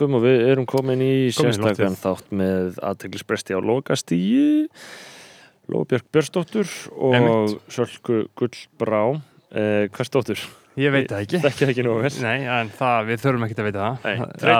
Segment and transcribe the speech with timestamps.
[0.00, 4.68] lokum og við erum komin í sérstakann þátt með aðteglisbresti á lokastíi
[5.70, 7.52] Lóbjörg Björnsdóttur og.
[7.70, 9.20] Sölku Gullbrá
[9.52, 10.40] eh, Hvers dóttur?
[10.78, 11.38] Ég veit það ekki.
[11.42, 12.12] Þekki það ekki nú vel.
[12.22, 13.94] Nei, en það, við þurfum ekki að vita það.
[14.06, 14.54] Nei, Já,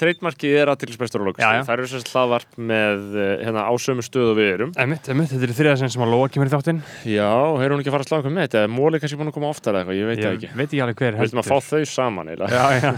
[0.00, 1.28] treitmarkið er aðteglisbrestur á Já, já.
[1.30, 4.70] lokastíi Það eru sérst hlaðvarp með eh, hérna ásömu stöðu við erum.
[4.74, 6.80] Einmitt, einmitt, þetta er þriða sem sem að Lóa kemur í þáttinn.
[7.06, 7.30] Já,
[7.60, 8.58] hefur hún ekki að fara að eitthvað með þetta?
[8.64, 9.98] Er Móli kannski búin að koma oftar eða eitthvað?
[10.00, 10.48] Ég veit það Ég ekki.
[10.58, 12.50] veit ekki alveg hver Við viljum að fá þau saman eiginlega.
[12.54, 12.90] Já, já,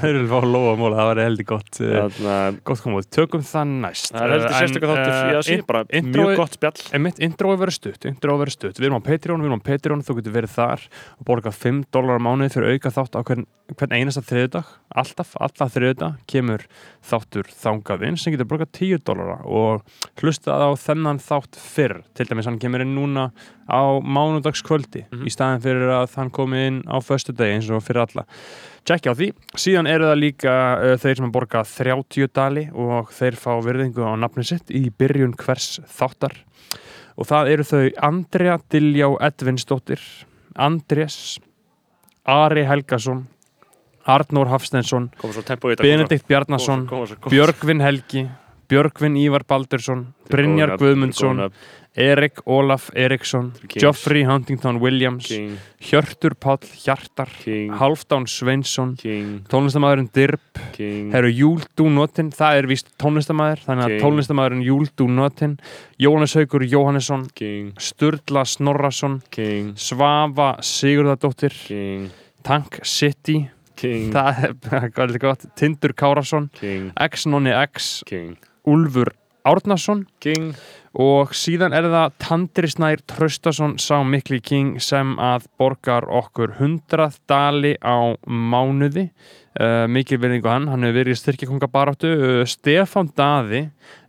[12.56, 12.65] þeir eru að fá Lóa og Móla, það var heldur gott Þarna, Gott koma út,
[12.65, 12.65] tökum það næst Það heldur En, sérstaklega þáttur í að síðan bara intro- mjög gott
[12.65, 12.65] spjall Einmitt, intro verður stutt, intro verður stutt Við erum á Patreon, við erum á
[12.65, 13.21] Patreon, þú getur verið þar og borgað 5 dólar á mánuði fyrir auka þátt á
[13.27, 13.47] hvern,
[13.77, 16.63] hvern einasta þriðudag alltaf, alltaf þriðudag kemur
[17.05, 19.83] þáttur þangað inn sem getur borgað 10 dólara og
[20.23, 21.97] hlustað á þennan þátt fyrr.
[22.17, 23.27] Til dæmis hann kemur inn núna
[23.69, 25.27] á mánudagskvöldi Mhm.
[25.27, 28.25] í staðin fyrir að hann komi inn á föstu degi eins og fyrir alla.
[28.87, 33.35] Tjekkja á því, síðan eru það líka uh, þeir sem borga 30 dali og þeir
[33.37, 36.33] fá virðingu á nafni sitt í byrjun hvers þáttar.
[37.19, 40.01] Og það eru þau Andrea Diljá Edvinsdóttir
[40.57, 41.39] Andrés
[42.27, 43.27] Ari Helgason
[44.07, 45.11] Arnór Hafstensson
[45.83, 46.87] Benedikt Bjarnason
[47.31, 48.27] Björgvin Helgi
[48.69, 51.51] Björgvin Ívar Baldursson Brynjar Guðmundsson
[51.97, 53.53] Erik Olaf Eriksson.
[53.73, 58.95] Geoffrey Huntington Williams King, Hjörtur Páll Hjartar King, Halfdán Sveinsson
[59.49, 61.11] tónlistamæðurinn Dirb King.
[61.13, 65.57] Það eru Júl Dúnotin, það er víst tónlistamæður þannig að tónlistamæðurinn Júl Dúnotin
[66.03, 67.27] Jóhannes Haugur Jóhannesson
[67.81, 69.21] Sturla Snorrason
[69.81, 71.57] Svafa Sigurðardóttir
[72.47, 75.49] Tank City það er gott?
[75.57, 76.51] Tindur Kárasson
[77.09, 78.03] X Nonni X
[78.67, 79.13] Úlfur
[79.47, 80.05] Árnason.
[80.23, 80.51] King.
[80.97, 87.19] Og síðan er það Tandri Snær Traustason sá mikli king sem að borgar okkur 100
[87.29, 89.11] dali á mánuði.
[89.57, 93.63] Uh, mikil verðingu hann, hann hefur verið í styrkjakongabaráttu uh, Stefán Daði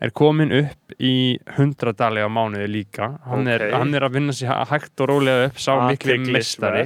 [0.03, 3.13] er komin upp í 100 dali á mánuði líka.
[3.27, 3.77] Hann, er, Ok.
[3.79, 5.59] hann er að vinna sér hægt og rólega upp.
[5.63, 6.35] Sá mikli Athyglisvert.
[6.35, 6.85] mistari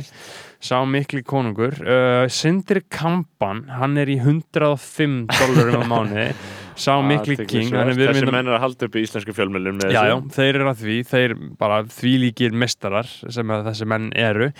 [0.62, 1.74] sá mikli konungur.
[1.81, 6.28] Uh, Sindri Kampan, hann er í 105 dólarum á mánuði
[6.80, 10.16] sá mikli king Þessi menn er að halda upp í íslensku fjölmjölum með Já, já,
[10.18, 10.34] þessu.
[10.38, 14.52] þeir eru að því, þeir bara því líkir mestarar sem þessi menn eru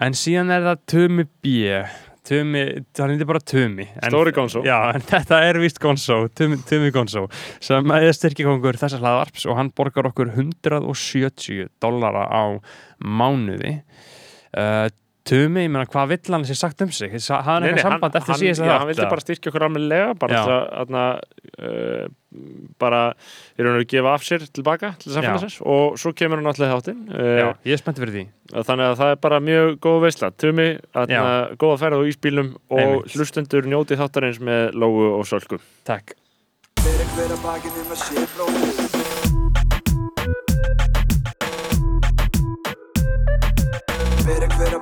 [0.00, 1.56] en síðan er það Tumi B
[2.28, 2.62] Tumi,
[2.92, 4.60] það er bara Tumi en, Stóri Gonzo.
[4.66, 7.24] Já, en þetta er víst Gonzo Tumi, Tumi Gonzo
[7.64, 12.44] sem er styrkikongur þessar hlaðvarps og hann borgar okkur 170 dollara á
[13.00, 13.78] mánuði
[14.58, 14.88] uh,
[15.28, 17.12] Tumi, ég meina, hvað vill hann sér sagt um sig?
[17.12, 17.18] Hann
[17.62, 20.38] Nei, nei, eitthvað samband eftir hann, síðast já, hann vildi bara styrkja okkur almennilega bara
[20.38, 20.40] Já.
[20.48, 21.02] að aðna,
[21.58, 22.04] uh,
[22.80, 26.48] bara í raun og veru gefa af sér tilbaka til samfélagsins og svo kemur hann
[26.52, 28.24] alltaf þáttinn Já, uh, ég er spennt fyrir því
[28.64, 31.56] þannig að það er bara mjög góð veisla Tumi, aðna, Já.
[31.60, 33.18] góða ferð á ísbílum og Einmitt.
[33.18, 36.16] hlustendur njótið þáttarins með Lóu og Sölku Takk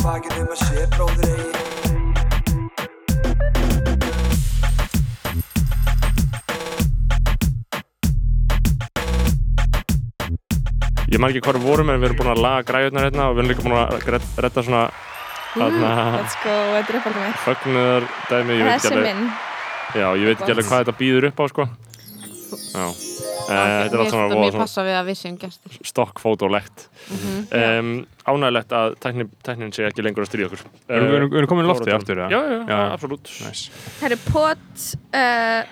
[0.07, 2.67] bakið um að sé bróðir eigi
[11.07, 13.37] Ég man ekki hvað við vorum en við erum búin að laga græjurnar hérna og
[13.37, 14.09] við erum líka búin að
[14.47, 14.87] redda svona
[15.57, 17.39] Let's go, þetta er uppáldum mitt.
[17.47, 19.29] fögnuðar dæmi, ég veit ekki Þessi alveg minn.
[19.97, 21.69] Já, ég veit ekki alveg hvað þetta býður upp á sko.
[22.75, 23.16] Já
[23.47, 24.47] þetta er allt saman voða
[24.97, 25.07] að
[25.39, 25.79] gestir.
[25.93, 26.87] stokkfótólegt.
[27.11, 27.37] Mhm.
[27.63, 30.63] um, Ánægilegt að tæknin, tæknin sé ekki lengur að stríða okkur.
[30.91, 32.31] Erum- við erum komin í loftið aftur, eða?
[32.35, 33.31] Já, já, absolutt.
[33.47, 33.71] Nice.
[34.01, 35.63] Það er pot uh,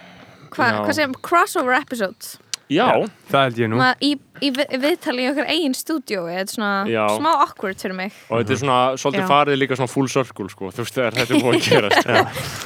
[0.55, 0.79] Hva, Já.
[0.85, 2.39] Hvað sem crossover episode
[2.73, 2.87] Já,
[3.31, 3.77] Það held ég nú.
[3.81, 7.03] Ma, í, í vi- viðtali í okkar eigin stúdíói Þetta er svona Já.
[7.19, 8.17] smá awkward fyrir mig.
[8.31, 9.29] Og þetta er svona svolítið Já.
[9.35, 11.89] farið líka svona full circle sko, þú veist þegar þetta er búin að gera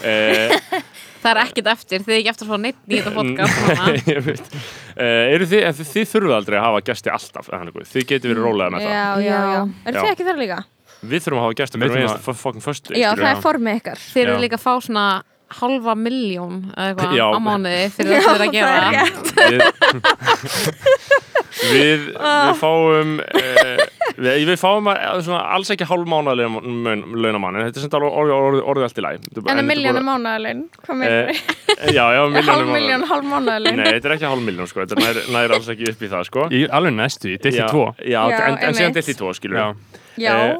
[0.06, 0.82] uh,
[1.22, 3.86] Það er ekkert eftir, þið er ekki eftir að fá neitt í þetta podcast núna.
[4.14, 4.50] ég veit.
[4.94, 8.06] Uh, eru þið, en þið, þið þurfuð aldrei að hafa gesti alltaf eða þannig, þið
[8.12, 8.92] getið verið rólega með það.
[8.94, 9.40] Já, já, já.
[9.58, 9.62] Já.
[9.90, 10.02] Eru Já.
[10.04, 10.58] þið ekki þar líka?
[10.98, 13.76] við þurfum að hafa gesti Við hvernig þurfum við fokkin föstu Já, það er formið
[13.80, 14.00] ykkar.
[14.02, 14.40] Þið eru Já.
[14.44, 15.04] líka að fá svona
[15.58, 17.26] halva miljón eða eitthvað Já.
[17.32, 19.98] á mánuði fyrir það að gera það er það.
[21.72, 23.82] við, við, við fáum uh,
[24.18, 26.94] við, við fáum að, svona, alls ekki hálfmánaðlega
[27.24, 30.64] launamann en þetta er sem orðið orði, orði, allt í læg En að miljónu mánuðalinn
[30.84, 34.44] Hvað meður Eh, Já, já, Hálf miljónum miljón, hálf mánuðalinn Nei, þetta er ekki hálf
[34.44, 36.46] miljón sko, þetta nær, nær alls ekki upp í það sko.
[36.54, 38.38] Í alveg næstu, í dilti Já, 2 Já, Já,
[38.68, 39.68] en, síðan í tvo, skilur Já,
[40.18, 40.56] Já, Eh,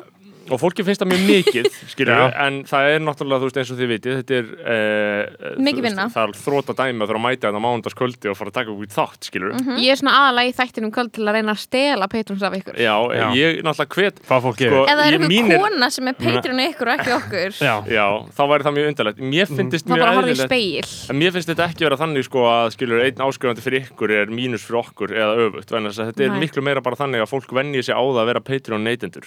[0.51, 3.79] og fólki finnst það mjög mikið skilur en það er náttúrulega, þú veist, eins og
[3.81, 6.07] þið vitið þetta er uh, vinna.
[6.15, 9.29] það er þrótt að dæmi að mæta þetta mánudagskvöldi og fara að taka í þátt,
[9.31, 9.79] skilur Mhm.
[9.83, 12.75] Ég er svona aðalega í þættinum kvöld til að reyna að stela Patrons af ykkur.
[12.79, 13.27] Já, Já.
[13.35, 16.99] ég náttúrulega hvet Sko, Eða er ég- ykkur mínir- kona sem er Patreon ykkur og
[16.99, 17.51] ekki okkur?
[17.59, 18.07] Já, já,
[18.37, 19.19] þá væri það mjög undarlegt.
[19.19, 21.97] Mér finnst Það mjög bara horfði í eðlilegt speil En mér finnst þetta ekki vera
[21.99, 25.89] þannig sko að skilur einn áskrifandi fyrir ykkur er mínus fyrir okkur eða öfugt, vegna
[25.93, 28.27] þess að þetta er miklu meira bara þannig að fólk venji sig á það að
[28.31, 29.27] vera Patreon neytendur,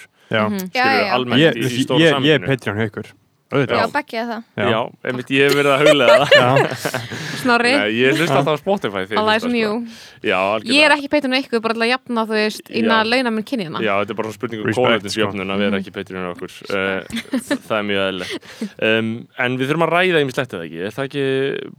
[1.18, 2.54] almennt Ég, í, stóra ég, ég er saminu.
[2.54, 3.12] Patreon hjá ykkur
[3.52, 4.44] Já, er það.
[4.56, 6.36] Já, einmitt ég hef verið að huglega það.
[6.40, 6.92] Já.
[7.42, 9.98] Snorri, Nei, ég hlust alltaf á Spotify Alive hlusta, New sko.
[10.24, 10.78] Já, algjörlega.
[10.78, 13.82] Ég er ekki Patron ykkur bara til að jafna þú veist innan launa minn kynjana.
[13.84, 17.76] Já, þetta er bara spurning um kólætinsjöfnun að vera ekki Patreon hjá okkur uh, Það
[17.82, 18.48] er mjög eðlilegt.
[18.88, 19.12] Um,
[19.42, 20.82] En við þurfum að ræða í mig slettið ekki?
[20.88, 21.28] Er það ekki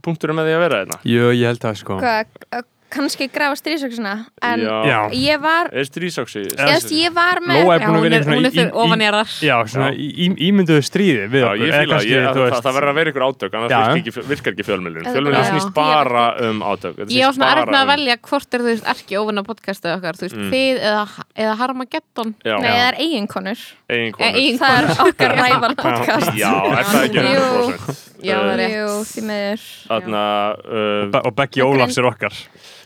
[0.05, 1.01] punkturinn með því að vera hérna?
[1.09, 1.97] Jú, ég held það sko.
[2.03, 4.13] Hvað, kannski grafa stríðsöksuna
[4.45, 4.99] En Já.
[5.17, 6.43] Ég var Er strísáksi?
[6.53, 8.53] Já, Ég, ég var með Lóa er Já, búin að hún er, hún er í-
[8.53, 9.97] fyrir í- ofan ég þar Já, svona Já.
[9.97, 12.77] í, í, ímynduðu stríði við Já, okkur ég fíla, kannski, ég, þú það, veist- það
[12.77, 15.07] verður að vera ykkur átök annars virkar ekki, virkar ekki fjölmjölun.
[15.13, 18.17] Fjölmjölun snýst bara um átök Þetta Ég á snýst svona bara erfna að um- velja
[18.29, 20.51] hvort er þú ekki ofan á podcastið okkar þú veist, Mm.
[20.53, 21.03] þið eða,
[21.43, 23.59] eða Harmageddon Já, Nei, það er eiginkonur
[23.93, 26.31] eiginkonur Eh, Það er okkar ræval podcast.
[26.39, 27.43] Já, er það ekki Jú.
[27.43, 28.01] 100%?
[28.23, 28.75] Já, það er rétt.
[28.77, 29.63] Jú, því miður.
[29.89, 30.23] Þarna
[30.53, 32.37] uh, Be- Og Becky Ólafs er okkar.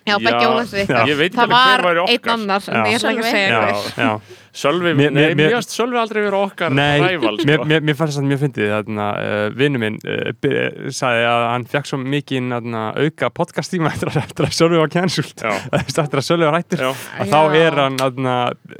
[0.07, 1.01] Já, Beggi Ólafsvi Já.
[1.04, 2.33] Ég veit ekki Það alveg var hver væri einn okkar.
[2.38, 4.12] annar en ég ætla ekki að segja Já, hver já
[4.57, 7.65] Sölvi, Mér- nei, mér- mér- mér finnst Sölvi aldrei vera okkar Nei, ræval mér, sko.
[7.69, 11.86] mér, mér fannst það mjög fyndið þarna, uh, vinnu minn uh, sagði að hann fekk
[11.92, 15.38] svo mikið þarna, auka podcast tíma eftir að, eftir að Sölvi var cancelled.
[15.77, 16.80] Eftir að Sölvi var hættur.
[17.27, 18.33] Þá er hann þarna,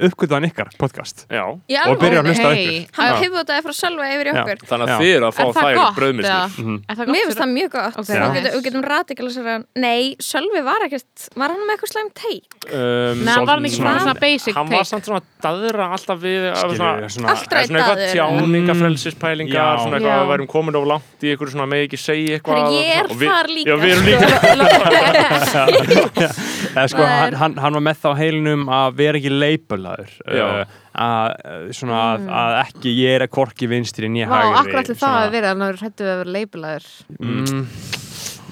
[0.08, 1.24] uppgötaðan ykkar podcast.
[1.30, 1.44] Já.
[1.70, 2.90] Já, og byrja að hlusta ykkur.
[2.98, 3.16] Hann Já.
[3.22, 4.42] pivvotaði frá Sölva yfir í Já.
[4.42, 4.58] okkur.
[4.72, 5.74] Þannig að þið eru að fá Er þær
[6.18, 6.42] eða?
[6.58, 6.76] Mhm.
[6.88, 7.94] Er Mér finnst það mjög gott.
[7.98, 12.48] Við getum, við getum radikalisera Nei, Sölvi var ekkert Var hann með eitthvað slæm teik?
[12.68, 13.58] um, Nei, hann var
[15.68, 18.12] var daðra alltaf við Skilur, svona, svona, Allt eða svona eitthvað daður.
[18.14, 19.66] tjáningafrelsispælingar Já.
[19.82, 22.74] svona eitthvað að við værum komin of langt í eitthvað svona með ekki segja eitthvað
[22.74, 25.68] ég er og við- þar líka, Já, við erum sko.
[25.88, 26.28] líka
[26.68, 30.74] Eða, sko, er- hann, hann, hann var með þá heilinum að vera ekki leipulaður uh,
[30.98, 34.34] að, uh, svona að, að ekki ég er að korki vinstri en ég Mm.
[34.34, 36.88] Vá, hægri akkur allir það að vera að hann hættu að vera leipulaður
[37.18, 37.62] mm,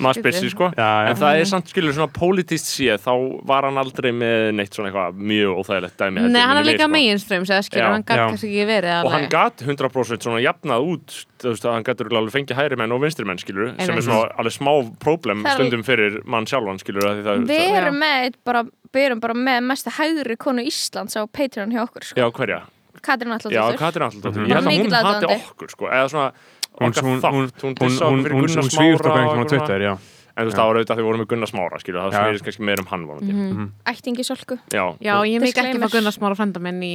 [0.02, 1.10] maður spessi sko já, já.
[1.10, 3.12] En það er samt skilur svona politist séð þá
[3.48, 6.92] var hann aldrei með neitt svona eitthvað mjög óþægilegt dæmi Nei, hann er líka sko.
[6.92, 7.92] mainstream segja skilur, Já.
[7.96, 8.26] hann gætt Já.
[8.28, 9.30] kannski ekki verið og hann alveg.
[9.36, 13.00] gatt 100% svona jafnað út þú veist að hann gætur alveg fengið hægri menn og
[13.02, 13.96] vinstri menn skilur sem Einmitt.
[13.98, 17.66] er svona alveg smá problem Það stundum fyrir mann sjálfan skilur að því það, Við
[17.66, 18.64] það, erum með bara
[18.96, 22.20] Við erum bara með mesta hægri konu Íslands á Patreon hjá okkur sko.
[22.20, 22.62] já hverja
[23.06, 24.48] Katrín já Allardóttir Katrín Allaldóttir Mhm.
[24.48, 26.32] ég held að hún hati okkur sko eða svona
[26.80, 27.32] hún, okkar hún, þátt.
[27.32, 29.96] hún, hún hún, dissa hún, okkur einhvern og á Twitter, já.
[30.36, 32.18] En þú veist það var auðvitað að við vorum með Gunnar Smára skilur það Já.
[32.20, 33.32] snýrist kannski meir um hann vonandi.
[33.32, 33.68] Mhm.
[33.88, 36.90] Ættingi Sölku já, Já, ég mikið ekki fá Gunnar Smára frenda minn í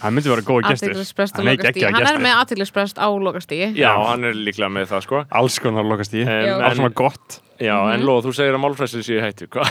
[0.00, 0.94] hann myndi vera góð gestur.
[0.94, 4.88] Aðtiklisprest og er lokastígi Hann er með aðtiklisprest á lokastígi já, hann er líklega með
[4.94, 5.20] það sko.
[5.28, 7.40] Alls konar lokast í Um, alls konar gott.
[7.60, 8.06] Já, en Mhm.
[8.08, 9.68] Lóð, þú segir að málfræsið sé í hættu, hvað?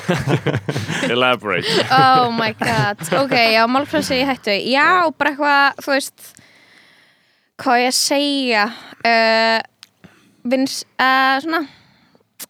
[1.14, 1.66] Elaborate.
[1.92, 3.02] Oh my god.
[3.26, 4.54] Ok, já, málfræsi í hættu.
[4.70, 6.34] Já, bara eitthvað, þú veist
[7.62, 8.66] Hvað á ég að segja?
[9.06, 9.60] Uh,
[10.46, 11.66] Vins uh, Svona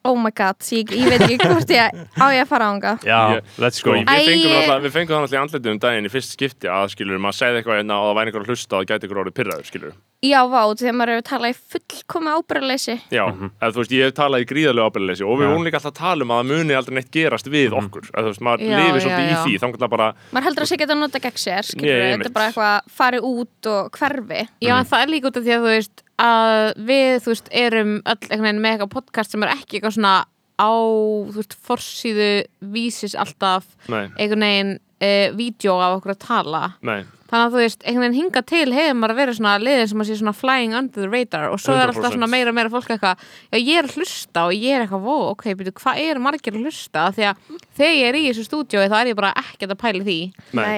[0.06, 3.38] Oh my god, ég, ég veit ekki hvort ég á ég að fara ánga já,
[3.38, 6.90] Ég- let's Sko, go við fengum, alltaf, í andletu um daginn í fyrst skipti að,
[6.94, 9.20] skilur, maður segði eitthvað hérna og það væri einhver að hlusta og það gæti ykkur
[9.22, 9.96] orðið pyrraður, skilur.
[10.26, 14.16] Já, vá, þegar maður hefur talað í fullkomi ábyrðaleysi Já, eða þú veist, ég hef
[14.16, 15.50] talað í gríðarlega ábyrðleysi og við Já.
[15.52, 18.08] vorum líka alltaf að tala um að það muni aldrei neitt gerast við okkur.
[18.12, 19.32] Eða, þú veist, maður lifir svolítið já.
[19.32, 21.92] í því, þannig að bara, Maður heldur að sé geta að nota gegn sér, skilur
[21.92, 24.40] Ég- Þetta er bara eitthvað farið út og hverfi.
[24.64, 27.52] Já, en það er líka út af því að þú veist að við, þú veist,
[27.52, 30.14] erum öll með eitthvað podcast sem er ekki eitthvað svona
[30.56, 32.28] á, þú veist, forsíðu
[32.72, 36.62] vísis alltaf nei, einhvern veginn uh, vídeo af okkur að tala.
[36.86, 40.02] Nei, þannig að þú veist, einhvern veginn hinga til hefur maður verið svona liðin sem
[40.02, 42.14] að sé svona flying under the radar og svo er alltaf 100%.
[42.14, 45.06] svona meira og meira fólk eitthvað, já ég er að hlusta og ég er eitthvað,
[45.08, 47.06] vó, ok, byrju, hvað er margir að hlusta?
[47.08, 47.50] Af því að
[47.80, 50.18] þegar ég er í þessu stúdíói þá er ég bara ekkert að pæla í því.
[50.60, 50.68] Nei.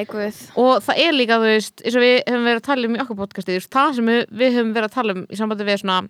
[0.57, 3.03] Og það er líka, þú veist, eins og við höfum verið að tala um í
[3.05, 6.01] okkar podcasti, það sem við, við höfum verið að tala um í sambandi við svona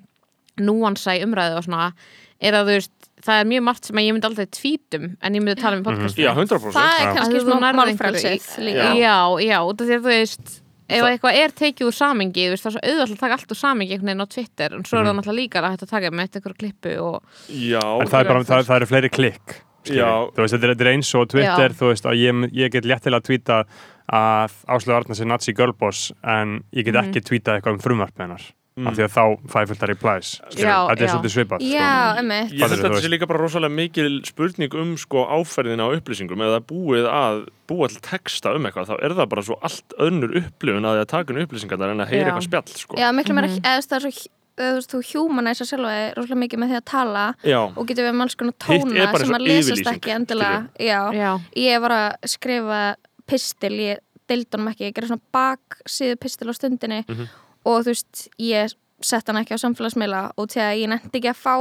[0.62, 1.90] núansa í umræðu og svona
[2.38, 5.34] er að þú veist, það er mjög margt sem að ég myndi aldrei tvítum en
[5.34, 6.72] ég myndi tala um í podcasti Já, 100%.
[6.76, 8.94] Það er kannski Að þú smá nærð málfrælsið einhverju líka Já.
[8.98, 9.16] já,
[9.48, 10.56] já, út af því að þú veist
[10.88, 13.50] ef eitthvað er tekið úr samingi þú veist, það er svo auðvitað að taka allt
[13.52, 15.90] úr samingi einhvern veginn á Twitter en svo er það náttúrulega líka að hægt að
[15.92, 17.16] taka með eitthvað klippu og
[17.52, 19.56] Já, en það, er bara, það, það eru fleiri klikk
[19.88, 21.76] þú veist, þetta er- er eins og Twitter Já.
[21.76, 23.60] þú veist, að ég, ég get létt til að tvíta
[24.08, 27.04] að Áslöðu Arnars er Nazi Girlboss en ég get Mhm.
[27.12, 28.44] ekki tvítað eitthvað um frumvarp með hennar
[28.86, 31.70] af því að þá fæ fullt að replies þetta er svolítið svipað sko.
[31.72, 31.90] Já,
[32.22, 35.94] emmitt Ég held að þetta sé líka bara rosalega mikil spurning um sko áferðina á
[35.98, 36.44] upplýsingum.
[36.48, 40.34] Eða búið að búa til texta um eitthvað, þá er það bara svo allt önnur
[40.42, 42.98] upplifun að því að taka inn upplýsingarnar en að heyra eitthvað spjall sko.
[43.00, 46.40] Já, miklu meira, eða þú veist, það er svo eða þú humanæsa sjálfa þig rosalega
[46.42, 47.58] mikið með því að tala Já.
[47.78, 50.56] og getur við með alls konar er tóna sem að lesast ekki endilega.
[50.82, 52.80] já, Já, ég var að skrifa
[53.28, 57.28] pistil, ég deildi honum ekki ég gerði svona baksíðu pistil á stundinni Mhm.
[57.64, 61.30] Og þú veist, ég sett hann ekki á samfélagsmiðla og til að ég nefndi ekki
[61.30, 61.54] að fá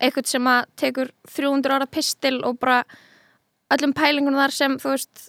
[0.00, 2.84] eitthvað sem að tekur 300 ára pistil og bara
[3.70, 5.26] öllum pælingunum þar sem þú veist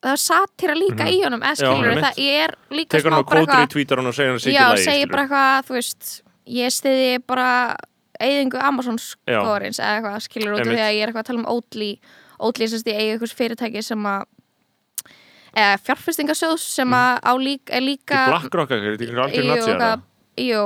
[0.00, 1.60] það er satýra líka í honum eða Mhm.
[1.60, 2.04] Já, skilur einmitt.
[2.04, 4.40] það, ég er líka Tekur hann á bara kótur í tvítar og segir hann að
[4.40, 7.76] já, sitja lægi segi bara eitthvað, þú veist ég stiði bara
[8.20, 9.40] eyðingu Amazons Já.
[9.42, 11.90] skórins eða eitthvað skilur út því að ég er eitthvað að tala um Oatly
[12.40, 14.24] Oatly sem ég eigi eitthvað fyrirtæki sem að
[15.54, 19.74] eða fjárfestingasjóðs sem að á líka, er líka eitthvað, þetta er Jú, natsið
[20.40, 20.62] Jú,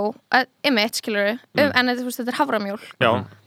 [0.65, 1.73] einmitt skilur um, Mm.
[1.75, 2.81] en þetta, er haframjól.
[3.01, 3.44] Já, Þetta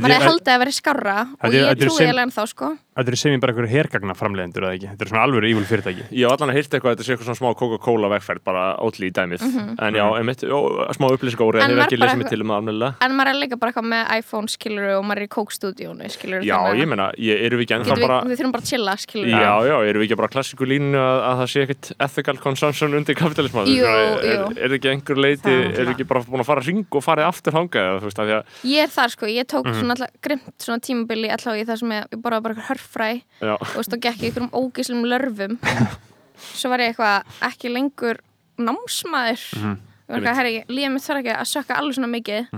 [0.00, 2.44] maður er- er haldið að vera skárra og Þetta ég þetta trúi sem- alveg ennþá
[2.48, 2.66] sko.
[2.96, 4.88] þetta er sem ég bara einhverju hergagna framleiðendur eða ekki?
[4.92, 6.02] Þetta er svona alveg ívul fyrirtæki.
[6.12, 8.64] Ég hef allan að heyrta eitthvað að þetta sé eitthvað svona smá Coca-Cola vegferð bara
[8.80, 9.40] ótli í dæmið.
[9.82, 10.58] En já, einmitt, ó,
[10.96, 11.60] smá upplýsingóri.
[11.62, 15.22] En ég maður um en maður er líka bara eitthvað með iPhone skilur og maður
[15.22, 18.36] er í Coke stúdíónu skilur Já, ég meina, ég, erum við ekki ennþá bara við
[18.40, 21.40] þurfum bara að chilla skilur Já, já, erum við ekki bara klassiku línu að, að
[21.42, 25.92] það sé ekkert ethical consumption undir kapitalisman Jú, er, er ekki einhver leiti, er er
[25.94, 29.46] ekki bara búin að fara hring og farið aftur að Ég er þar sko, ég
[29.48, 29.81] tók Mhm.
[29.82, 33.08] Svona alltaf grimt svona tímabili alltaf í það sem ég, ég borðaði bara eitthvað hörfræ
[33.12, 35.58] já, og veist, og gekk í einhverjum ógíslum lörfum.
[36.58, 38.22] Svo var ég eitthvað ekki lengur
[38.62, 39.44] námsmaður.
[39.58, 39.76] Mhm.
[40.08, 42.56] og eitthvað, herri, lífið mitt þarf ekki að sökka alveg svona mikið.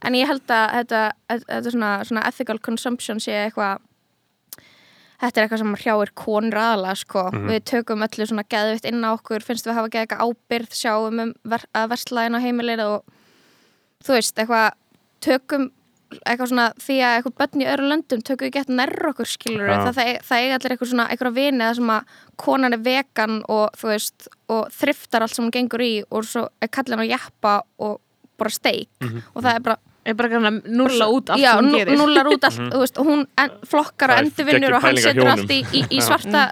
[0.00, 3.80] En ég held að þetta, þetta, svona, svona ethical consumption sé eitthvað
[5.20, 7.24] þetta er eitthvað sem hrjáir konur aðalega sko.
[7.48, 11.20] við tökum öllu svona geðvitt inn á okkur finnst við hafa geða eitthvað ábyrð sjáum
[11.24, 13.16] um ver að versla inn á heimilið og
[14.00, 14.70] þú veist, eitthvað
[15.20, 15.68] tökum
[16.18, 19.68] eitthvað svona því að eitthvað börn í öðru löndum tökum við gett nærr okkur skilur
[19.70, 19.76] Já.
[19.84, 23.36] það, það, það eiga allir eitthvað svona eitthvað vini það sem að konan er vegan
[23.46, 27.06] og þú veist og þriftar allt sem hún gengur í og svo er kallin á
[27.06, 28.00] jappa og
[28.40, 28.90] bara steik.
[29.34, 29.78] Og það er bara
[30.10, 31.98] er bara kannan nulla út allt já, sem hún gerir.
[32.00, 35.52] nullar út allt þú veist, og hún en, flokkar og endurvinnur og hann setur allt
[35.52, 36.46] í, í, í svarta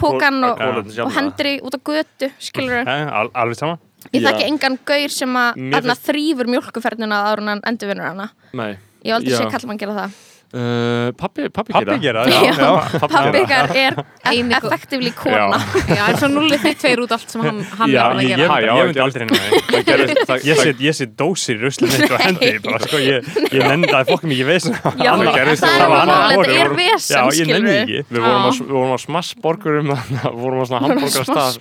[0.00, 0.62] pókan og,
[1.04, 3.76] og, hendur í út á götu skilur al alveg sama.
[4.12, 4.30] Ég Já.
[4.30, 8.32] þekki engan gaur sem að þrýfur mjólkuferðina áður en hann endurvinnur hana.
[8.56, 9.38] Nei ég hef aldrei Já.
[9.42, 10.20] sé kalla mann gera það
[10.54, 12.40] uh, Pappi, pappi, Pappi gera það, Já.
[12.44, 12.98] já, já.
[13.04, 13.98] pappi ykkar er
[14.58, 15.58] effektivli kona.
[15.90, 18.36] Já, en svo nullið þið tveir út allt sem hann, hann Já, er að ég,
[18.40, 18.58] gera.
[18.64, 19.40] já, ég myndi aldrei neina
[20.24, 22.50] Það Ég það, set, ég set dósir í ruslið mitt og hendi
[22.86, 23.68] sko, ég, ég er
[24.10, 25.50] fokkum ekki veist já, það er
[26.64, 28.00] er vesen ég nenni ekki.
[28.14, 28.64] Við vorum á, Já.
[28.64, 29.92] við vorum á smassborgurum
[30.68, 31.58] svona hambúrgarstað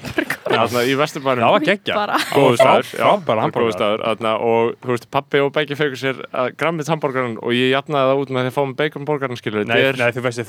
[0.54, 1.44] þarna í vesturbænum.
[1.44, 1.96] Það var geggja
[2.34, 2.92] góðu staður,
[4.48, 6.22] og þú veist, pappi og Beggi fengur sér
[6.60, 9.80] grammit hambúrgarinn og ég jafnaði það út með því að fá með baconborgarinn skilur Nei,
[9.98, 10.44] nei, þú veist,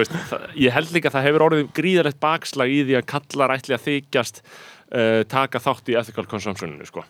[0.00, 3.54] veist, það, ég held líka að það hefur orðið gríðarlegt bakslag í því að kallar
[3.58, 7.04] ætli að þykjast uh, taka þátt í ethical consumptioninu sko.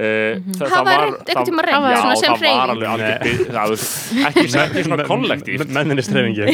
[0.00, 0.70] Uh, það,
[2.00, 2.60] svona sem það var hreyfing?
[2.72, 5.72] alveg algjör bið- það var- ekki, ekki svona kollektíft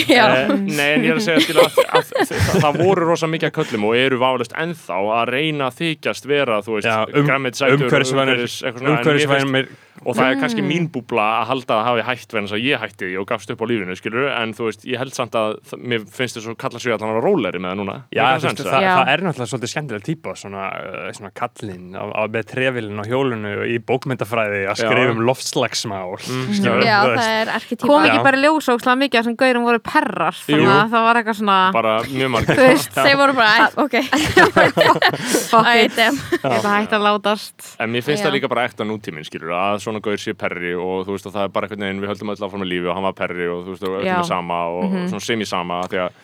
[0.09, 0.25] Já.
[0.25, 3.55] Eh, Nei, en ég er að segja að, að, að það voru rosa mikið að
[3.61, 7.21] köllum og eru válega ennþá að reyna að þykjast vera, þú veist, Já, um,
[7.76, 12.47] umhverfisvænir svona, og það er kannski mín búbla að halda að það hafi hætt verðan
[12.47, 14.99] þess að ég hætti því og gafst upp á lífinu, skilur en þú veist, ég
[15.00, 17.71] held samt að það- mér finnst þess að kalla sig að hann var róleri með
[17.73, 17.97] það núna.
[18.12, 18.53] Já, eða?
[18.57, 18.93] það, Já.
[18.97, 23.05] það er náttúrulega svolítið skemmtileg típa svona, uh, svona kallinn á, á, með trefilin á
[23.07, 28.23] hjólinu í bókmyndafræði að skrifa um loftslagsmál Mm, skilurðu, já, það er arkitýpa kom ekki
[28.25, 31.93] bara ljósókslega mikið að þessum gaurum voru perrar þannig að það var eitthvað svona bara
[32.07, 32.57] mjög margir.
[32.97, 33.97] Þeir voru bara, ok.
[35.50, 37.67] Fuck it, þetta hægt að látast.
[37.83, 41.07] En mér finnst það líka bara ekta nútíminn, skilur, að svona gaur sé perri og
[41.07, 42.99] þú veist, og það er bara einhvern veginn, við höldum öll áfram með lífi og
[42.99, 46.21] hann var perri og þú veist, og öllum er sama og svona semi-sama, því að,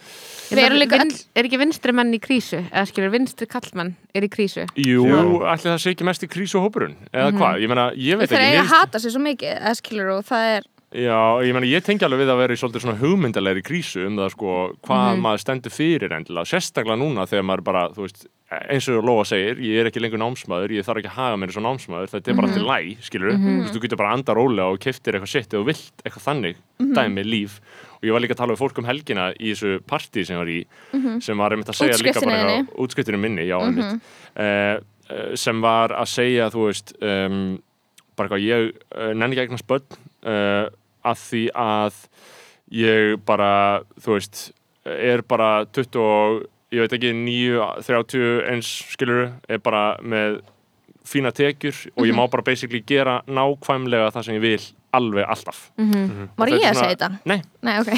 [0.52, 2.58] Við erum líka Vin, er ekki vinstri menn í krísu?
[2.66, 4.66] Eða skilur vinstri kallmenn er í krísu?
[4.76, 5.06] Jú,
[5.48, 8.58] ætli það sé ekki mest í krísuhópurinn, eða hvað, ég meina, ég veit ekki, eiga
[8.58, 11.84] mér að hata sér svo mikið eða skilur og það er Já, ég meina, ég
[11.86, 15.40] tengi alveg við að vera í svolítið svona hugmyndalegri krísu um það, sko, hvað maður
[15.40, 18.26] stendur fyrir endilega, sérstaklega núna þegar maður bara, þú veist,
[18.72, 21.50] eins og Lóa segir, ég er ekki lengur námsmaður, ég þarf ekki að haga mér
[21.50, 24.18] eins og námsmaður, þetta er bara til læg, skilur þú veist, þú getur bara að
[24.18, 26.62] anda rólega og keftir eitthvað sitt eða vilt eitthvað þannig
[26.98, 27.58] dæmi líf.
[27.98, 30.50] Og ég var líka að tala við fólk um helgina í þessu partí sem var
[30.50, 30.58] í
[31.22, 34.76] sem var einmitt að segja líka bara útskriftinu minni, já, uh,
[35.38, 37.42] sem var að segja, þú veist um,
[38.18, 40.66] bara eitthvað, ég uh, nenni ekki eignast börn uh,
[41.02, 42.02] að því að
[42.72, 43.52] ég bara,
[44.00, 44.50] þú veist
[44.82, 50.40] er bara 21 ég veit ekki 9, 30 eins skilur er bara með
[51.04, 52.10] fína tekjur og Mhm.
[52.10, 54.60] ég má bara basically gera nákvæmlega það sem ég vil
[54.94, 55.70] alveg alltaf.
[55.78, 57.18] Var Þetta er ég að svona- segja þetta?
[57.24, 57.88] Nei, Nei, ok.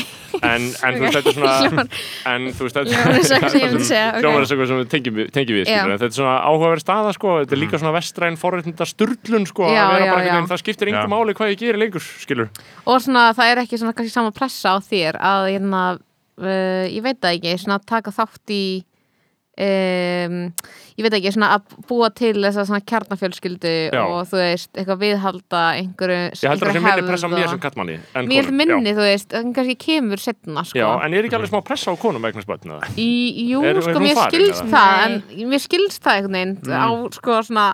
[0.42, 1.88] En, en þú veist, þetta er svona
[2.34, 6.04] en þú veist, þetta Hljómar eins og eitthvað sem ég og tengjum, við- en þetta
[6.06, 9.92] er svona áhugaverð staða, sko, þetta er líka svona vestræn forréttinda sturlun, sko, Já, að
[9.92, 10.94] vera já, bara einhvern veginn, það skiptir Já.
[10.94, 12.48] engum máli hvað ég gerir lengur, skilur.
[12.86, 15.98] og svona það er ekki svona kannski sama pressa á þér að hérna,
[16.40, 18.64] uh, ég veit það ekki svona taka þátt í
[19.60, 20.36] um,
[20.98, 24.00] ég veit ekki svona að búa til þessa svona kjarnafjölskyldu Já.
[24.02, 27.62] og þú veist, eitthvað viðhalda einhverju, Ég heldur að það sé minni pressa mér sem
[27.62, 28.96] kattmanni en mér konum, minni, já.
[28.98, 30.80] þú veist, það kannski kemur setna sko.
[30.80, 32.92] Já, en er ekki alveg smá pressa á konum vegna spötn, eða?
[32.98, 33.10] Í,
[33.52, 36.88] jú, Er- sko, mér skilst það en mér skilst það einhvern veginn á
[37.18, 37.68] sko svona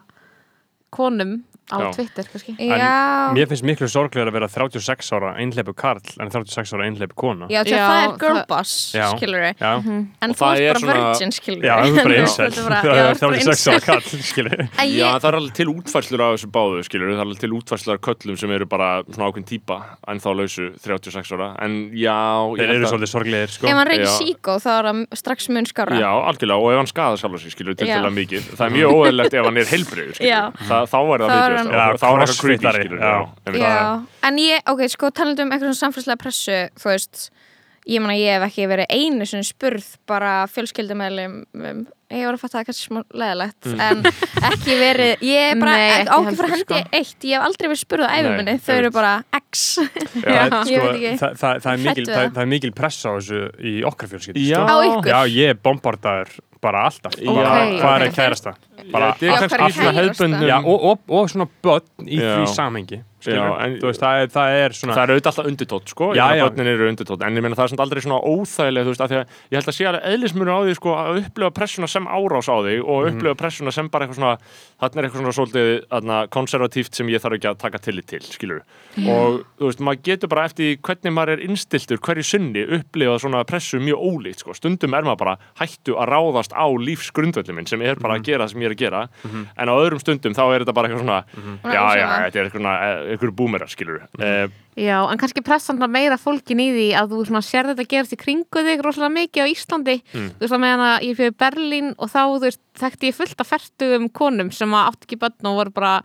[0.91, 1.39] konum
[1.71, 1.91] á Já.
[1.95, 2.53] Twitter kannski.
[2.59, 7.15] Já, Mér finnst miklu sorglegur að vera 36 ára einhleipu karl en 36 ára einhleipu
[7.15, 7.47] kona.
[7.51, 10.61] Já, til Já, það er girl það- skilur við Já, En Og þú það ert
[10.61, 13.39] er bara svona- virgin, skilur já, það er bara bara- Það er þú ert bara
[13.41, 14.01] 36 ára karl,
[14.31, 17.25] skilur En Já, ég- það er alveg til útfærslur af þessu báðu, skilur, það er
[17.27, 21.33] alveg til útfærslur af köllum sem eru bara svona ákveðin típa en þá lausu 36
[21.37, 22.19] ára, en já,
[22.51, 23.67] ég Þeir held eru að- svolítið sorglegir, sko.
[23.67, 24.19] Ef hann reykir Já.
[24.21, 27.53] síkó þá er hann strax mun skára Já, algjörlega, og ef hann skadar sjálf sig,
[27.55, 28.01] skilur, Já.
[28.03, 30.41] til mikið það er mjög óeðlegt ef hann er heilbreyður, Já.
[30.51, 32.81] skilur Þa, þá er það Þá er hann- Já, þá er eitthvað creepy, skilur
[33.47, 33.61] einmitt.
[33.61, 33.85] Já,
[34.31, 37.31] en ég, ok, sko talandi um eitthvað samfélagslega pressu, þú veist
[37.89, 41.79] ég meina ég hef ekki verið einu sinni spurð bara fjölskyldumæðlum um,
[42.13, 43.81] ég var að fatta það kannski smá leðilegt Mm.
[43.81, 44.03] en
[44.51, 46.81] ekki verið, ég er bara ákveð fyrir hendi sko.
[47.01, 50.85] eitt, ég hef aldrei verið spurð á æfuminni, þau eru bara X Já, ég sko,
[50.85, 51.15] veit ekki.
[51.23, 54.45] það, það, það, er mikil, við það, er mikil pressa á þessu í okkar fjölskyldu
[54.45, 54.61] Já.
[54.61, 54.67] sko.
[54.71, 55.11] Á ykkur?
[55.11, 57.35] Já, ég er bombardaður bara alltaf Já.
[57.35, 58.07] bara, Ok, Hvað ok.
[58.07, 58.55] er kærasta?
[58.93, 62.35] Bara, Þetta Já, hefðbundnum já, og, og, og svona börn í Já.
[62.41, 65.47] því samhengi Já, en- þú veist, það er, það er svona Það er auðvitað alltaf
[65.51, 68.85] undirtótt, sko, Já, já, eru undirtótt, en ég meina það er samt aldrei svona óþægilega,
[68.87, 71.19] þú veist, af því að ég held að sé alveg eðlismunur á því, sko, að
[71.21, 73.11] upplifa pressuna sem árás á þig og Mhm.
[73.21, 74.39] upplifa pressuna sem bara eitthvað svona,
[74.81, 78.21] þarna er eitthvað svona svolítið þarna, konservatíft sem ég þarf ekki að taka tillit til,
[78.21, 78.63] skilur
[79.07, 83.19] og þú veist, maður getur bara eftir því hvernig maður er innstiltur hverju sinni upplifa
[83.21, 87.67] svona pressu mjög ólíkt, sko, stundum er maður bara hættu að ráðast á lífsgrundvöldin minn
[87.67, 88.21] sem er bara Mhm.
[88.21, 89.09] að gera það sem ég er að gera
[93.11, 93.31] þá er þetta bara eitthvað svona Mhm.
[93.31, 94.01] já, búmerar, skilur
[94.79, 98.13] uh, en kannski pressan svona meira fólkin í því að þú svona sér þetta gerast
[98.15, 100.31] í kringu þig rosalega mikið á Íslandi Mm.
[100.39, 103.41] þú veist að meðan að ég fyrir Berlín og þá þú veist, þekkti ég fullt
[103.41, 106.03] af fertugum konum sem átt ekki börn og voru bara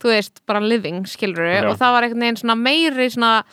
[0.00, 1.68] þú veist, bara living, skilur Já.
[1.70, 3.44] og það var einhvern veginn svona meiri svona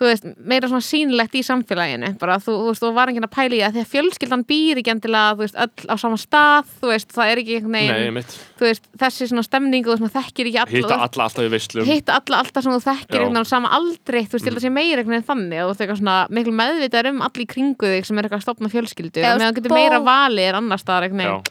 [0.00, 2.14] þú veist, meira svona sýnilegt í samfélaginu.
[2.18, 4.80] Bara þú, þú veist, og var enginn að pæla í að því að fjölskyldan býr
[4.80, 7.90] ekki endilega, þú veist, öll á sama stað þú veist, það er ekki einhvern Nei,
[7.92, 11.26] veginn mitt, þú veist, þessi svona stemning og þú veist, þekkir ekki alla hitta alla
[11.28, 11.84] alltaf í veislum.
[11.84, 14.64] hitta alla alltaf sem þú þekkir einhvern veginn á sama aldrei, þú veist, til að
[14.64, 17.50] sé meira einhvern veginn þannig og þú veist eitthvað svona miklu meðvitað um allir í
[17.52, 20.84] kringu þig sem er eitthvað að stopna fjölskyldu meðan getur bó- meira valið er annars
[20.88, 21.42] veginn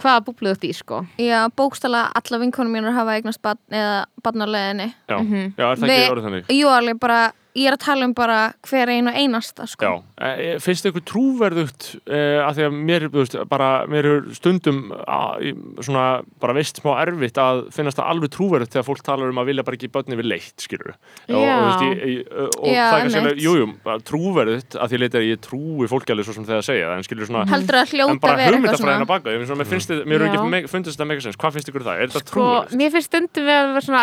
[0.00, 0.98] hvaða búblið þú ert í, sko.
[1.20, 4.88] Já, bókstala alla vinkonum mínar hafa eignast barn eða barn á leiðinni.
[5.08, 5.54] Já, Mhm.
[5.58, 6.44] já, er það ekki orðið þannig?
[6.48, 9.84] Jú, alveg bara, ég er að tala um bara hver einu einasta, sko.
[9.84, 14.78] Já, e, finnst ykkur trúverðugt e, að því að mér, veist, bara mér er stundum
[15.04, 15.52] a, í,
[15.84, 16.04] svona,
[16.40, 19.66] bara veist smá erfitt að finnast það alveg trúverðugt þegar fólk talar um að vilja
[19.66, 21.52] bara ekki börni við leitt, skilur og, og, Já.
[21.52, 23.44] þú veist, ég, ég, og Já, það er kannski alveg, einmitt.
[23.44, 26.64] jú, jú, bara trúverðugt að því leita að ég trúi fólki alveg svo sem þegar
[26.68, 29.26] segja það, en skilur svona Heldur að en hljóta bara að vera eitthvað hugmyndafræðina baka,
[29.28, 30.30] ég, mér finnst þið, mér er
[30.72, 32.72] fundist þetta megasens, hvað finnst ykkur um það, er þetta sko, trúverðugt?
[32.80, 34.00] mér finnst stundum við að vera svona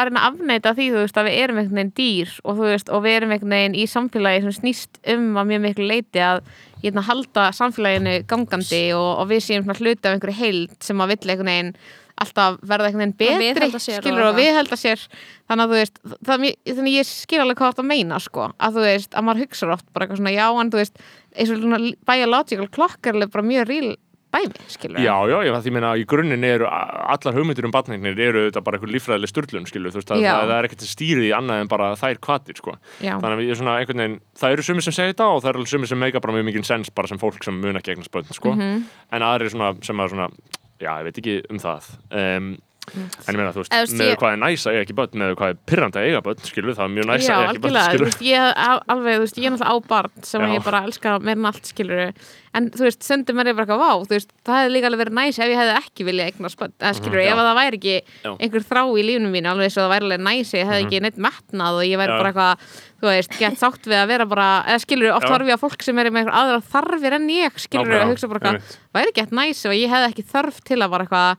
[3.39, 5.87] að að að við einhvern veginn við í samfélagi sem snýst um að mjög miklu
[5.89, 6.43] leiti að
[6.79, 11.13] ég hérna halda samfélaginu gangandi og, og við séum hluti af einhverju heild sem að
[11.13, 11.73] vill einhvern veginn
[12.19, 14.39] alltaf verða einhvern veginn betri og skilur og eitthvað.
[14.41, 15.05] viðhalda sér.
[15.47, 16.43] Þannig að þú veist, er
[16.79, 19.87] þannig ég skil alveg hvað þetta meina sko, að þú veist, að maður hugsa oft
[19.93, 21.01] bara eitthvað svona, já, en þú veist
[21.35, 21.79] eins og svona
[22.11, 23.89] biological clock er alveg bara mjög real
[24.33, 28.63] dæmi, skilur Já, já, ég, meina í grunninn eru allar hugmyndir um batningnir eru þetta
[28.65, 31.71] bara eitthvað líffræðileg sturlun, skilur, þú veist, það, það er ekkert stýrið í annað en
[31.71, 32.75] bara þær kvatir, sko.
[33.01, 33.15] já.
[33.15, 35.67] Þannig að við svona einhvern veginn, það eru sumir sem segja þetta og það eru
[35.73, 38.29] sumir sem meika bara mjög mikið sens bara sem fólk sem mun ekki eignast börn,
[38.35, 38.53] sko.
[38.55, 38.87] Mhm.
[39.17, 40.29] En aðri svona, sem að svona,
[40.77, 41.93] já, ég veit ekki um það.
[42.11, 42.51] Um,
[42.95, 45.13] en ég meina, þú veist, veist, með ég- hvað er næs að eiga ekki börn,
[45.21, 47.63] með hvað er pyrrandi að eiga börn, skilur, það er mjög næs að eiga ekki
[47.65, 48.05] börn, skilur.
[48.09, 50.47] veist, ég, al- alveg, þú veist, ég er náttúrulega á barn sem Já.
[50.57, 52.13] ég bara elska meira en allt, skilur
[52.51, 55.17] en þú veist, stundum er ég bara eitthvað, vá, veist það hefði líka alveg verið
[55.19, 57.31] næs ef ég hefði ekki viljað eignast börn, eða skilur, Mhm, já.
[57.31, 58.31] ef að það væri ekki Já.
[58.39, 61.19] einhver þrá í lífnum mínu, alveg svo það væri alveg næs ég hefði ekki neitt
[61.21, 62.17] metnað og ég væri Mhm.
[62.19, 62.57] Bara eitthvað
[62.99, 65.81] þú veist, gett sátt við að vera bara eða skilur, oft horfi ég á fólk
[65.83, 69.31] sem er með eitthvað aðra þarfir en ég, skilur, og hugsa bara eitthvað, væri gett
[69.31, 71.37] næs og ég hefði ekki þörf til að bara eitthvað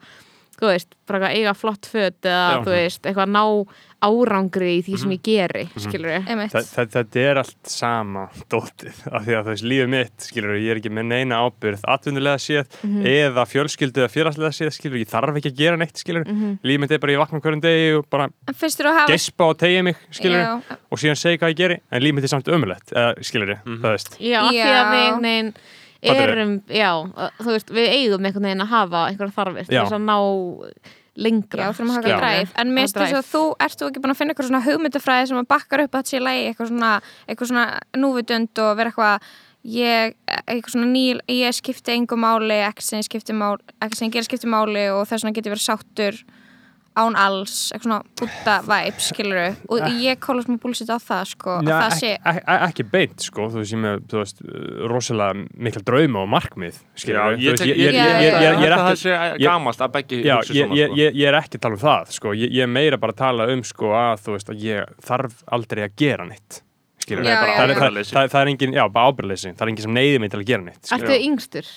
[0.60, 2.58] þú veist, bara eitthvað eiga flott föt eða Já.
[2.64, 3.44] þú veist, eitthvað ná
[4.00, 6.52] árangri í því sem ég geri skilur einmitt.
[6.54, 10.54] Þa, það, þetta er allt sama dótið af því að þú veist, lífið mitt, skilur
[10.56, 12.78] ég er ekki með neina ábyrð atvinnulega séð
[13.10, 16.94] eða fjölskyldu eða félagslega séð, skilur ég þarf ekki að gera neitt, skilur lífið mitt
[16.96, 19.60] er bara ég vakna hverjum degi og bara En finnst þér að hafa gespa og
[19.60, 20.78] tegja mig, skilur Já.
[20.88, 23.60] og síðan segja hvað ég geri, en lífið mitt er samt ömulegt eða, skilur ég,
[23.68, 24.16] það veist.
[24.16, 24.80] Já, af því Já.
[24.80, 25.52] að
[26.02, 26.90] erum, já,
[27.40, 30.16] þú veist, við eigum einhvern veginn að hafa einhverja þarfir til þess að ná
[31.20, 32.16] lengra Já, að Já.
[32.16, 34.64] dræf En mér finnst þess að þú ert þú ekki búin að finna eitthvað svona
[34.64, 36.90] hugmyndafræði sem að bakkar upp að þetta sé lægi eitthvað svona,
[37.26, 37.64] eitthvað svona
[38.00, 39.30] núvitund og vera eitthvað
[39.74, 40.14] ég,
[40.46, 44.16] eitthvað svona ný, ég skipti engu máli, ekki sem ég skipti máli ekki sem ég
[44.16, 46.22] gera skipti máli og þess vegna geti verið sáttur
[47.00, 49.40] án alls, eitthvað svona úta væp, skilur
[49.72, 52.86] og ég kóla smá búlsitt á það, sko að Já, það ekki, sé, ekki, ekki
[52.92, 54.42] beint, sko, þú veist, ég með, þú veist,
[54.92, 58.20] rosalega mikla drauma og markmið, Já, skilur ég tek- ég, ég- ég, Já, ég, já,
[58.20, 58.40] ég, já.
[58.40, 60.96] ég, ég er það ekki gamalt að beggi Já, hugsi ég, svona ég, sko.
[61.00, 62.34] ég, ég er ekki að tala um það sko.
[62.34, 65.38] ég, ég er meira bara að tala um sko, að þú veist að ég þarf
[65.50, 66.62] aldrei að gera neitt
[67.00, 69.70] skilur Já, það, það, það, það, það, það er engin, já, bara ábyrðleysi það er
[69.72, 71.70] engin sem neyði mig til að gera neitt Ertu yngstur?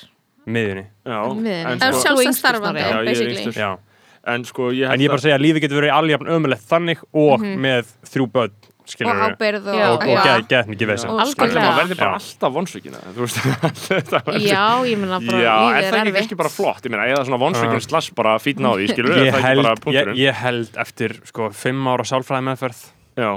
[0.44, 1.54] miðunni, Já, Miðinni.
[1.64, 3.78] en það er sko, Já, ég er basically yngstur.
[4.24, 6.70] En sko ég en ég er bara að segja að lífið getur verið alveg ömulegt
[6.70, 11.62] þannig og með þrjú börn og ábyrð og, og, og geð, geð mikið Algjörlega.
[11.64, 13.00] maður verður bara alltaf vonsvíkina
[14.44, 16.18] Já, ég meina bara Já, er það ekki erfitt.
[16.18, 16.84] kannski bara flott?
[16.84, 19.64] Ég meina, eða svona vonsvíkin slash bara fítna á því, skilur ég það ekki held,
[19.64, 20.20] bara ég, punkturinn?
[20.20, 23.30] ég held eftir sko fimm ára sálfræði meðferð Já,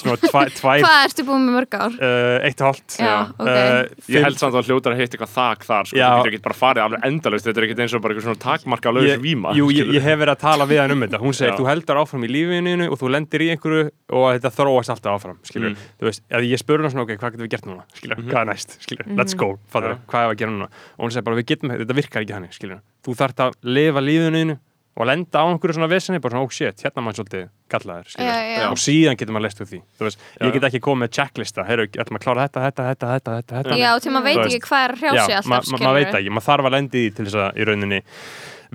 [0.00, 1.92] svona tvæ, tvær hvað ertu búin með mörg ár?
[2.00, 3.46] uh, eitt og hálft Já, ok.
[3.46, 6.40] uh, ég held samt að hljótar að hitt eitthvað þak þar, sko, þú getur ekki
[6.48, 9.52] bara farið alveg endalaust, þetta er ekkert eins og bara eitthvað svona takmarka ég, víma,
[9.54, 11.20] Jú, ég, ég hef verið að tala við hann um þetta.
[11.22, 13.84] Hún segir, þú heldur áfram í lífinu og þú lendir í einhverju
[14.18, 15.74] og þetta þróast alltaf áfram Mm.
[16.00, 17.82] þú veist, ég spurði hann svona, ok, hvað getum við gert núna?
[17.94, 18.30] Skilur, Mhm.
[18.30, 20.68] hvað er næst, skilur, let's go fattur, hvað er að gera núna?
[20.98, 24.00] Og hún segir bara, við getum, þetta virkar ekki hann skilur, þú þarft að lifa
[24.00, 24.58] lífinu
[24.98, 28.26] og lenda á einhverju svona vesinni, bara svona, oh shit, hérna mann svolítið kallaður, skilur,
[28.26, 28.64] Já, já.
[28.74, 31.86] og síðan getur maður lest úr því, veist, ég get ekki komið með checklista, heyrðu,
[32.02, 33.78] ætlum að klára þetta, þetta, þetta, þetta, þetta, þetta.
[33.80, 34.66] Já, til maður veit ekki veist.
[34.68, 37.04] hvað er hrjási Já, alltaf, ma- ma- maður veit ekki, maður þarf að lendi í
[37.06, 38.00] því til þess að í rauninni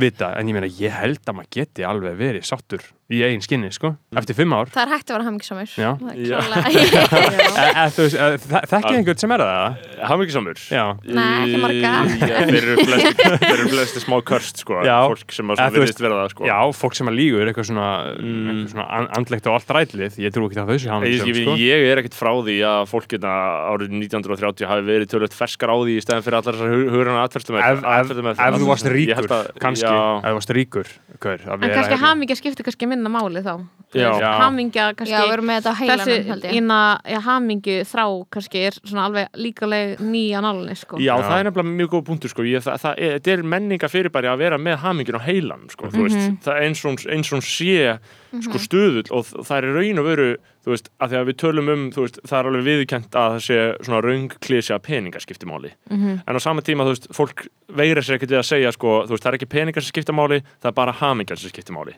[0.05, 3.67] vita, en ég meina ég held að maður geti alveg verið sáttur í eigin skinni,
[3.69, 5.29] sko, eftir fimm ár Það er hægt að vera.
[5.85, 5.91] Já.
[5.93, 9.75] e, e, e, þe- þekkið einhvern sem er það?
[10.09, 11.91] Hamingjusamur Já, Nei, ekki marga.
[12.49, 14.95] Þeir eru flesti, smá körst sko, Já.
[15.05, 16.47] fólk sem virðist vera það sko.
[16.49, 18.47] já, fólk sem að lígur eitthvað svona, Mm.
[18.49, 21.29] eitthvað svona an- andlegt og allt rætlið, ég trú ekki að þau sé Ég, hamingjusöm,
[21.29, 23.33] ég, sko ég er ekkert frá því að fólk hérna
[23.69, 26.73] árið 1930 hafi verið tölvöld ferskar á því í stæðan fyrir allar þessar
[27.55, 29.29] Ef, ef, ef þú varst ríkur,
[29.61, 29.93] kannski,
[31.21, 32.07] hver, að En kannski hérna.
[32.07, 33.53] hamingja skiptir kannski minna máli þá
[33.95, 34.09] veist.
[34.41, 36.17] Hamingja kannski Já, við erum með þetta á heilanum, Þessi
[37.25, 40.97] hamingju þrá kannski er svona alveg líkaleg nýja nálinni sko.
[40.99, 41.23] Já, Já.
[41.23, 42.43] það er nefnilega mjög góð punktur sko.
[42.43, 45.85] ég, það, það er, þetta er menninga fyrirbæri að vera með hamingin á heilan sko.
[45.87, 47.31] mm veist, það er eins og hún- eins
[48.35, 50.27] hún sé sko, stuðull og það er raun og veru
[50.65, 53.43] þú veist, að því að við tölum um veist, það er alveg viðkent að það
[53.45, 57.45] sé svona raung klísja peningar skipti máli en á sama tíma, þú veist, fólk
[57.75, 60.15] veira sér ekkert við að segja, sko, þú veist, það er ekki peningar sem skipta
[60.17, 61.95] máli, það er bara hamingjar sem skipti máli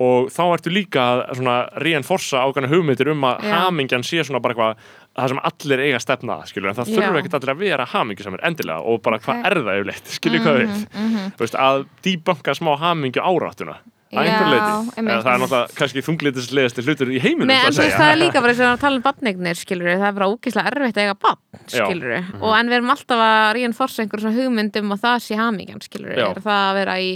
[0.00, 1.02] og þá ertu líka
[1.36, 3.52] svona reinforsa ákvæmna hugmyndir um að Já.
[3.66, 4.86] hamingjan sé svona bara eitthvað
[5.20, 7.86] það sem allir eiga að stefna að, skilur en það þurfa ekkert allir að vera
[7.92, 9.50] hamingjusamir endilega og bara hvað Ok.
[9.50, 10.72] er það yfirleitt, skilur hvað við
[11.36, 13.76] þú veist, að dýbanka smá hamingju áráttuna
[14.10, 17.70] að einhver leiti, eða það er náttúrulega kannski þunglitislegasti hlutur í heiminum Nei, það en
[17.70, 20.08] að þú veist, það er líka bara eins og að tala um badneignir, skilur það
[20.08, 24.02] er bara ógeðslega erfitt að eiga badn, skilur og en við erum alltaf að reinforsa
[24.02, 27.12] einhver svona hugmyndum og það sé hamingjan, skilur er það að vera í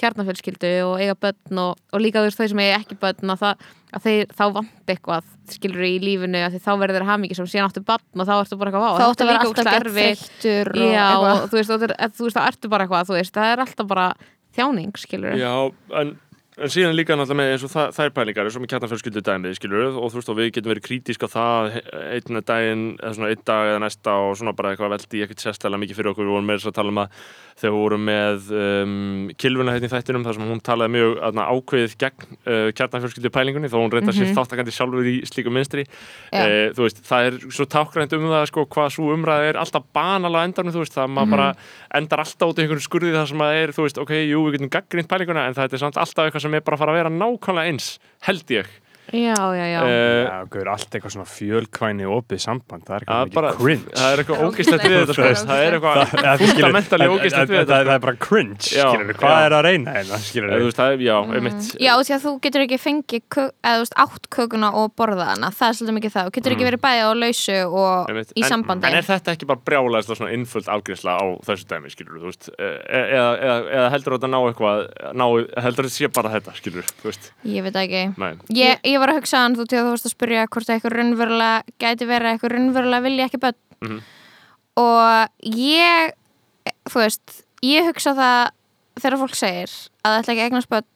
[0.00, 3.42] kjarnafjölskyldu og eiga börn og, og líka þú veist þau sem eiga ekki börn að,
[3.44, 7.48] það, að þeir þá vant eitthvað skilur í lífinu að þá verður þeir hamingi sem
[7.52, 10.94] síðan áttu barn og þá ertu bara eitthvað vá, þá að vera líka þreyttur og
[10.94, 14.08] Já, og þú veist, er- það ertu bara eitthvað, veist, það er alltaf bara
[14.54, 15.54] þjáning, skilur Já,
[16.00, 16.14] en,
[16.54, 19.56] en síðan líka náttúrulega með eins og það, þær pælingar eins og með kjarnafjölskyldu dæmið,
[19.58, 21.78] skilur og þú veist og við getum verið krítísk á það
[22.14, 25.82] einn daginn, eða svona einn dag eða næsta og svona bara eitthvað veldi ekkert sérstæðlega
[25.84, 27.18] mikið fyrir okkur, við vorum með þess að tala um að
[27.54, 28.94] þegar við vorum með um,
[29.40, 33.70] kilvuna hérna í þættinum þar sem hún talaði mjög aðna, ákveðið gegn uh, kjarnafjölskyldu pælingunni
[33.72, 36.42] þó hún reynda sér þáttakandi sjálfur í slíku minstri Já.
[36.42, 39.88] uh, þú veist, það er svo tákrænt um það sko, hvað svo umræða er alltaf
[39.96, 41.50] banala á endanum, þú veist, það maður bara
[42.00, 44.58] endar alltaf út í einhverjum skurði þar sem að er, þú veist, ok, jú, við
[44.58, 47.02] getum gaggrínt pælinguna en það er samt alltaf eitthvað sem er bara að fara að
[47.02, 47.92] vera nákvæmlega eins,
[48.26, 48.80] held ég
[49.14, 49.80] Já, já, já.
[49.84, 53.92] Uh, Já, gauður, allt eitthvað svona fjölkvæni opið samband, það er eitthvað bara, mikið cringe.
[53.94, 55.22] það er eitthvað ógæslegt við þetta sko.
[55.44, 55.96] það er eitthvað
[57.04, 57.94] en- ógæslegt við þetta Það sko.
[57.94, 59.44] er bara cringe, Já, skilur við, hvað já.
[59.46, 61.80] er að reyna hérna, skilur þú við veist, það er, já, einmitt Mm.
[61.84, 65.24] Já, því að þú getur ekki fengið kök, eða, þú veist, átt kökuna og borða
[65.30, 65.48] hana.
[65.54, 68.86] Það er svolítið mikið það, þú getur ekki verið bæði á lausu og í sambandi.
[68.90, 72.18] en er þetta ekki bara brjálæðist svona innfullt afgriðsla á þessu dæmi, skilur
[79.04, 80.94] það var að hugsa hann þú til að þú varst að spyrja hvort að eitthvað
[80.98, 83.98] raunverulega gæti verið að eitthvað raunverulega vilja ekki börn Mhm.
[84.76, 86.12] og ég
[86.88, 88.50] þú veist, ég hugsa það
[89.00, 89.72] þegar fólk segir
[90.04, 90.86] að það ætla ekki að eignast börn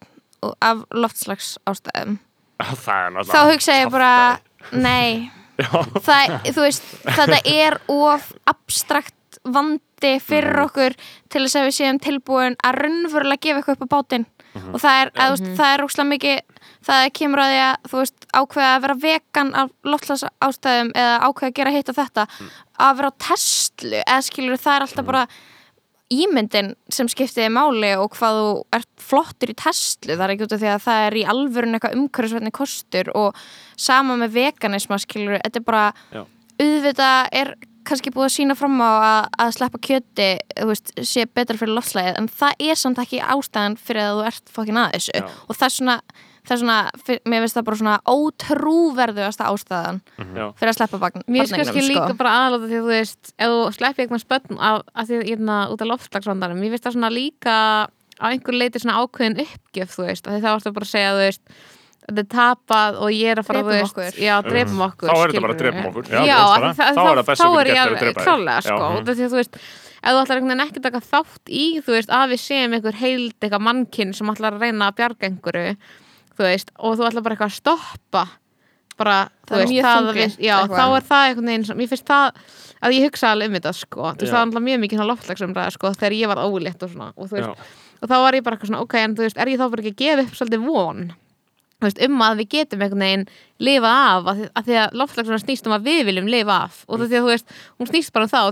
[0.42, 2.18] og- af loftslags ástæðum
[2.59, 4.40] það er náttúrulega þá hugsa ég bara,
[4.73, 5.68] nei Já.
[5.99, 10.64] það, þú veist, þetta er of abstrakt vandi fyrir Mhm.
[10.64, 10.94] okkur
[11.29, 14.75] til þess að við séum tilbúin að raunverulega gefa eitthvað upp á bátinn Mhm.
[14.75, 16.40] og það er, að, þú veist, það er óslega mikið
[16.88, 21.18] það kemur að því að þú veist ákveða að vera vegan af loftslags ástæðum eða
[21.29, 22.51] ákveða að gera hitt og þetta Mm.
[22.88, 25.22] að vera á Tesla eða skilur það er alltaf bara
[26.09, 30.55] ímyndin sem skiptiði máli og hvað þú ert flottur í Tesla það er ekki út
[30.57, 33.42] af því að það er í alvörun eitthvað umhverfisvætni kostur og
[33.77, 35.83] sama með veganisma skilur þetta er bara
[36.14, 36.22] Já.
[36.64, 37.53] auðvitað er
[37.88, 40.31] kannski búið að sína fram á að, að sleppa kjöti
[40.68, 44.51] veist, sé betra fyrir loftslæðið en það er samt ekki ástæðan fyrir að þú ert
[44.57, 45.29] fokkin að þessu Já.
[45.44, 45.98] og það er svona,
[46.48, 50.44] það er svona fyr- mér finnst það bara svona ótrúverðuasta ástæðan Já.
[50.58, 51.92] fyrir að sleppa barn, Mér finnst kannski sko.
[51.92, 55.20] líka bara aðláta því að þú veist ef þú sleppi eitthvað spönn af, af því
[55.28, 57.56] hérna út af loftslagsvandarum mér finnst það svona líka
[58.18, 61.12] á einhver leiti svona ákveðin uppgjöf þú veist, af því þá ertu bara að segja
[61.14, 61.42] þú veist
[62.08, 64.22] þetta er tapað og ég er að fara Drepum veist, okkur.
[64.24, 66.06] já, drepum okkur Þá er þetta bara að drepa okkur.
[66.08, 68.48] Já, Já, því það- Þá er það best er ég gert er að drepa þig.
[68.48, 68.61] Já.
[68.64, 68.87] sko,
[69.28, 69.58] þú veist
[69.98, 72.74] ef þú ætlar einhvern veginn ekki að taka þátt í þú veist, að við séum
[72.78, 75.76] einhver heild eitthvað mannkinn sem ætlar að reyna að bjarga einhverju
[76.38, 78.22] þú veist, og þú ætlar bara eitthvað að stoppa.
[78.98, 81.90] Bara, þú Það er veist, það við, já, þá er það einhvern veginn sem, ég
[81.92, 82.40] finnst það
[82.83, 84.31] að ég hugsa alveg um þetta, sko, þú veist, Já.
[84.33, 87.29] það var alltaf mjög mikið svona loftlagsumræða, sko, þegar ég var ólétt og svona, og
[87.31, 87.53] þú veist, Já.
[88.03, 89.83] og þá var ég bara eitthvað svona, ok, en þú veist, er ég þá bara
[89.85, 91.05] ekki að gefa upp svolítið von?
[91.79, 93.24] Þú veist, um að við getum einhvern veginn
[93.62, 96.74] lifa af, að, því- að því að loftslagsumræða snýst um að við viljum lifa af.
[96.90, 97.46] Og því að þú veist,
[97.79, 98.51] hún snýst bara um það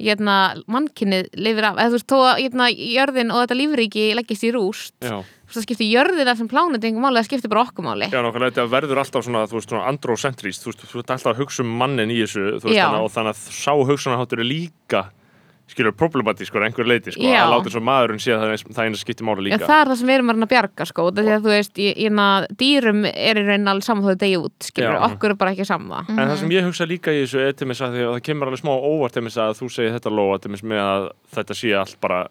[0.00, 0.36] jörðin hérna,
[0.70, 4.52] mannkynnið lifir af, eða þú veist, þó að hérna, jörðin og þetta lífríki leggist í
[4.54, 5.20] rúst Já.
[5.20, 8.20] Þú veist, það skiptir jörðina sem plánuð einhver máli, það skiptir bara okkur máli Já,
[8.24, 11.42] nákvæmlega, þetta verður alltaf svona, þú veist, svona androcentrist, þú veist, þú ert alltaf að
[11.44, 15.04] hugsa um mannin í þessu, þú veist, þannig, og þannig að sá hugsunarháttur er líka,
[15.70, 17.44] skilur, problematískur einhver leiti, sko, Já.
[17.44, 19.68] að láta svo maðurinn sé að það, er- það eina skiptir máli Já, líka.
[19.70, 21.44] það er það sem við erum að reyna að bjarga sko, út af því að
[21.46, 22.26] þú veist, ég, ég, na,
[22.62, 25.04] dýrum er í raun alveg saman þó þetta degi út, skilur, Já.
[25.10, 27.66] okkur er bara ekki saman En það sem ég hugsa líka í þessu er til
[27.70, 30.10] mis að því að það kemur alveg smá óvart til mis að þú segir þetta
[30.18, 32.24] lóa til mis með að þetta sé allt bara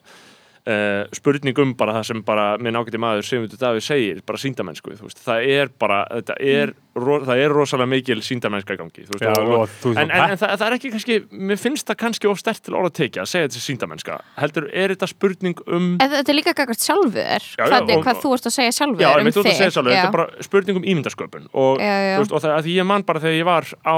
[0.68, 4.96] uh, spurning um bara það sem bara minn ágæti maður Sigmundur Davíð segir, bara síndamennsku
[4.98, 9.06] þú veist, það er bara, þetta er ro, það er rosalega mikil síndamennska í gangi
[9.08, 11.18] þú veist, Já, og, og þú en, en, en það, það er ekki kannski,
[11.50, 14.18] mér finnst það kannski of stert til orða að tekja að segja þetta sé síndamennska
[14.42, 18.04] heldur, er þetta spurning um En þetta er líka gagvart sjálfur Já, já, hvað, og-
[18.08, 19.62] hvað þú ert að segja sjálfur Já, um þú ert að þig.
[19.62, 19.86] segja Já.
[19.90, 22.18] þetta er bara spurning um ímyndasköpun og, Já, já.
[22.18, 23.98] þú Veist, og það, að því ég man bara þegar ég var á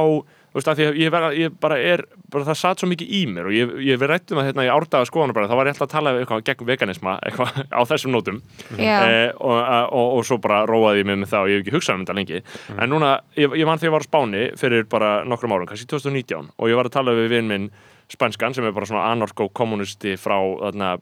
[0.52, 3.48] þú veist, að ég, var, ég bara er bara það satt svo mikið í mér
[3.48, 5.88] og ég, ég við rættum að hérna í árdaga skoðanum bara, þá var ég alltaf
[5.88, 8.42] að tala eitthvað gegn veganisma eitthvað á þessum nótum
[8.76, 8.98] Já.
[9.08, 9.56] eh, og,
[9.96, 12.04] og, og svo bara róaði ég mig með það og ég hef ekki hugsað um
[12.04, 12.42] þetta lengi
[12.76, 15.88] en núna, ég, ég man þegar ég var á Spáni fyrir bara nokkrum árum, kannski
[15.88, 17.72] 2019 og ég var að tala við vinn minn
[18.12, 20.94] spænskan sem er bara svona anarko-kommunisti frá þarna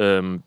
[0.00, 0.38] um,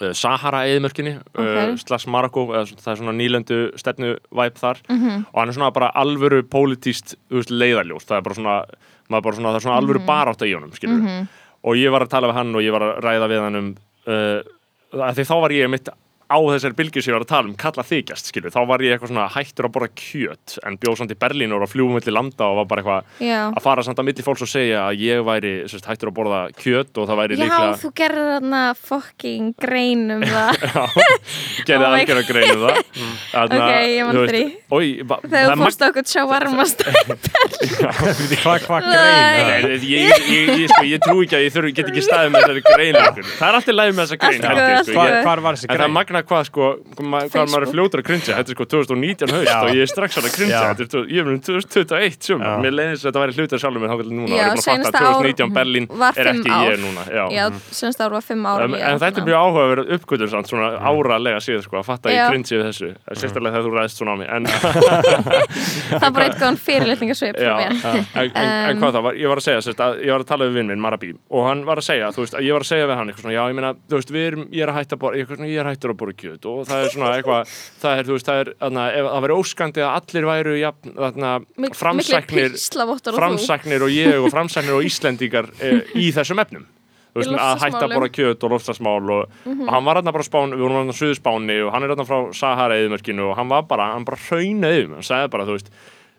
[0.00, 1.38] uh, Sahara eðimörkinni Ok.
[1.40, 5.26] uh, slags Marokko, það er svona nýlendu stefnu væp þar Mhm.
[5.32, 8.64] og hann er svona bara alvöru pólitíst leiðarljós, það er bara svona,
[9.10, 10.06] maður bara svona er svona alvöru Mhm.
[10.06, 11.28] barátt í honum skilur
[11.64, 13.76] og ég var að tala við hann og ég var að ræða við hann um
[14.06, 14.42] uh,
[14.92, 15.88] að því þá var ég mitt
[16.26, 18.90] á þessari bylgju sem ég var að tala um kalla þykjast, skilur, þá var ég
[18.96, 21.94] eitthvað svona hættur að borða kjöt, en bjóð samt í Berlín og var að fljúum
[21.94, 23.40] milli landa og var bara eitthvað Já.
[23.52, 26.40] að fara samt að milli fólks og segja að ég væri sérst, hættur að borða
[26.58, 30.52] kjöt og það væri Já, líklega þú gerir þarna fucking grein um það.
[31.66, 32.76] Gerði Oh my algjör að greinu það.
[33.36, 33.70] Þarna, Ok,
[34.82, 36.78] ég ba- þegar það þú fórst okkur sjávarmast
[38.42, 38.90] Hvað hva Nei.
[39.62, 39.86] grein?
[39.86, 42.30] Ég, sko, ég trú ekki að ég get ekki staðið
[46.18, 46.36] er sko.
[46.36, 46.64] er magna hvað sko,
[46.96, 49.58] hvað ma- hvað maður er fljótur að cringe Þetta er sko 2019 haust Já.
[49.62, 50.60] og ég er strax að cringe Já.
[50.76, 52.26] Þetta er, ég er um 2021 Já.
[52.26, 54.50] sumar Mér leiðist að þetta væri hlutur sjálfur mér hákvæmlega núna Já, og ég er
[54.50, 56.66] búin að fatta seinasta að ár 2019 Berlín var er ekki ár.
[56.66, 57.24] ég núna Já.
[57.36, 57.44] Já,
[57.80, 61.40] semst ára var fimm ára En, en þetta er mjög áhugaverð uppgötur samt, svona áralega
[61.44, 64.16] síðan sko, að fatta að ég cringe við þessu Sérstaklega þegar þú ræðist svona á
[64.16, 64.44] mig En,
[66.00, 70.00] Það eitthvað fyrirlitningasvip Já, frá mér en, hvað það var, ég var að segja að,
[70.06, 72.36] ég var að tala við vinn minn, Marabí og hann var að segja, þú veist,
[72.38, 74.26] að ég var að segja við hann eitthvað svona, já, ég meina, þú veist, við
[74.30, 76.46] erum, ég er að hætta að borða eitthvað svona, ég er hættur að borða kjöt
[76.50, 79.96] og það er svona eitthvað, það er, þú veist, það er það væri óskandi að
[79.98, 81.32] allir væru jafn, þarna,
[81.80, 82.56] framsæknir
[83.16, 86.68] framsæknir og ég og framsæknir og Íslendingar e, í þessum efnum.
[87.16, 90.26] Þú veist, að hætta að borða kjöt og loftasmál og, og hann var hérna bara
[90.26, 93.30] á spáni, við vorum hérna á Suður Spáni og hann er hérna frá Sahara eðumörkinu
[93.30, 95.70] og hann var bara, hann bara hraunaði um, hann sagði bara, þú veist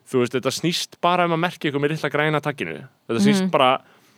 [0.07, 2.79] þú veist, þetta snýst bara um að merkja ykkur með litla græna takkinu.
[3.09, 3.71] Þetta snýst bara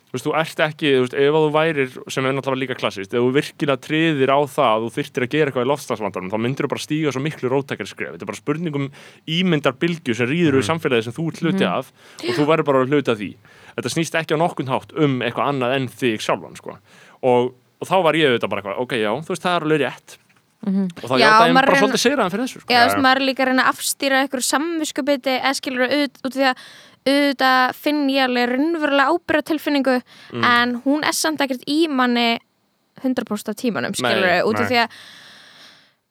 [0.10, 2.78] þú veist, þú ert ekki, þú veist, ef að þú værir sem er náttúrulega líka
[2.80, 6.32] klassist, ef þú virkilega triðir á það að þú þyrtir að gera eitthvað í loftslagsvandanum
[6.34, 8.15] þá myndir þú bara stíga svo miklu rótækari skref.
[8.15, 8.88] Þetta er bara spurning um
[9.30, 10.67] ímyndar bylgju sem rýður mm.
[10.69, 11.91] samfélagi sem þú ert hluti af
[12.26, 13.30] og þú verður bara að hluti af því.
[13.78, 16.80] Þetta snýst ekki á nokkun hátt um eitthvað annað en þig sjálfan, sko.
[17.22, 19.86] Og, og þá var ég auðvitað bara eitthvað, ok, já, þú veist, það er alveg
[19.86, 20.17] rétt.
[20.60, 22.74] Og þá Já, játa ég maður bara reyna- svolítið sigraðan fyrir þessu, sko.
[22.74, 26.19] Já, þú veist, maður er líka að reyna að afstýra eitthvað samviskubiti eða skilur út,
[26.28, 26.63] út því að
[27.10, 29.98] auðvitað finn ég alveg raunverulega ábyrða tilfinningu
[30.34, 30.43] Mm.
[30.45, 32.39] en hún er samt ekkert í manni
[33.04, 34.89] 100% af tímanum, skilur Nei, út af því að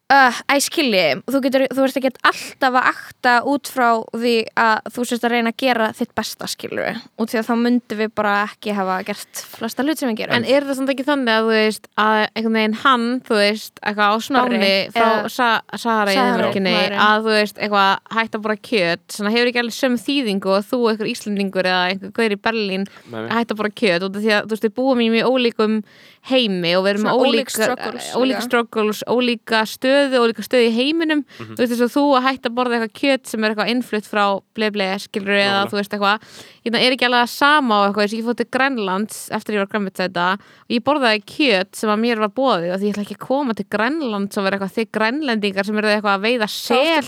[0.08, 4.86] Uh, æ, skilji, þú, getur, þú ert ekki alltaf að akta út frá því að
[4.94, 8.14] þú sést að reyna að gera þitt besta skilur út því að þá myndum við
[8.16, 10.38] bara ekki hafa gert flesta hlut sem við gerum.
[10.38, 13.74] En er það samt ekki þannig að þú veist að einhvern veginn hann, þú veist,
[13.84, 16.72] eitthvað á Spáni frá Sa Sahara í maðurinn.
[17.04, 20.68] að þú veist, eitthvað hægt að bora kjöt svona hefur ekki alveg söm þýðingu og
[20.72, 22.88] þú einhver Íslendingur eða einhver gaur í Berlín
[23.36, 25.82] hægt að bora kjöt út af því að þú veist, við búum í mjög ólíkum
[26.28, 28.42] heimi og við erum ólík ólíka struggles ólíka líka.
[28.46, 31.54] struggles, ólíka stöðu ólíka stöðu í heiminum Mhm.
[31.54, 34.06] þú veist þess að þú að hægt að borða eitthvað kjöt sem er eitthvað innflutt
[34.08, 35.70] frá bleble skilur eða Nákvæmlega.
[35.70, 36.20] þú veist eitthvað
[36.68, 39.58] hérna er ekki alveg sama á eitthvað þess að ég fótt til Grænlands eftir ég
[39.64, 42.92] var græmið þetta og ég borðaði kjöt sem að mér var bóðið og því ég
[42.94, 46.24] ætla ekki að koma til Grænlands og vera eitthvað þig grænlendingar sem eru eitthvað að
[46.28, 46.48] veiða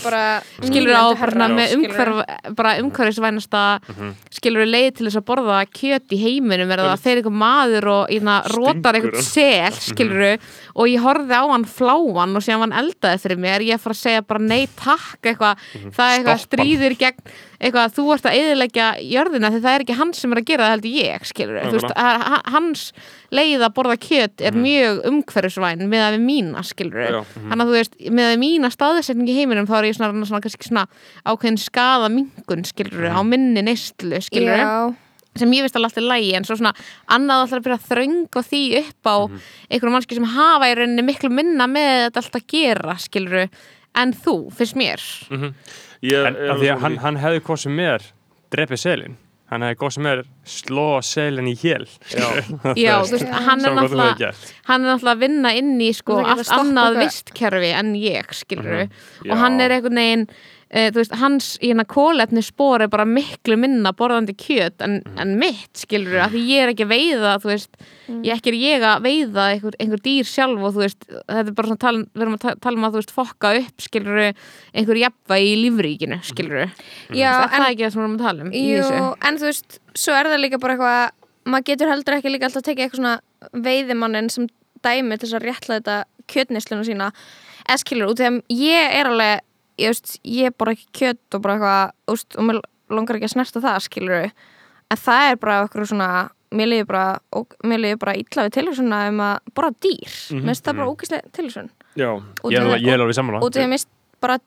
[0.03, 1.85] bara skilur á herra, með skilurðu.
[1.91, 3.63] umhverf bara umhverfisvænasta
[4.31, 7.87] skilur leið til þess að borða kjöt í heiminum er það að fer eitthvað maður
[7.91, 9.27] og ína, rotar eitthvað hann.
[9.27, 10.25] sel skilur
[10.71, 13.85] og ég horfði á hann fláan og var hann eldaði fyrir mér ég er að
[13.85, 18.27] fara að segja bara nei takk eitthvað, það er eitthvað stríðir gegn eitthvað þú ert
[18.27, 21.27] að eðilegja jörðina því það er ekki hann sem er að gera það heldur ég
[21.29, 21.99] skilur þú veist,
[22.55, 22.85] hans
[23.31, 27.19] leið að borða kjöt er mjög umhverfisvæn með að við mína skilur Já.
[27.35, 30.43] þannig að þú veist, með að mína staðsetning í heiminum þá er ég svona, svona,
[30.43, 30.87] kannski svona
[31.27, 34.73] ákveðin skada mingun skilur á minni neyslu skilur Já,
[35.39, 36.73] sem ég veist alveg alltaf lægi en svo svona
[37.07, 39.41] annað alltaf að byrja að þrönga því upp á Mhm.
[39.71, 43.49] einhverjum mannski sem hafa í rauninni miklu minna með þetta alltaf að gera skilur
[43.95, 45.01] en þú, finnst mér.
[46.01, 48.01] Ég, En af því að hann, hann hefði hvað sem er
[48.51, 49.17] drepið selin.
[49.51, 51.85] Hann hefði hvað sem er sló selin í hél.
[52.79, 54.29] Já, þú veist, hann er náttúrulega
[54.69, 59.31] hann er náttúrulega að vinna inn í sko allt annað vistkerfi en ég skilur Já.
[59.31, 60.27] og hann er einhvern veginn
[60.71, 65.33] þú veist, hans í hérna kólefni spór er bara miklu minna borðandi kjöt en, en
[65.41, 67.73] mitt skilur að því ég er ekki að veiða þú veist,
[68.23, 71.51] ég ekki er ég að veiða einhver, einhver dýr sjálf og þú veist þetta er
[71.57, 74.21] bara svona tala, við erum að ta- tala um að þú veist fokka upp skilur
[74.23, 76.63] einhver jafna í lífríkinu skilur
[77.11, 79.49] já er en það ekki það sem við erum að tala um Jú, en þú
[79.51, 82.87] veist, svo er það líka bara eitthvað maður getur heldur ekki líka alltaf að tekið
[82.87, 84.47] eitthvað svona veiðimannin sem
[84.85, 85.95] dæmi til þess að réttla þetta
[86.31, 87.07] kjötnisluna sína.
[87.67, 89.41] Eða skilur, út því að ég er alveg
[89.79, 92.59] ég veist, ég borða ekki kjöt og bara eitthvað, úst, og mér
[92.91, 94.31] langar ekki að snerta það skilur,
[94.91, 96.09] en það er bara eitthvað svona,
[96.51, 97.05] mér liður bara
[97.39, 100.89] og mér liður bara illa við tilhjóðsuna um að borða dýr, mér finnst það bara
[100.91, 102.09] ógæslega tilhjóðsun Já,
[102.51, 103.39] Ég er alveg- ég er alveg sammála.
[103.43, 103.89] út af því að mér finnst
[104.21, 104.37] bara,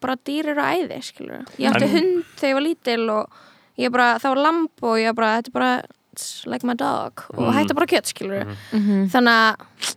[0.00, 1.44] bara dýr eru æði skilur.
[1.58, 3.30] ég átti En- hund þegar ég var lítil og
[3.78, 5.82] ég bara, það var lamp og ég bara, þetta er bara
[6.46, 7.22] like my dog.
[7.38, 8.46] Og hætti bara kjött skilur
[9.10, 9.94] þannig að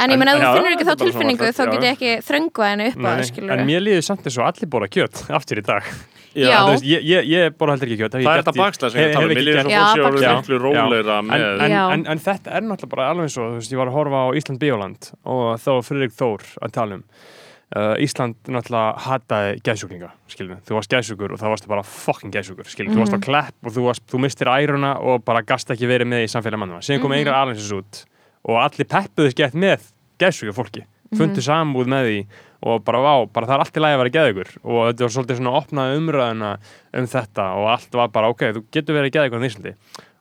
[0.00, 1.88] en ég En- menn já, þú finnur ekki þá tilfinningu þá fært, get já.
[1.90, 4.70] ég ekki þröngvað henni upp að Nei, það En mér líður samt eins og allir
[4.72, 5.90] bóra kjöt aftur í dag.
[6.30, 6.60] Já.
[6.62, 9.06] Þú veist, Ég, ég, ég bóra heldur ekki kjöt það er þetta bakslega sem ég
[9.08, 9.30] hef- tala hef
[11.18, 11.26] um.
[11.26, 11.82] svo en, með en, Já.
[11.96, 14.20] en, en þetta er náttúrulega bara alveg eins og þú veist, ég var að horfa
[14.22, 19.58] á Ísland Bíóland og þá var Friðrik Þór að tala um uh, Ísland náttúrulega hataði
[19.66, 23.20] gæðsjúklinga, skiljum þú varst gæðsjúkur og þá varstu bara fucking gæðsjúkur skiljum, þú varst á
[23.26, 26.62] klepp og þú, varst, þú mistir æruna og bara gast ekki verið með í samfélag
[26.62, 28.04] mannum síðan kom Einar Alensins út
[28.48, 32.20] og allir peppuðu gett með gæðsjúkur fólki fundu samúð með því
[32.60, 35.12] og bara vá, bara það er allt í lagi að vera geðugur og þetta var
[35.14, 36.50] svolítið svona opnaði umræðuna
[37.00, 39.72] um þetta og allt var bara ok, þú getur verið geðugur á Íslandi.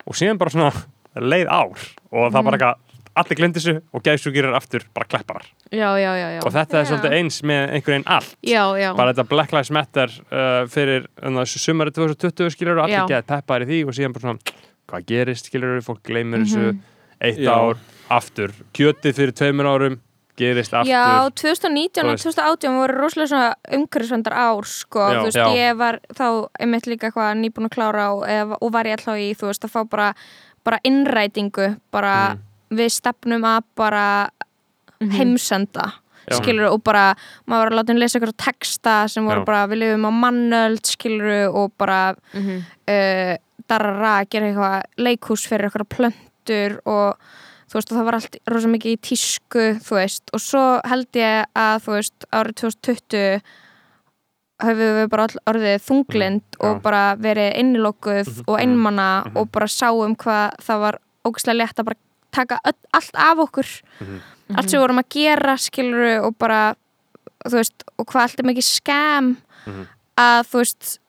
[0.07, 0.71] Og síðan bara svona
[1.33, 2.85] leið ár og það bara eitthvað
[3.19, 5.49] allir glendi þessu og geðsjúkir er aftur bara klepparar.
[5.67, 6.39] Já, já, já, já.
[6.45, 8.37] og þetta er svolítið eins með einhvern veginn allt.
[8.47, 8.89] Já, já.
[8.95, 13.09] bara þetta Black Lives Matter uh, fyrir uh, sumari 2020 skilur og allir Já.
[13.17, 14.55] geða peppar í því og síðan bara svona
[14.89, 16.71] hvað gerist skilur fólk gleymir þessu
[17.21, 17.51] eitt Já.
[17.53, 17.77] ár
[18.09, 19.99] aftur kjötið fyrir tveimur árum
[20.39, 22.23] gerist aftur Já, 2019 Þú og veist.
[22.23, 25.19] 2018 voru rosalega svona umhverfisvendar ár sko, Já.
[25.19, 25.47] þú veist, Já.
[25.59, 26.25] ég var þá
[26.59, 29.65] einmitt líka eitthvað nýbúin að klára á, eða, og var ég alltaf í, þú veist,
[29.67, 30.13] að fá bara
[30.63, 32.77] bara innrætingu, bara Mm.
[32.77, 34.29] við stefnum að bara
[34.99, 35.93] heimsenda
[36.29, 36.37] Já.
[36.37, 37.15] skilur og bara,
[37.47, 39.45] maður var að láta henni lesa ykkur texta sem voru Já.
[39.45, 42.63] bara, við lifum á mannöld skilur og bara Mhm.
[42.87, 46.13] uh, darara, gera eitthvað leikhús fyrir eitthvað
[46.49, 47.17] plöntur og
[47.69, 51.07] þú veist, og það var allt rosa mikið í tísku, þú veist, og svo held
[51.19, 53.41] ég að, þú veist, árið 2020
[54.59, 56.69] höfum við bara all orðið þunglind Mhm, já.
[56.69, 59.37] og bara verið innilokkuð og einmana Mhm.
[59.37, 61.95] og bara sáum hvað það var ógæslega létt að bara
[62.31, 63.81] taka öll, allt af okkur.
[64.57, 66.75] Allt sem við vorum að gera skilur og bara
[67.45, 69.37] þú veist, og hvað allt er mikið skam
[70.17, 70.99] að þú veist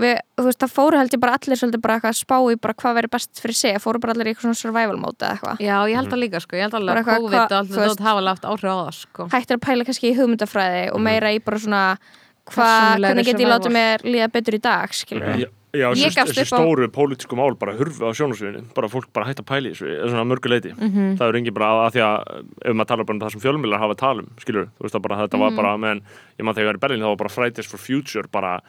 [0.00, 2.56] við, þú veist, það fóru held ég bara allir svolítið bara eitthvað að spá í
[2.64, 5.36] bara hvað verið best fyrir sig fóru bara allir í eitthvað svona survival mode eða
[5.36, 5.60] eitthvað.
[5.66, 8.26] Já, ég held það líka sko, ég held alveg að COVID og allt þetta hafa
[8.30, 9.28] haft áhrif á það sko.
[9.36, 11.84] Hættir að pæla kannski í hugmyndafræði og meira í bara svona
[12.50, 16.50] hvað, hvernig get ég látið mér líða betur í dag skilur Já, já þessi, upp
[16.50, 19.74] á- stóru pólitísku mál bara hurfu á sjónasviðinu bara fólk bara hægt að pæla í
[19.76, 21.14] þessu svona að mörgu leiti Mhm.
[21.20, 22.16] það er engin bara að, að því að
[22.66, 24.94] ef maður talar bara um það sem fjölmjölar hafa að tala um skilur, þú veist
[24.98, 25.40] það bara þetta Mhm.
[25.44, 26.00] var bara menn,
[26.40, 28.60] ég man þegar ég var í Berlín þá var bara Fridays for Future bara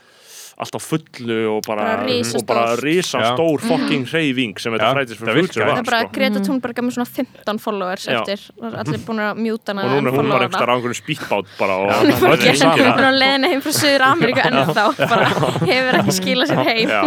[0.62, 2.42] allt á fullu og bara, Bara risastórt.
[2.42, 3.58] og bara risastór.
[3.62, 3.68] Mhm.
[3.72, 6.12] fucking hreyfing sem þetta for það Future var það er bara sko.
[6.18, 8.20] Greta Thunberg er með svona 15 followers Já.
[8.22, 10.76] eftir, er allir búin að mjúta hana og núna er hún bara unfollowa einhverstað á
[10.76, 14.86] einhverjum spýtbát bara og Hún er er á leiðinu heim frá Suður Ameríku ennþá.
[15.12, 15.26] Bara
[15.66, 16.90] hefur ekki skilað sér heim.
[16.90, 17.02] Já.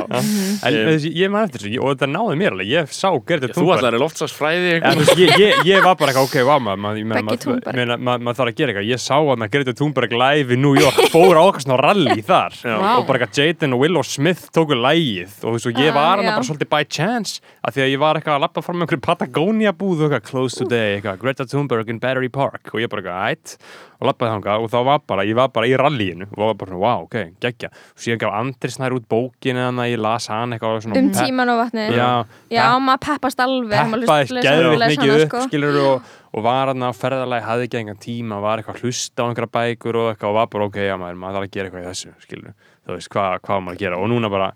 [0.65, 0.73] En
[1.15, 3.79] ég man eftir þessu og þetta náði mér alveg, ég sá Greta þú Thunberg.
[3.79, 6.81] ætlar að loftsagsfræði Ja, þú veist, ég, ég, ég var bara eitthvað, ok, vá maður,
[6.85, 8.03] maður, maður, Thunberg.
[8.05, 10.99] maður, maður þarf að gera eitthvað, ég sá að Greta Thunberg live í New York,
[11.13, 12.53] fór á okkar svona rally þar.
[12.65, 15.95] Og bara eitthvað Jaden og Willow Smith tóku lægið og þú veist, og ég Ah,
[15.95, 16.35] var hann já.
[16.35, 19.05] bara svolítið by chance, af því að ég var eitthvað að lappa fram með einhverju
[19.07, 22.73] Patagonia búð og eitthvað close today, eitthvað Greta Thunberg in Battery Park.
[22.75, 23.57] Og ég bara eitthvað, ætt.
[24.01, 26.71] Og lappaði þangað og þá var bara, ég var bara í rallyinu og var bara
[26.73, 27.69] svona, wow, ok, geggja.
[27.95, 31.61] Og síðan gaf Andri snær út bókinu að ég las hann eitthvað um tíman og
[31.63, 32.11] vatni Já,
[32.51, 35.43] já maður peppast alveg geðveikt lesa mikið hana, upp sko.
[35.49, 36.03] skilur og,
[36.35, 39.53] og var hann á ferðalagi hafði ekki engan tíma, var eitthvað að hlusta á einhverja
[39.57, 41.89] bækur og eitthvað og var bara ok, já maður, maður þarf að gera eitthvað í
[41.95, 42.55] þessu skilur,
[42.87, 44.53] þú veist, hvað, hvað á maður að gera og núna bara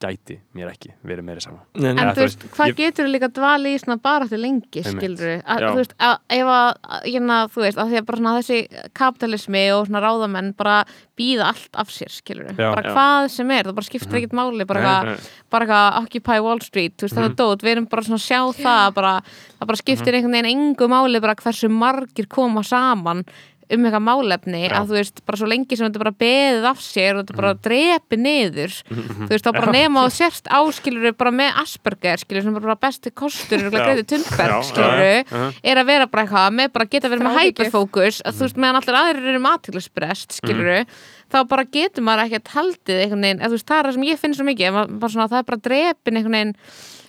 [0.00, 2.00] gæti mér ekki verið meira sama Nei, nei.
[2.00, 4.80] En Ja, þú þú veist, hvað ég- getur líka dvali í svona bara til lengi,
[4.80, 4.92] Já.
[4.96, 6.70] Þú veist, að, ef að,
[7.04, 10.78] hérna, þú veist, að því að bara svona þessi kapitalismi og svona ráðamenn bara
[11.20, 12.70] býða allt af sér, skilur Já.
[12.74, 12.94] Bara Já.
[12.96, 15.30] hvað sem er, það bara skiptir ekkert máli, bara Nei, eitthvað nei.
[15.50, 18.40] bara eitthvað Occupy Wall Street, þú veist, þetta dót, við erum bara svona að sjá
[18.64, 19.12] það, bara,
[19.60, 23.20] það bara skiptir einhvern veginn engu máli bara hversu margir koma saman
[23.74, 27.18] um eitthvað málefni að þú veist, bara svo lengi sem þetta bara beðið af sér
[27.18, 31.60] og þetta bara drepi niður þú veist, þá bara nema og sérst áskilur bara með
[31.62, 33.70] Asperger, skilur sem bara besti kostur, Já.
[33.76, 37.40] greiði Tundberg, Já, skilur já, er að vera bara eitthvað, með bara geta verið með
[37.44, 40.86] hyperfókus, að þú veist, meðan allir aðrir eru matilsbrest, skilur
[41.30, 44.06] þá bara getur maður ekkert haldið einhvern veginn, að þú veist, það er það sem
[44.08, 46.56] ég finn svo mikið að bara svona, það er bara drepin einhvern veginn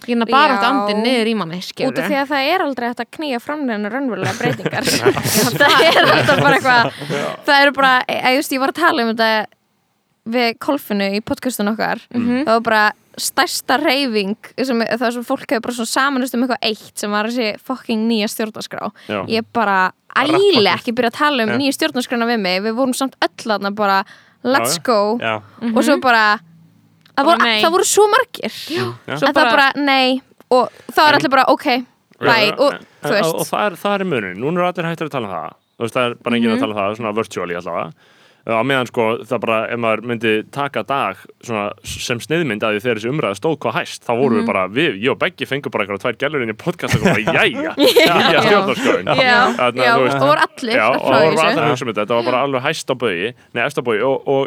[0.07, 0.69] hérna bara átt Já.
[0.71, 3.39] andin niður í manni, út skilur af því að það er aldrei hægt að knýja
[3.43, 4.87] fram neina raunverulega breytingar.
[5.61, 6.93] Það er alltaf bara eitthvað
[7.47, 9.31] það eru bara, ég, just, ég var að tala um þetta
[10.31, 12.01] við kolfinu í podcastun okkar.
[12.11, 12.83] Það var bara
[13.21, 17.11] stærsta reyfing sem, það er svo fólk hefur bara svona samanust um eitthvað eitt sem
[17.11, 18.91] var þessi fucking nýja stjórnarskrá.
[19.09, 19.19] Já.
[19.29, 22.61] ég bara ægilega ekki byrja að tala um nýja stjórnarskrána við mig.
[22.67, 23.99] Við vorum samt öll þarna bara
[24.43, 24.85] let's Já, já.
[24.87, 25.01] go.
[25.21, 25.35] Já,
[25.75, 26.23] og svo bara
[27.21, 27.61] það voru, Bara nei.
[27.63, 28.59] það voru svo margir.
[28.75, 28.85] Já.
[29.15, 30.21] Svo en það bara nei.
[30.51, 31.67] Og þá er allir bara ok
[32.21, 32.53] bye.
[32.57, 33.35] og þú og, veist.
[33.35, 35.59] og það er, það er munin, núna er allir hættir að tala um það.
[35.77, 38.09] Þú veist, það er bara enginn að tala um það, svona virtually allavega.
[38.41, 42.79] Á meðan sko, það bara, ef maður myndi taka dag svona, sem sniðmynd að því
[42.81, 45.73] þegar þessi umræða stóð hvað hæst þá vorum við bara, við, ég og Beggi fengum
[45.75, 49.37] bara eitthvað tvær gælur inn í podcast og bara, jæja nýja stjórnarskjöðin já,
[49.77, 51.45] já, og voru allir Já, að og það voru þessu.
[51.45, 53.89] allir að hugsa um þetta, þetta var bara alveg hæst á bögi, nei, eftir á
[53.91, 54.41] bögi og, og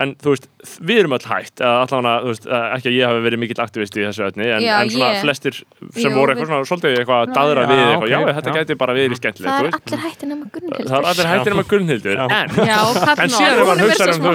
[0.00, 0.46] en þú veist,
[0.80, 1.24] við erum öll
[1.60, 2.46] eða allavega, þú veist,
[2.76, 5.58] ekki að ég hafi verið mikill aktivist í þessu ötni, en, en svona ég- flestir
[5.60, 8.18] sem Jú, voru við- eitthvað svona, svolítið eitthvað að daðra Já, við eitthvað, ok, já,
[8.40, 8.56] þetta já.
[8.60, 10.90] gæti bara verið skemmtilegt, það þú er allir hættir nema Gunnhildur.
[10.90, 12.24] Það er allir hættir nema Gunnhildur, Já.
[12.30, 12.78] en Já,
[13.24, 14.34] en síðan ef maður hugsa svo um, þú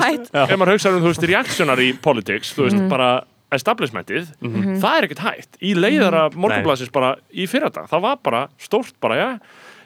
[0.75, 3.09] veist, um, þú veist, reactionary politics, þú veist, bara
[3.55, 4.31] establishmentið,
[4.81, 9.15] það er ekkert hægt í leiðara morgunblassis bara í fyrradag, það var bara stórt bara,
[9.15, 9.29] já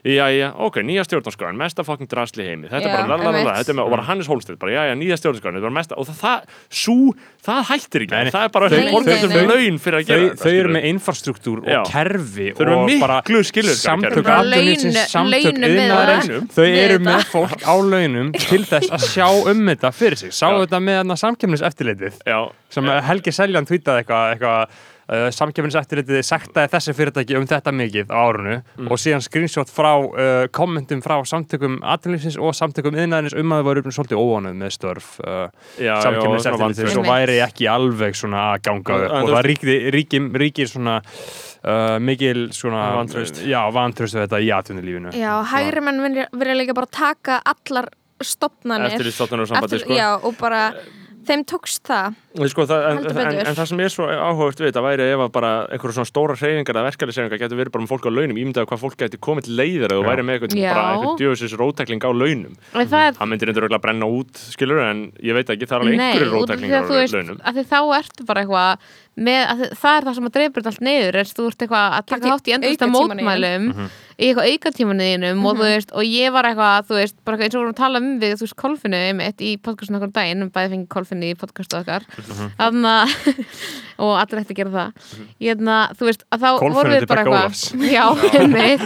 [0.06, 2.70] Já, já, ok, nýja stjórnarskráin, mesta fucking drasli heimi.
[2.72, 5.18] Þetta er bara lalalala, þetta er með, og bara Hannes Hólstedt bara, já, já, nýja
[5.20, 6.96] stjórnarskráin, þetta er bara mesta og það, það, sú,
[7.44, 8.16] það hættir ekki.
[8.16, 10.70] Nei, það er bara Þau- þau borgar þau- laun fyrir að gera Þau, þau eru
[10.78, 16.48] með infrastruktúr og kerfi Þau eru og með bara miklu skilvirkara samtök launu- samtök það.
[16.56, 20.32] þau eru með fólk á launum til þess að sjá um þetta fyrir sig.
[20.32, 21.04] Sá þetta með
[22.26, 22.40] Já,
[22.70, 24.56] sem Helgi Seljan tweetaði eitthvað eitthva,
[25.10, 28.88] uh, samkefniseftirlitið sektaði þessi fyrirtæki um þetta mikið á árunu Mm.
[28.94, 33.68] og síðan screenshot frá uh, kommentum frá samtökum atvinnlífsins og samtökum iðnaðarins um að þau
[33.70, 35.50] voru svolítið óanuð með störf uh,
[36.04, 40.70] samkefniseftirlitið svona og væri ekki alveg svona að ganga upp og það ríkir, ríkir, ríkir
[40.72, 42.84] svona uh, mikil svona
[44.16, 45.14] við þetta í atvinnulífinu.
[45.20, 47.90] Já, hægri menn vilja, vilja líka bara taka allar
[48.22, 50.00] stopnarnir Eftirlitsstofnanir og sambandi, Eftir- sko.
[50.00, 50.64] já, og bara
[51.30, 52.18] þeim tókst það
[52.50, 55.32] Sko, það, en, en, en það sem er svo áhugavert við þetta væri ef að
[55.34, 58.70] bara einhverjum svona stóra hreyfingar eða verkeflisefingar getur verið bara með fólk á launum ímyndaðu
[58.70, 60.00] hvað fólk getur komið til leiðir Já.
[60.10, 60.70] væri með eitthvað, Já.
[60.74, 64.84] bara eitthvað djöfisins rótækling á launum En það það myndir endur að brenna út skilur
[64.86, 66.44] en ég veit ekki, það er alveg einhverju
[66.80, 70.06] að þú á veist, launum að því þá ertu bara eitthvað með, að það er
[70.08, 72.56] það sem að dreifur allt niður er þú ert eitthvað að taka Í þátt í
[72.56, 73.90] endursta mótmælum Mhm.
[74.20, 77.62] Í eitthvað aukatímanuðinum og þú veist, og ég var eitthvað, þú veist, bara eins og
[77.62, 80.74] vorum að tala um við, þú veist, kolfinu einmitt í podcastinu okkur daginn, um bæði
[80.74, 82.04] fengið kolfinu í podcastu okkar.
[82.20, 82.50] Mhm.
[82.60, 83.10] þannig að
[84.00, 85.16] og allir ætti að gera það.
[85.44, 88.06] Hérna, þú veist, að þá vorum við bara eitthvað já,
[88.40, 88.86] einmitt.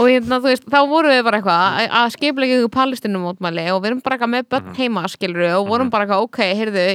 [0.00, 3.90] Og hérna, þú veist, þá vorum við bara eitthvað að- skiplega ykkur palestinumótmæli og við
[3.90, 6.86] erum bara eitthvað með börn heima, skilur og vorum bara eitthvað, ok, heyrðu,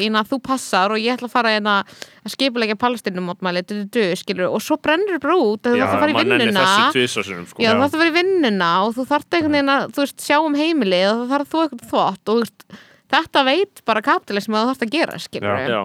[2.27, 6.11] að fara að skipulegja du, skilur og svo brennur bara út, þú þarf að fara
[6.11, 6.65] í vinnuna.
[7.47, 7.63] sko.
[7.63, 10.19] Já, þú þarf að vera í vinnuna og þú þarf einhvern veginn að, þú veist,
[10.27, 12.67] sjá um heimilið og þú þarf þú eitthvað þvott og þú veist,
[13.07, 15.53] þetta veit bara kapitalism að þú þarf að gera, Já.
[15.71, 15.81] Já.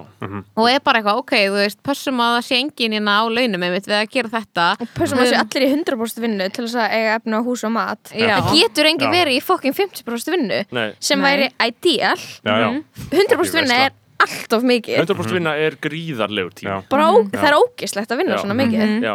[0.58, 3.62] og er bara eitthvað, ok, þú veist, pössum að það sé engin hérna á launum
[3.68, 4.64] einmitt við að gera þetta.
[4.82, 7.62] Og pössum að sé allir í 100% vinnu til þess að eiga efna á hús
[7.68, 8.10] og mat.
[8.10, 11.28] Það getur engin verið í fokkin 50% vinnu Nei, sem Nei.
[11.30, 12.18] væri ideal.
[12.42, 12.68] Já, já,
[13.14, 16.70] 100% vinna er allt of mikið 100% vinna er gríðarlegur tími.
[16.70, 16.76] Já.
[16.92, 18.42] bara ó, það er ógislegt að vinna Já.
[18.42, 18.94] svona mikið.
[19.02, 19.14] Já,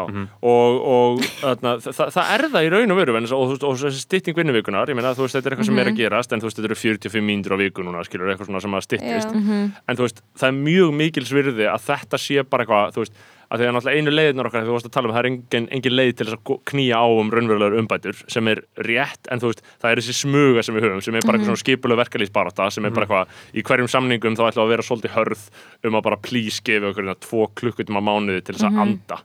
[0.54, 3.80] og, og þarna, það, það er það í raun og veru en, og, og, og
[3.84, 6.80] þessi stytting vinnuvíkunar þetta er eitthvað sem er að gerast en þú veist, þetta eru
[6.82, 9.34] 45 mínútur á viku núna, skilur, eitthvað svona sem að styttist.
[9.38, 13.26] En þú veist, það er mjög mikils virði að þetta sé bara eitthvað, þú veist
[13.48, 15.30] að því að náttúrulega einu leiðinar okkar, þegar þú varst að tala um það er
[15.30, 19.44] engin, engin leið til þess að knýja á um raunverulegar umbætur sem er rétt en
[19.44, 22.02] þú veist, það er þessi smuga sem við höfum sem er bara eitthvað svona skipuleg
[22.02, 25.48] verkalýsbarata sem er bara eitthvað, í hverjum samningum þá ætlum við að vera svolítið hörð
[25.88, 29.22] um að bara please gefa okkur tvo klukkutíma á mánuði til þess að anda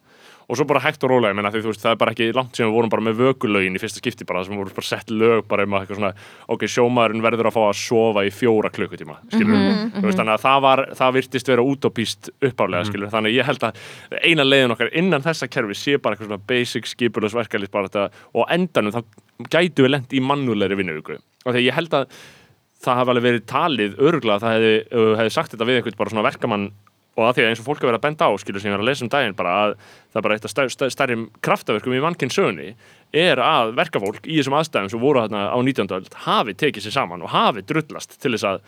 [0.49, 2.59] og svo bara hægt og rólega, ég meina því veist, það er bara ekki langt
[2.59, 5.45] sem við vorum bara með vökulögin í fyrsta skipti bara, sem voru bara sett lög
[5.51, 6.12] bara um að eitthvað svona,
[6.55, 9.57] ok, sjómaðurinn verður að fá að sofa í fjóra klukkutíma, skilur
[9.97, 13.51] þú veist, þannig að það var, það virtist vera útópíst uppálega, skilur, þannig að ég
[13.51, 13.82] held að
[14.22, 16.93] eina leiðin okkar innan þessa kerfi sé bara eitthvað svona basic
[17.72, 19.03] þetta, og endanum þá
[19.51, 22.20] gætu við lent í mannulegri vinnuvíku, og þegar ég held að
[22.82, 24.72] það hafi alveg verið talið örgulega að það hefði,
[25.20, 26.66] hefði sagt þetta við einhvern bara svona verkamann
[27.17, 28.77] og að því að eins og fólk að vera að benda á skilur sem ég
[28.77, 31.17] var að lesa um daginn bara að það er bara eitt af stær, stær, stærri
[31.45, 32.71] kraftaverkum í mannkinn sögunni
[33.13, 35.93] er að verkafólk í þessum aðstæðum sem voru þarna á 19.
[35.99, 38.65] öld hafi tekið sér saman og hafi drullast til þess að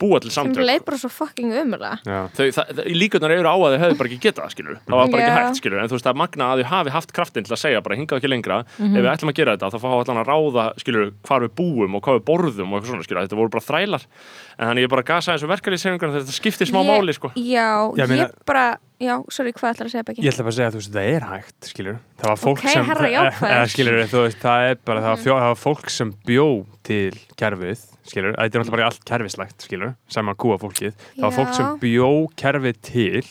[0.00, 0.64] búa til sem samtök.
[0.66, 2.20] leið bara svo fucking umulega já.
[2.34, 5.10] þau, það, það, líkunar eru á að þau hefðu bara ekki getað skilur, það var
[5.14, 7.54] bara ekki hægt skilur en þú veist að magna að þau hafi haft kraftin til
[7.54, 8.96] að segja bara hingað ekki lengra, Mhm.
[8.96, 11.94] ef við ætlum að gera þetta þá fá allan að ráða skilur hvar við búum
[11.94, 14.06] og hvað við borðum og eitthvað svona skilur, þetta voru bara þrælar.
[14.58, 17.32] En þannig ég bara gasa eins og verkalýsefingar þetta skiptir smá Ég- máli sko.
[17.36, 20.22] Já, Já, ég meina- bara já, sorry, hvað ætlar að segja Beggi?
[20.26, 22.58] Ég ætla bara að segja að þú veist, það er hægt, skilur Það var fólk
[22.60, 23.50] Ok, sem herra jákvæður.
[23.56, 26.46] eða, skilur, þú veist, það er bara, það var, fjó, það var fólk sem bjó
[26.90, 30.92] til kerfið, skilur Þetta er náttúrulega bara allt kerfislegt, skilur Saman kúa fólkið.
[31.16, 33.24] Það var fólk sem bjó kerfið til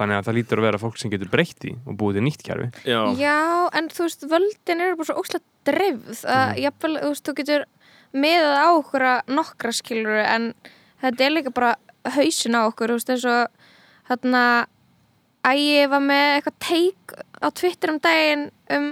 [0.00, 2.42] Þannig að það lítur að vera fólk sem getur breytt í og búið til nýtt
[2.46, 2.68] kerfi.
[2.88, 3.34] Já, Já,
[3.76, 6.60] en þú veist, völdin eru bara svo óslega dreifð að Mhm.
[6.64, 7.64] jafnvel, þú veist, þú getur
[8.14, 10.54] meðað á okkur að nokkra skilur en
[11.02, 11.74] þetta er líka bara
[12.16, 13.48] hausin á okkur, þú veist, eins og
[14.08, 14.44] þarna
[15.46, 18.44] að ég var með eitthvað teik á Twitter um daginn
[18.76, 18.90] um,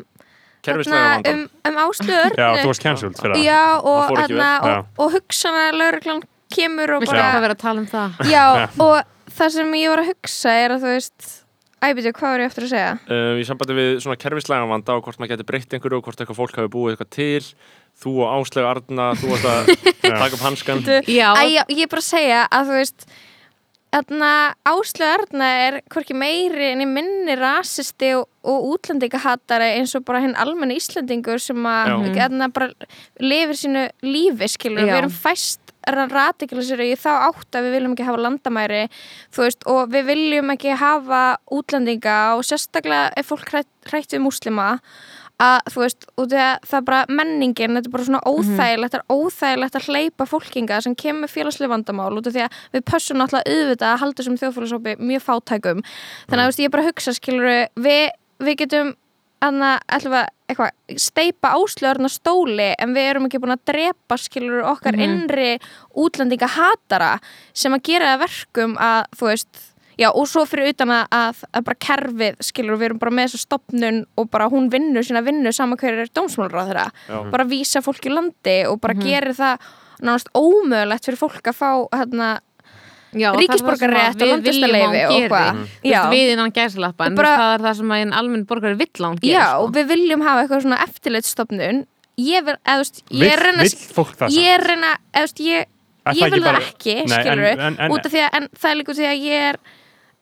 [0.68, 3.44] vandan um, um ástöðu Já, þú varst cancelled fyrir það.
[3.46, 4.76] Já, og, þarna, vel.
[4.78, 6.22] og, og hugsana lauruglan
[6.52, 8.22] kemur og Viltu bara eitthvað vera að tala um það?
[8.32, 8.44] Já,
[8.84, 11.34] og það sem ég var að hugsa er að þú veist
[11.78, 12.94] Æbjörn, hvað var ég eftir að segja?
[13.06, 16.22] um, í sambandi við svona kerfislega vanda og hvort maður getur breytt einhverju og hvort
[16.24, 17.50] eitthvað fólk hafi búið eitthvað til
[18.02, 19.70] þú og Áslega Arna, þú varst að
[20.02, 23.06] taka upp hanskan Já, Æ, já, ég er bara að segja að þú veist
[23.88, 30.20] Áslu Arna er hvorki meiri en í minni rasisti og, og útlendingahatari eins og bara
[30.20, 32.68] hinn almenni Íslendingur sem að þarna bara
[33.20, 34.92] lifir sínu lífi skilur, Já.
[34.92, 38.82] við erum fæst radikalisir í þá átt að við viljum ekki hafa landamæri
[39.36, 41.22] veist, og við viljum ekki hafa
[41.54, 44.74] útlendinga og sérstaklega ef fólk hrætt, hrætt við múslima
[45.42, 49.00] að þú veist, og það, það er bara menningin, þetta er bara svona óþægilegt það
[49.00, 53.20] er óþægilegt að hleypa fólkinga sem kemur félagslega vandamál út af því að við pössum
[53.20, 55.84] náttúrulega auðvitað að halda þessum þjóðfélagshópi mjög fátækum.
[56.26, 57.52] Þannig að þú veist, ég bara að hugsa, skilur
[57.86, 58.08] við,
[58.42, 58.96] við getum
[59.38, 64.64] Anna, ætlum að eitthvað, steipa áslöðurna stóli en við erum ekki búin að drepa skilur
[64.66, 65.58] okkar innri
[65.94, 67.12] útlendinga hatara
[67.54, 69.60] sem að gera það verkum að þú veist
[69.98, 73.24] Já, og svo fyrir utan að, að, að bara kerfið, skilur, við erum bara með
[73.32, 76.84] þessa stopnun og bara hún vinnur sína vinnu saman hverju er dómsmálur á þeirra.
[77.32, 79.64] Bara vísa fólk í landi og bara gerir það
[80.06, 82.28] nánast ómögulegt fyrir fólk að fá hérna,
[83.10, 84.46] það það ríkisborgarrétt og að
[85.08, 85.60] og hvað.
[85.82, 89.04] Þú Við innan gæslappa, en Bara- það er það sem að einn almenn borgari vill
[89.08, 89.64] hún gera Já, sko.
[89.64, 91.82] og við viljum hafa eitthvað svona eftirlitsstopnun.
[92.18, 94.92] Ég vil, eða þú veist, ég Vill, er reyna, vill fólk það ég er reyna,
[95.14, 95.66] eða þú veist, ég
[96.08, 98.76] ég vil ekki bara- það ekki, skilur en- út af því að, en það er
[98.80, 99.56] líka því að ég er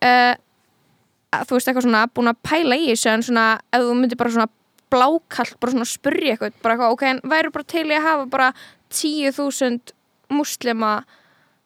[0.06, 4.20] uh, þú veist, eitthvað svona búin að pæla í þessu en svona, ef þú myndir
[4.20, 4.48] bara svona
[4.94, 8.26] blákallt, bara svona spurja eitthvað bara eitthvað, ok, en væri bara til í að hafa
[8.36, 8.50] bara
[8.94, 9.94] 10.000
[10.30, 10.92] muslima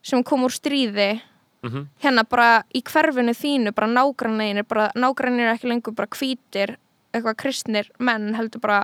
[0.02, 1.20] sem kom úr stríði
[1.62, 1.86] Mhm.
[2.00, 6.76] hérna bara í hverfinu þínu bara nágrannir, bara nágrannir er ekki lengur bara hvítir,
[7.12, 8.78] eitthvað kristnir menn heldur bara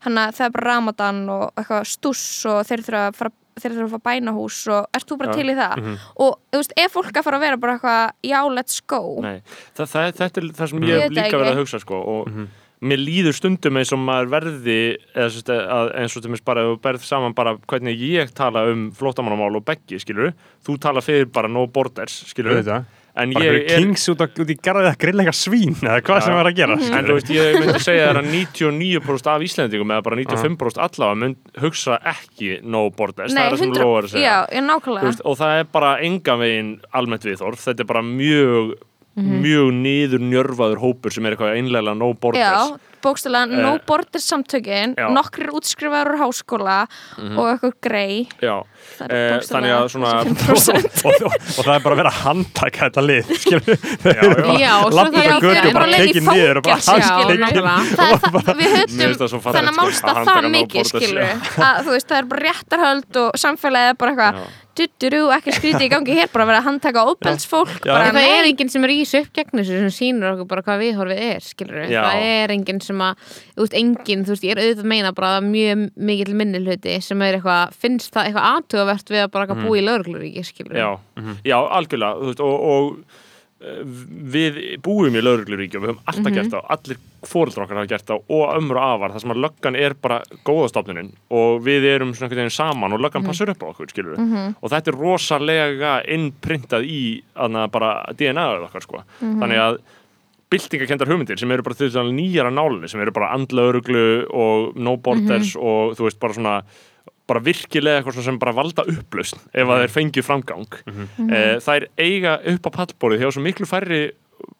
[0.00, 3.30] hana, það er bara ramadan og eitthvað stúss og þeir þurfa að fara
[3.64, 5.74] þeir þurfa að fara bænahús og ert þú bara til í það?
[5.82, 5.98] Mhm.
[6.26, 9.02] og þú veist, er fólk að fara að vera bara eitthvað já, let's go?
[9.24, 9.36] Nei,
[9.76, 12.32] það, það, þetta er það sem Ég ég líka verið að hugsa sko, og
[12.78, 14.78] mér líður stundum eins og maður verði
[15.14, 18.64] eða, sérst, að, eins og til bara ef þú berð saman bara hvernig ég tala
[18.70, 20.30] um flótamannamál og beggi, skilur
[20.66, 22.86] þú tala fyrir bara no borders, skilur Auðvitað.
[23.22, 25.74] En bara ég fyrir er kings út, á- út í garðið að grilla eitthvað svín
[25.82, 26.24] eða hvað Já.
[26.28, 30.04] sem var að gera En þú veist, ég myndi segja að 99% af Íslendingum eða
[30.08, 34.26] bara 95% allavega mynd hugsa ekki no borders, það er það sem að segja.
[34.28, 37.90] já, ég Þú nákvæmlega veist, og það er bara engan veginn almennt viðþorf, þetta er
[37.94, 38.76] bara mjög
[39.18, 42.78] mjög niður njörfaður hópur sem er eitthvað einlega no borders já,
[43.08, 45.08] bókstælega no Eh, borders samtökin já.
[45.14, 46.78] nokkrir útskrifaður úr háskóla
[47.18, 48.28] og eitthvað grei
[48.98, 51.04] Það er eh, þannig að svona þessi 5%.
[51.08, 53.32] og, og, og það er bara að vera að handtaka þetta lið
[54.98, 57.02] Lappa það er götu bara tekin niður og bara það
[57.98, 58.54] það, það
[59.34, 60.94] sko, málstað að það handtaka no mikið
[62.08, 64.40] það er bara réttarhöld og samfélagið er bara eitthvað
[64.78, 64.86] Já.
[64.86, 67.04] duturu, ekki skrítið í gangi hér bara að vera að handtaka
[68.08, 70.82] En það er enginn sem er í þessu uppgegn þessu sem sýnur okkur bara hvað
[70.84, 71.46] viðhorfið er
[71.92, 75.14] það er enginn sem að þú veist, enginn, þú veist, ég er auðvitað að meina
[75.16, 79.32] bara að mjög mikill minni hluti sem er eitthvað, finnst það eitthvað aðtugavert við að
[79.36, 79.64] bara mm.
[79.64, 80.90] búa í laurugluríki skilur Já,
[81.46, 83.24] já, algjörlega þú veist, og, og
[83.58, 88.06] við búum í laurugluríki og við höfum alltaf gert það allir fóreldrar okkar hafa gert
[88.06, 92.12] það og ömur og afar þar sem að löggan er bara góðastofnunin og við erum
[92.14, 95.00] svona einhvern veginn saman og löggan passur upp á okkur, skilur við og þetta er
[95.02, 97.02] rosalega innprintað í
[97.34, 99.02] aðna bara DNA-ið okkar sko.
[99.18, 99.80] þannig að
[100.48, 104.94] byltingakendar hugmyndir sem eru bara til þess að nálinni sem eru bara andlauruglu og no
[104.96, 106.54] borders og þú veist bara svona
[107.28, 110.78] bara virkilega eitthvað svona sem bara valda upplausn ef að þeir fengið framgang.
[110.88, 114.00] Mm þær eiga upp á pallborið hjá svo miklu færri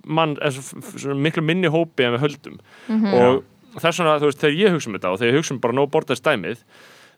[0.06, 2.58] mann, eða svo- miklu minni hópi en við höldum.
[2.88, 5.60] Og þess vegna, þú veist, þegar ég hugsa um þetta og þegar ég hugsa um
[5.64, 6.62] bara no borders dæmið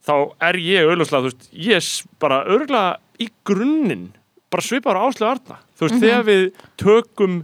[0.07, 0.15] þá
[0.49, 1.89] er ég auðvitað, þú veist, ég er
[2.21, 4.07] bara auðvitað í grunninn
[4.51, 5.59] bara svipar á áslega arna.
[5.79, 6.45] Þú veist, þegar við
[6.81, 7.35] tökum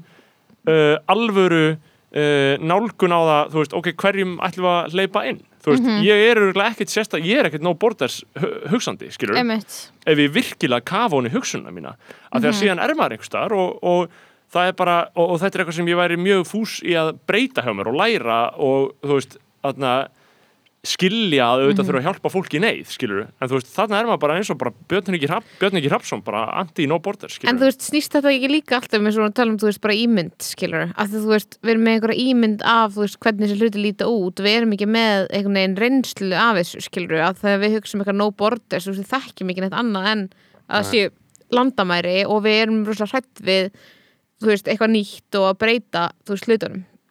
[0.66, 5.40] uh, alvöru uh, nálgun á það, þú veist, ok, hverjum ætlum við að hleypa inn,
[5.66, 9.36] þú veist, ég er auðvitað ekkert sérsta, ég er ekkert no borders hu- hugsandi, skilur,
[9.40, 9.76] einmitt.
[10.06, 11.96] Ef ég virkilega kafa hún í hugsunna mína,
[12.30, 14.08] að þegar síðan er maður einhvers staðar og, og
[14.54, 17.12] það er bara, og, og þetta er eitthvað sem ég væri mjög fús í að
[17.26, 19.36] breyta hjá mér og læra og, þú veist,
[19.66, 19.94] þarna
[20.88, 24.08] skilja að auðvitað þurfa að hjálpa fólki í neyð, skilur en þú veist, þarna er
[24.08, 27.86] maður bara eins og bara Björn Ingi Hrappsson, bara anti-no border, skilur En þú veist,
[27.88, 31.22] snýst þetta ekki líka alltaf með svona talum, þú veist, bara ímynd, skilur af því
[31.24, 34.42] þú veist, við erum með einhverja ímynd af þú veist, hvernig þessi hluti líta út,
[34.46, 38.20] við erum ekki með einhvern veginn reynslu af þessu, skilur að þegar við hugsaum eitthvað
[38.22, 40.26] no borders, þú veist, þekkjum ekki neitt annað en
[40.66, 41.12] að það séu
[41.54, 43.70] landamæri og við erum rosalega hrætt við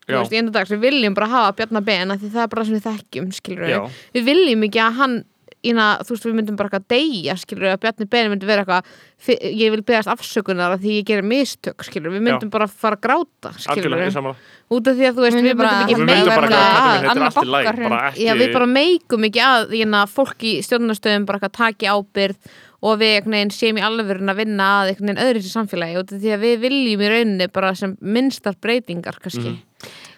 [0.06, 0.36] þú veist, að Já.
[0.38, 2.76] í enda dags, við viljum bara hafa Bjarnar Ben af því það er bara sem
[2.80, 3.80] við þekkjum, skilur Já.
[4.14, 5.24] við viljum ekki að hann
[5.66, 8.84] ína, þú veist, við myndum bara eitthvað deyja skilur að Bjarni Ben myndi vera eitthvað
[9.18, 12.95] "Fi- ég vil beðast afsökunar af því ég gerir mistök skilur, við myndum bara fara
[12.95, 14.36] að gráta skilur, sammála.
[14.70, 18.14] Út af því að þú veist, við myndum ekki við myndum bara meika að að
[18.14, 22.36] ekki Já, við bara meikum ekki að fólk í stjórnastöðum bara taki ábyrð
[22.82, 25.99] og við einhvern veginn séum í alvegurinn að vinna að einhvern veginn öðru sér samfélagi
[26.01, 29.55] af því að við viljum í rauninni bara sem minnstar breytingar kannski.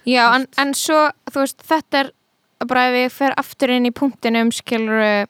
[0.07, 2.11] Já, en, en svo, þú veist, þetta er
[2.65, 5.27] bara ef ég fer aftur inn í punktinum skilur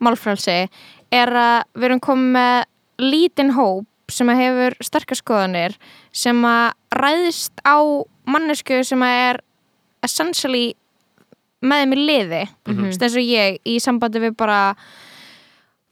[0.00, 0.64] málfrælsi
[1.12, 2.58] er að við erum komið með
[3.00, 5.76] lítinn hóp sem að hefur sterkar skoðanir
[6.16, 7.78] sem að ræðist á
[8.30, 9.40] mannesku sem að er
[10.06, 10.64] essentially
[11.60, 12.42] með þeim í liði.
[12.66, 12.92] Mm -hmm.
[13.04, 14.60] eins og ég í sambandi við bara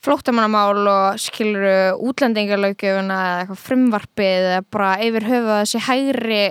[0.04, 6.42] flóttamannamál og skiluru útlendingalöggjöfuna eða eitthvað frumvarpið eða bara yfir höfuð að þessi hægri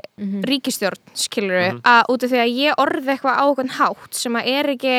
[0.49, 4.49] ríkistjórn skiluru að út af því að ég orði eitthvað á okkur hátt sem að
[4.51, 4.97] er ekki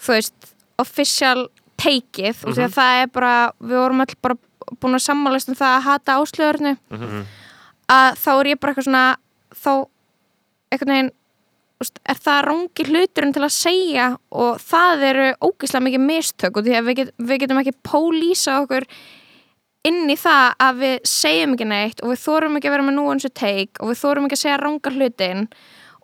[0.00, 0.48] þú veist,
[0.80, 4.38] official take-ið út af því að það er bara við vorum all bara
[4.80, 6.72] búin að sammálast um það að hata áslöðurnu
[7.92, 9.04] að þá er ég bara eitthvað svona
[9.52, 9.72] þá
[10.74, 11.12] þú veist,
[11.82, 16.76] er það rangi hluturinn til að segja og það eru ógeðslega mikið mistök og því
[16.78, 18.86] að við, get, við getum ekki pólísa okkur
[19.84, 22.98] inn í það að við segjum ekki neitt og við þórum ekki að vera með
[23.00, 25.44] núansu teik og við þórum ekki að segja ranga hlutin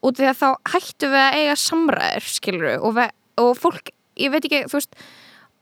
[0.01, 3.01] af því að þá hættum við að eiga samræður skilur og,
[3.41, 3.91] og fólk,
[4.21, 5.01] ég veit ekki, þú veist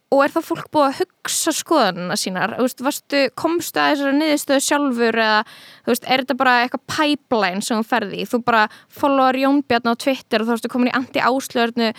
[0.08, 4.64] og er þá fólk búið að hugsa skoðanina sínar, veist, varstu, komstu að þessari niðurstöðu
[4.64, 5.42] sjálfur eða,
[5.88, 8.62] veist, er þetta bara eitthvað pipeline sem þú ferði í, þú bara
[9.00, 11.90] followar Jónbjarn á Twitter og þá ertu komin í anti-áslöðurnu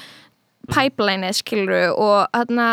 [0.70, 2.72] pipeline skiluru og þarna,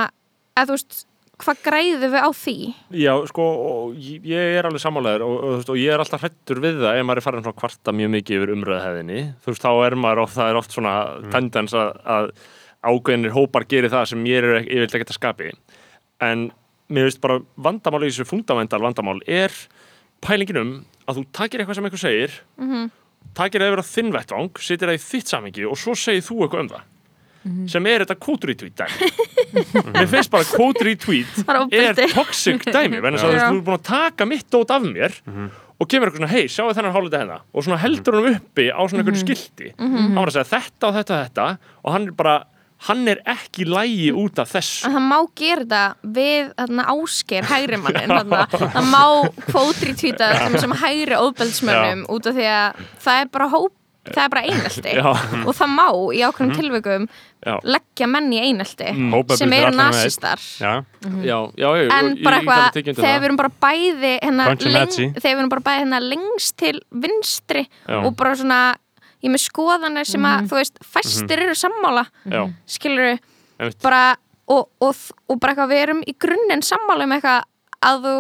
[0.57, 0.99] að þú veist,
[1.45, 2.59] hvað græðu við á því?
[2.97, 6.25] Já, sko, og ég ég er alveg sammálaður og, og, veist, og ég er alltaf
[6.25, 9.53] hrættur við það ef maður er farin svona að kvarta mjög mikið yfir umröðahæðinni þú
[9.53, 10.95] veist, þá er maður og það er oft svona
[11.35, 12.31] tendens að, að
[12.87, 15.51] ákveðinir hópar gerir það sem ég er yfirlega ekki að skapi.
[16.25, 16.49] En
[16.89, 19.53] mér veist bara vandamál í þessu fundamental vandamál er
[20.25, 20.75] pælingin um
[21.07, 22.37] að þú takir eitthvað sem eitthvað segir
[23.37, 26.45] takir það yfir á þinn vettvang setir það í þitt samingi og svo segir þú
[26.47, 26.85] eitthvað um það.
[27.71, 29.09] Sem er þetta quote retweet dæmi.
[29.95, 33.85] Mér finnst bara quote retweet Bara er toxic dæmi þess að þú er búin að
[33.87, 35.15] taka mitt dót af mér
[35.77, 37.39] og kemur eitthvað svona, hei, sjáu þennan hálfleita hérna.
[37.53, 39.73] Og svona heldur hann uppi á svona einhverju skilti.
[39.77, 41.49] Hann var að segja þetta og þetta og þetta.
[41.85, 42.37] Og hann er bara,
[42.87, 47.49] hann er ekki lægi út af þessu að það má gera þetta við þarna, ásker
[47.49, 49.03] hægri mannin þarna, það má
[49.49, 50.29] kvótri tvíta
[50.61, 53.73] sem hægri óbeldsmönnum út af því að það er bara hóp
[54.07, 57.07] það er bara einelti og það má í ákveðnum tilveikum
[57.47, 57.57] Já.
[57.67, 59.79] leggja menn í einelti Hópefli sem eru eitt.
[59.81, 60.73] nasistar Já,
[61.27, 63.17] já, já, já, en bara eitthvað þegar það.
[63.17, 64.47] við erum bara bæði hérna,
[64.77, 65.09] Nazi.
[65.17, 66.75] þegar við erum bara bæði hérna lengst til
[67.07, 67.99] vinstri Já.
[68.05, 68.61] og bara svona
[69.25, 73.83] ég með skoðanir sem að þú veist fæstir eru sammála já, skilur einmitt.
[73.83, 77.47] bara og, og, og bara eitthvað við erum í grunninn sammála um eitthvað
[77.87, 78.17] að þú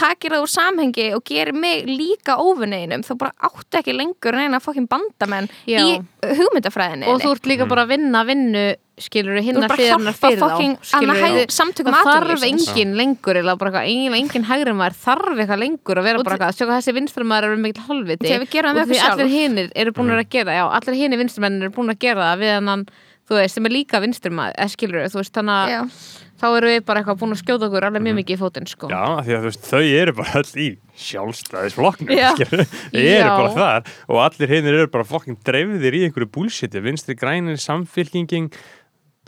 [0.00, 4.60] takir það úr samhengi og gerir mig líka óvinniðinum þá bara áttu ekki lengur neina
[4.62, 5.80] fokkin bandamenn Já.
[5.82, 8.64] í hugmyndafræðinni og þú ert líka bara að vinna vinnu
[9.04, 13.70] skilur Þú hinna hjálpa fyrir fucking þá hægri- samtökum það þarf engin lengur eða bara
[13.72, 17.28] eitthvað, engin, engin hægri maður þarf eitthvað lengur að vera bara eitthvað, sjóka þessi vinstri
[17.32, 21.22] maður eru mikil halvviti og því allir hinir eru búin að gera já, allir hinir
[21.24, 22.86] vinstri menn eru búin að gera það við hennan,
[23.30, 25.80] þú veist, sem er líka vinstri maður eða skilur þú veist, þannig Já.
[25.84, 28.68] að þá eru við bara eitthvað búin að skjóta okkur alveg mjög mikið í fótinn,
[28.70, 28.88] sko.
[28.88, 30.68] Já af því að þú veist, þau eru bara öll í
[31.00, 32.10] sjálfstæðisflokknum.
[32.10, 33.28] Þau eru Já.
[33.28, 38.48] bara þar og allir hinnir eru bara fokkin dreifðir í einhverju búlsiti vinstri grænir, samfylkingin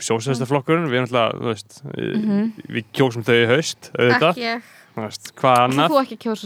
[0.07, 4.71] sjósæðstaflokkurinn, við erum alltaf þú veist, mm við kjósum þau í haust auðvitað, ekki ég.
[4.93, 5.93] Þú veist, hvað Þú annað?
[5.93, 6.43] þú ekki kjósa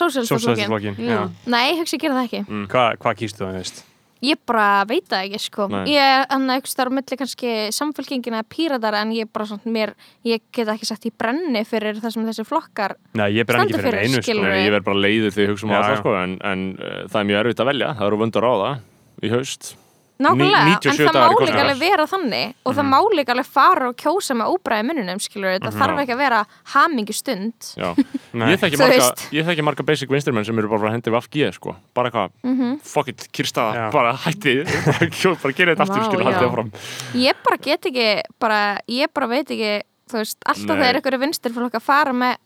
[0.00, 1.12] sjósæðstaflokkin, já.
[1.14, 1.20] Já.
[1.46, 2.42] Nei, ég hugsa ég gera það ekki.
[2.48, 2.66] Mm.
[2.72, 3.84] Hvað, hvað kýstu það, veist?
[4.20, 5.66] Ég bara veit það ekki sko.
[5.72, 5.84] Nei.
[5.94, 9.94] Ég er annað eitthvað starf milli kannski samfélkingin eða píratar en ég bara svona mér
[10.28, 13.80] ég get ekki sett í brenni fyrir það sem þessi flokkar Nei, ég brenn ekki
[13.80, 14.36] fyrir einu, sko.
[14.36, 15.96] ég verð bara leiður því að hugsa um já.
[16.02, 17.92] sko, en, en uh, það er mjög erfitt að velja.
[17.96, 18.74] Það eru vöndur á það
[19.22, 19.76] í haust.
[20.20, 23.46] Nákvæmlega, Ní- en 97 það má líka alveg vera þannig og það má líka alveg
[23.48, 26.40] fara og kjósa með óbræði mununum skilur þetta þarf ekki að vera
[26.74, 27.54] hamingi stund.
[27.80, 27.94] Já,
[28.36, 28.50] Nei.
[28.52, 29.22] ég þekki marga, veist.
[29.32, 32.76] ég þekki marga basic vinstrirmenn sem eru bara að hendi vafki sko, bara eitthvað, Mhm.
[32.84, 34.58] fuck it, kyrstaða bara hætti,
[35.40, 36.28] bara gera þetta aftur skilur, já.
[36.28, 36.70] haldið áfram.
[37.16, 38.60] Ég bara get ekki bara,
[38.92, 39.72] ég bara veit ekki
[40.10, 40.84] þú veist, alltaf Nei.
[40.84, 42.36] þegar einhverju vinstir fólk að fara með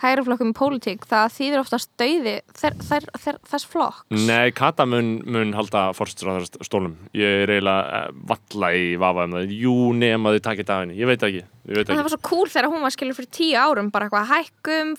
[0.00, 4.04] hægri flokkum í pólitík það þýðir oftast dauði þess flokks.
[4.26, 8.88] Nei, Kata mun, mun halda forstur á þessar stólum ég er eiginlega uh, valla í
[9.00, 10.96] vafa um það, jú nema þið takið daginn.
[10.96, 13.92] Ég veit ekki, En það var svo cool þegar hún var skilur fyrir tíu árum
[13.94, 14.96] bara eitthvað hækkum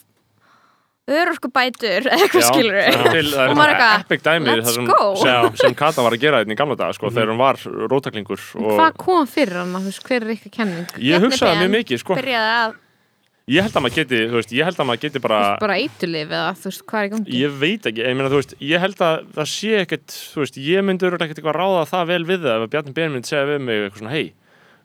[1.12, 2.94] örorkubætur eða eitthvað skilur er
[3.50, 5.10] Og maður eitthvað, let's sem, go.
[5.20, 7.60] sem, sem Kata var að gera þetta í gamla dag sko, þegar hún var
[7.92, 9.74] rótaklingur og Hvað kom fyrir hann,
[10.06, 10.96] hver er ykkar kenning?
[11.02, 12.18] ég hugsaði mjög mikið sko.
[12.22, 12.78] byrjaði að
[13.50, 16.28] ég held að maður geti, þú veist, ég held að maður geti bara Bara eitulif
[16.30, 17.40] eða, þú veist, hvað er í gangi?
[17.42, 20.62] Ég veit ekki, ég meina þú veist, ég held að það sé ekkert, þú veist,
[20.62, 23.50] ég örugglega ekkert eitthvað ráða það vel við það ef að Bjarni Ben myndi segja
[23.50, 24.28] við mig eitthvað svona, hei,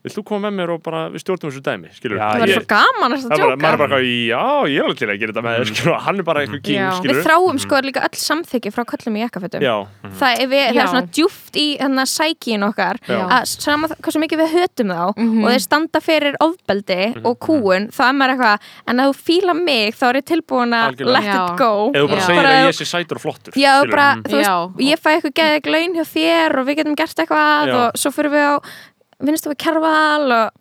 [0.06, 2.56] vilt þú koma með mér og bara við stjórnum þessu dæmi, skilur Já, það ég,
[2.56, 4.98] svo gaman að það er bara, djóka maður er bara eitthvað, já, ég er alveg
[5.00, 6.90] til að gera þetta með þér, skilur, hann er bara eitthvað king, Já.
[7.00, 9.60] skilur Við þráum sko líka öll samþykki frá köllum í jakkafötum.
[9.66, 9.76] Já,
[10.20, 13.20] það er, við, það er svona djúft í hérna sækíin okkar Já.
[13.26, 15.44] að sama það- hversu mikið við hötum þá Mhm.
[15.44, 17.24] og þeir standa fyrir ofbeldi Mhm.
[17.26, 20.72] og kúun þá er maður eitthvað, en að þú fíla mig þá er ég tilbúin
[20.76, 21.90] að let it go.
[21.94, 22.26] Þú bara Já.
[22.26, 25.36] segir að ég sé sætur og flottur ég fæ eitthvað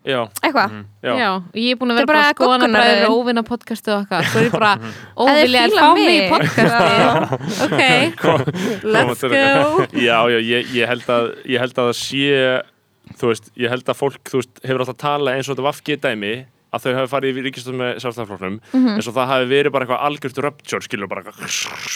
[0.06, 0.76] hjá þér og eitthvað.
[1.01, 1.30] Eitthvað Já,
[1.60, 4.30] ég er búin að er vera bara bara að bræður og óvinna podcastu og okkar
[4.32, 6.06] Svo er bara Ef óvilja þið að fá mig.
[6.06, 6.30] í mig.
[6.32, 6.95] podcasti
[7.66, 7.84] Ok,
[8.95, 9.86] let's go.
[9.99, 12.26] Já, já, ég, ég, held að, ég held að það sé
[13.20, 15.97] þú veist, ég held að fólk þú veist, hefur alltaf talað eins og þetta vafki
[16.01, 16.36] dæmi
[16.76, 18.56] að þau hafi farið í ríkistöð með sjálfstæðarflokknum
[18.95, 21.53] eins og það hafi verið bara eitthvað algjört rupture, skilur, bara eitthvað,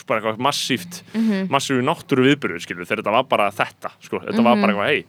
[0.08, 1.02] bara eitthvað massíft,
[1.52, 5.02] massífu náttúru viðbyrður, skilur, þegar þetta var bara þetta, sko, þetta var bara eitthvað, hei,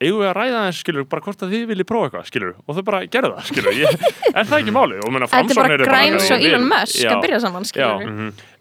[0.00, 2.76] eigum við að ræða þess, skilur, bara hvort að þið viljið prófa eitthvað, skilur, og
[2.76, 5.76] þau bara gerðu það, skilur, ég, er það ekki málið, og menna, Þetta er bara
[5.76, 8.10] eitthvað, og Elon við- Musk að byrja saman, Já, skilur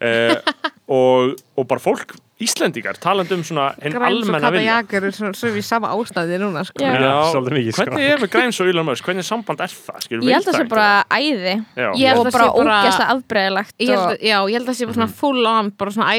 [0.05, 0.35] uh,
[0.95, 4.73] og, og bara fólk Íslendingar, talandi um svona hinn Græns og almenna kata vilja.
[4.81, 6.81] Jakar er svo, svo við sama ástæði núna sko.
[6.83, 6.89] Já.
[6.99, 7.85] Já, svolítið mikið, sko.
[7.85, 9.99] Hvernig er með Græns og Elon Musk, hvernig samband er það?
[10.03, 11.53] Skilur, Ég held að það sé bara æði.
[11.79, 11.87] Já.
[11.95, 13.07] Ég held og að bara sé bara- ógæslega
[13.95, 16.11] og að- Já, ég held að það sé bara svona full on bara svona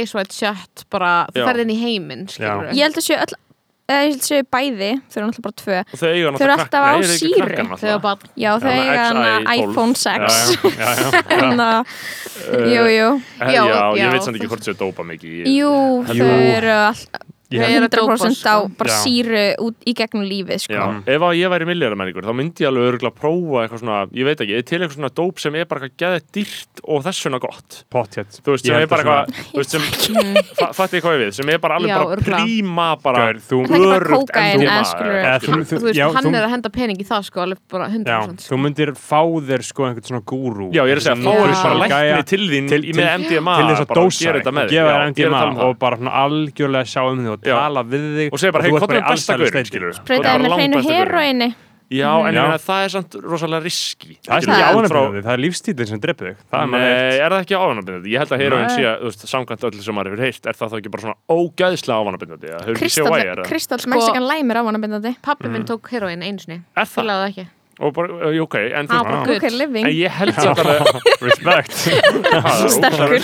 [3.86, 6.82] eða ég held að séu bæði, þau eru náttúrulega bara tvö Og þau eru alltaf
[6.82, 7.66] á síru.
[7.76, 9.62] þau var bara Já, þau hana XI12.
[9.62, 11.08] iPhone 6 Já, já, já, já.
[11.30, 11.94] Þannig að,
[12.74, 13.08] jú, jú
[13.38, 15.72] Já, Já, ég veit samt ekki hvort þau dópa mikið Jú,
[16.10, 17.04] þau eru all,
[17.46, 18.70] Ég Þau held- eru að dópa, 100% á sko.
[18.76, 18.96] bara Já.
[19.06, 20.74] síru út í gegnum lífið sko.
[20.74, 24.24] Já, ef að ég væri milljaramenningur þá myndi ég alveg örgulega prófa eitthvað svona ég
[24.26, 27.38] veit ekki, til eitthvað svona dóp sem er bara eitthvað geðið dýrt og þess vegna
[27.38, 28.40] gott Pottþétt.
[28.42, 31.32] þú veist, Ég sem er bara að svona- eitthvað þú fattu ég hvað ég við
[31.38, 32.42] sem er bara alveg Já, bara örugglega.
[32.42, 34.30] príma bara Gaur, þú- er örugt
[35.46, 38.06] þú- þú veist, hann þú- er að henda pening í það sko, alveg bara 100%
[38.10, 38.56] Já, sko.
[38.56, 41.62] þú myndir fá þér sko einhvern svona gúrú Já, ég er að segja, fáur Já.
[41.62, 42.66] bara lækni til þín
[42.96, 45.62] með MDMA til þess að bara dósa gera þetta með og þér það.
[45.62, 47.60] og bara svona algjörlega sjá um þig og Já.
[47.66, 48.32] tala við þig.
[48.32, 49.70] Og segja bara, hei, hvað er gaurinn, steiti.
[49.70, 51.54] skilur Spreytaði með hreinu heroini
[51.86, 56.26] Já, en það er samt rosalega riski Það er frá- það er lífstíðin sem dreipur
[56.32, 56.40] þig.
[56.50, 58.10] Það er er það ekki ávanabindandi?
[58.10, 60.72] Ég held að heroin sé, þú veist, samkvæmt öllu sem maður hefur heyrt, er það
[60.72, 62.00] þá ekki bara svona ógæðslega
[62.90, 67.46] séð Kristall, Mexican Lime er ávanabindandi pappi minn tók heroin einu
[67.76, 67.88] Er það?
[67.88, 69.32] það bara, uh, ok, en þú Ah.
[69.36, 70.80] Ok, living En ég held samt alveg
[71.26, 71.74] Respect
[72.76, 73.18] Sterkur.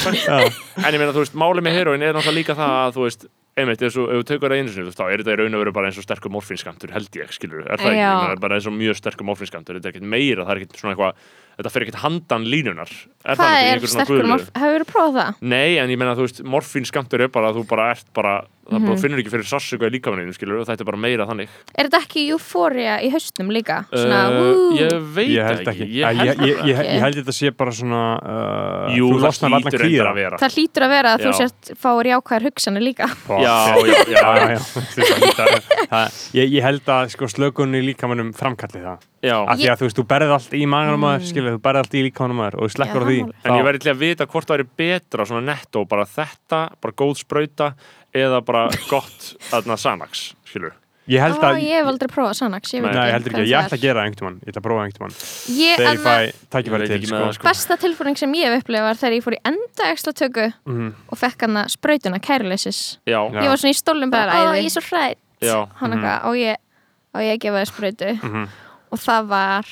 [0.83, 3.27] En ég meina, þú veist, málið með heroin er náttúrulega líka það að, þú veist,
[3.53, 5.39] einmitt, ef þú ef þú tekur það einu sinni, þú veist, þá er þetta í
[5.43, 8.01] raun og veru bara eins og sterkur morfinskamtur, held ég, skilur er það ekki.
[8.01, 10.81] Ég meina, bara eins og mjög sterkur morfinskamtur þetta er ekkert meira, það er ekkert
[10.81, 12.93] svona eitthvað þetta fyrir ekkert handan línunar
[13.29, 14.31] er nokkuð í er sterkur gulu?
[14.33, 14.47] morf?
[14.57, 15.43] Hefur þú prófað það?
[15.53, 18.33] Nei, en ég meina, þú veist, morfinskamtur er bara að þú bara ert bara,
[18.63, 18.87] það Mhm.
[18.87, 21.89] bara finnur ekki fyrir sársöku í líkamaninu, skilur, og þetta er bara meira þannig Er
[21.89, 23.85] þetta ekki euphoria í haustum líka?
[23.91, 26.95] Svona, Uh, Ég veit Ég held ekki, ekki ég Ég, held ég, ég, ég, ekki.
[26.95, 30.37] ég held þetta sé bara svona uh, Jú, þú það losnar allan hlýtur að vera
[30.39, 31.39] það hlýtur að vera að þú Já.
[31.43, 33.07] sért fáir jákvæðar hugsanir líka.
[33.29, 34.59] Já, já, já, já.
[35.43, 39.37] Þú ég, ég held að sko, slökunni líkamannum framkalli það já.
[39.43, 41.97] af því að þú veist, þú berð allt í maganum maður skilur, þú berð allt
[41.99, 44.27] í líkamannum maður og þú sleppur Já, á því En ég verði til að vita
[44.33, 47.73] hvort það er betra svona netto, bara þetta, bara góð sprauta
[48.15, 50.73] eða bara gott aðna Sanax, skilur
[51.11, 53.47] ég held Ó, að Ég hef aldrei prófað Sanax, ég veit Nei, ég heldur ekki,
[53.51, 53.83] ég ætla að er.
[53.83, 55.17] gera einhvern mann Ég ætla að prófa einhvern mann
[55.59, 56.15] Ég, Þegar ég fæ
[56.55, 57.33] tækifæri veit til ekki sko.
[57.33, 57.43] sko.
[57.49, 60.95] besta tilfæring sem ég hef upplifað var þegar ég fór í enda ekstra tökku Mhm.
[61.11, 63.41] og fekk hana sprautuna kærleisis Já, Já.
[63.43, 64.63] ég var svona í stólum bara, er ó æði.
[64.63, 65.69] ég er svo hrætt Já.
[65.81, 66.57] hann eitthvað, og ég
[67.15, 68.49] og ég að gefa þér sprautu Mhm.
[68.93, 69.67] og það var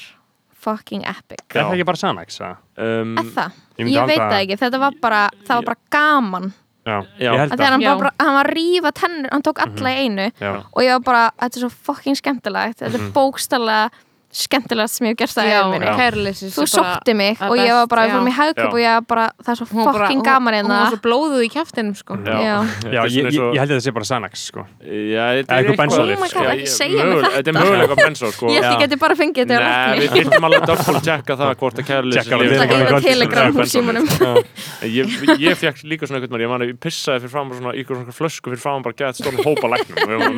[0.61, 2.39] fucking epic Er það ekki bara Sanax?
[2.41, 2.57] eða?
[2.77, 3.53] um, það?
[3.79, 6.53] Ég Ég, myndi veit halda- það ekki, þetta var bara það var bara gaman
[6.91, 7.31] Já, Já.
[7.31, 10.05] ég held að þegar hann, bara, hann var að rífa tennur hann tók alla í
[10.07, 10.29] einu.
[10.43, 10.53] Já.
[10.67, 13.91] og ég var bara, þetta er svo fucking skemmtilegt þetta er bókstallega
[14.31, 15.59] skemmtilegast sem ég hef gert það já,
[15.99, 18.37] kærleisis þú sótti mig að og ég var bara, í Já.
[18.39, 20.59] hagköp og ég var bara, það er svo Hún var bara- fucking hún- gaman hún
[20.61, 22.31] hérna var svo blóðuð í kjaftinum sko Já.
[22.31, 22.37] Já.
[22.95, 24.61] Já, ég, ég, ég held að þetta sé bara Sanax sko.
[24.87, 25.83] Já, er eitthvað Oh
[26.47, 27.35] Já, segja mér mögulega- þetta.
[27.41, 28.71] Þetta er mögulega eitthvað bensó, sko ég Já.
[28.85, 32.13] geti bara fengið þetta við þurfum alveg double checka það hvort að Það Já,
[33.67, 34.07] símanum.
[34.87, 35.11] ég,
[35.43, 38.15] ég fekk líka svona mann, ég man að ég pissaði fyrir fram svona, ykkur svona
[38.15, 40.31] flösku fyrir fram bara gett stórn hópa læknum og að ég var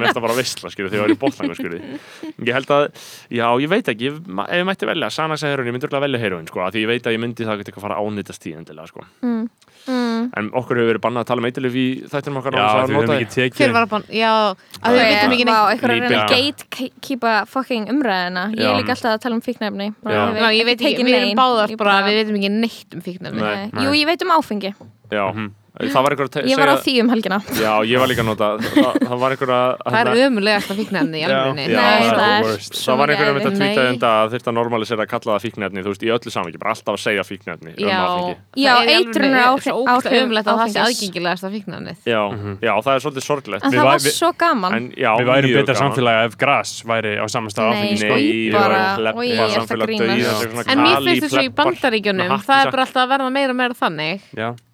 [3.82, 6.46] að, veit ekki ef ég mætti velja, Sanax eða heroin, ég myndi örugglega velja heroin
[6.46, 8.54] sko, af því ég veit að ég myndi það ekki að fara að ánýtast í
[8.56, 9.04] endilega sko.
[9.22, 9.48] Mm.
[9.82, 10.28] Mm.
[10.38, 13.08] en okkur hefur verið bannað að tala um eitilif í þættinum okkar Já, að við
[13.08, 13.14] því.
[13.16, 14.30] ekki tekið að já
[14.78, 18.94] að við veitum ekki neitt eitthvað að reyna að gatekeepa fucking umræðina Ég er líka
[18.94, 20.22] alltaf að tala um fíknefni Bara Já.
[20.22, 21.40] ég Já, ég veit ekki, tekið við erum nein.
[21.42, 23.02] báðar Ég bara, við veitum ekki neitt um.
[23.42, 23.66] Nei.
[23.82, 24.72] Jú, ég veit um áfengi
[25.10, 25.50] Já, Mhm.
[25.90, 27.38] Það var einhver að te- Ég var á segja því um helgina.
[27.58, 30.74] Já, ég var líka að nota það, það var einhver að það er hérna- ömulegasta
[30.78, 32.72] fíknefni í Nei, það það er er worst.
[32.82, 35.78] Það var einhverjum að tvíta um það að þurft að normalisera að kalla það fíknefni,
[35.82, 40.12] þú veist, í öllu samvikið, bara alltaf að segja fíknefni um Já, er eitrunar áhrif-
[40.22, 41.02] ömulegt að það sé áfengis.
[41.02, 42.52] aðgengilegasta fíknefnið Já, Mhm.
[42.62, 43.64] já, það er svolítið sorglegt.
[43.64, 44.92] En Við það var svo gaman.
[44.92, 47.72] Við værum betra samfélagi ef gras væri á samastað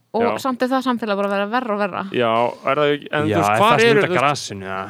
[0.08, 0.24] Það Já.
[0.24, 0.38] það og Já, Já.
[0.42, 2.32] samt er það samfélag bara að vera verra og verra Já,
[2.70, 4.66] er það ekki, en Já þú veist, er hvað það eru, snúta þú veist, grasinu
[4.68, 4.80] ja.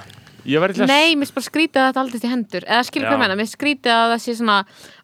[0.89, 2.65] Nei, mér finnst bara skrítið að þetta aldrei til hendur.
[2.69, 4.59] Eða skilur hvað menna, mér finnst skrítið að það sé svona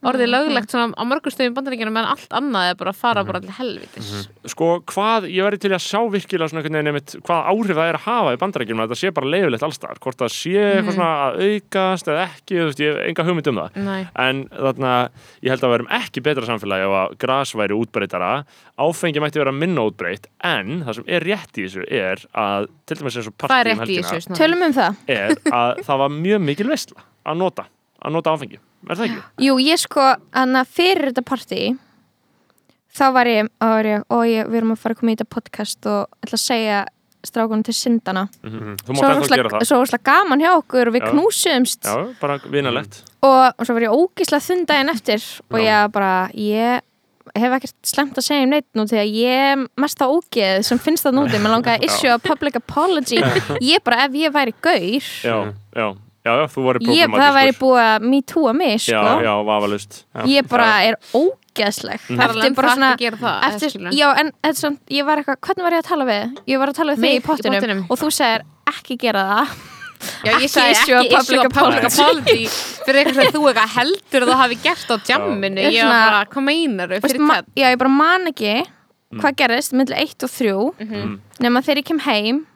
[0.05, 3.41] orðið löglegt svona á mörgum stöðum bandaríkjunum en allt annað er bara að fara bara
[3.45, 4.09] til helvitis.
[4.53, 7.89] Sko, hvað, ég verði til að sjá virkilega svona einhvern veginn einmitt hvað áhrif það
[7.89, 10.97] er að hafa í bandarækjum að þetta sé bara leifilegt allstaðar, hvort það sé eitthvað
[10.99, 13.69] svona að aukast eða ekki, þú veist, ég hef enga hugmynd um það.
[13.85, 14.93] Nei, en þarna,
[15.41, 16.21] ég held að við verum ekki
[25.45, 27.67] er að það var mjög mikil veistla að nota,
[28.05, 28.59] að nota áfengi
[28.89, 29.23] er það ekki?
[29.47, 31.61] Jú, ég sko, hann að fyrir þetta partí
[32.95, 35.31] þá var ég, var ég og ég, við erum að fara að koma í þetta
[35.35, 36.83] podcast og ætla að segja
[37.25, 38.75] strákunum til syndana Mhm.
[38.85, 38.97] Þú
[39.65, 41.11] svo var það gaman hjá okkur og við Já.
[41.15, 45.65] knúsumst Já, bara vinalegt og, og svo var ég ógislega þunn daginn eftir og Já.
[45.65, 46.83] ég bara, ég
[47.35, 50.63] hef ekkert slemt að segja um neitt nú því að ég er mest á ógeð
[50.69, 53.19] sem finnst það núti, mér langaði að issue a public apology.
[53.65, 55.37] Ég bara, ef ég væri gaur Já,
[55.75, 55.89] já,
[56.25, 59.17] já, já þú væri ég, það væri búið að me too að mig Já, sko.
[59.27, 63.23] já, vafalust ég bara er ógeðsleg Það er alveg eftir bara svona hægt að gera
[63.27, 65.91] það, eða eftir, já, en þetta er svona, ég var eitthvað, hvernig var ég að
[65.93, 66.43] tala við?
[66.55, 67.87] Ég var að tala við þig í pottinum.
[67.89, 69.74] og þú segir ekki gera það
[70.25, 72.47] Já, ég sagði issue a ekki issue a public apology.
[72.87, 75.65] fyrir eitthvað þú eitthvað heldur að þú hafi gert á jamminu.
[75.73, 77.45] Ég var bara, hvað meinar hvern?
[77.57, 78.55] Já, ég bara man ekki
[79.15, 81.19] hvað gerist millir 1 og 3 Mhm.
[81.41, 82.47] nema þegar ég kem heim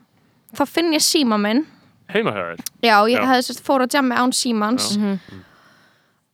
[0.56, 1.66] þá finn ég síma minn.
[2.08, 2.60] Heima hjá þér?
[2.82, 3.26] Já, ég Já.
[3.26, 4.96] hefði sérst fór að jammi án símans.
[4.96, 5.18] Mhm.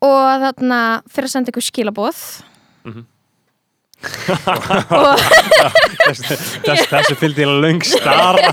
[0.05, 2.43] og þarna fyrir að senda ykkur skilaboð.
[2.85, 3.05] Mhm.
[6.65, 8.53] Þessu fylgdi ég löng stara.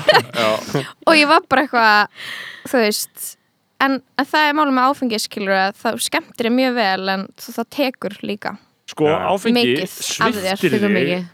[1.08, 2.26] Og ég var bara eitthvað
[2.70, 3.36] þú veist
[3.82, 7.54] en, en það er málum með áfengiskilur að það skemmtir þér mjög vel en það,
[7.60, 8.56] það tekur líka
[8.92, 11.30] Sko, áfengi sviftir þig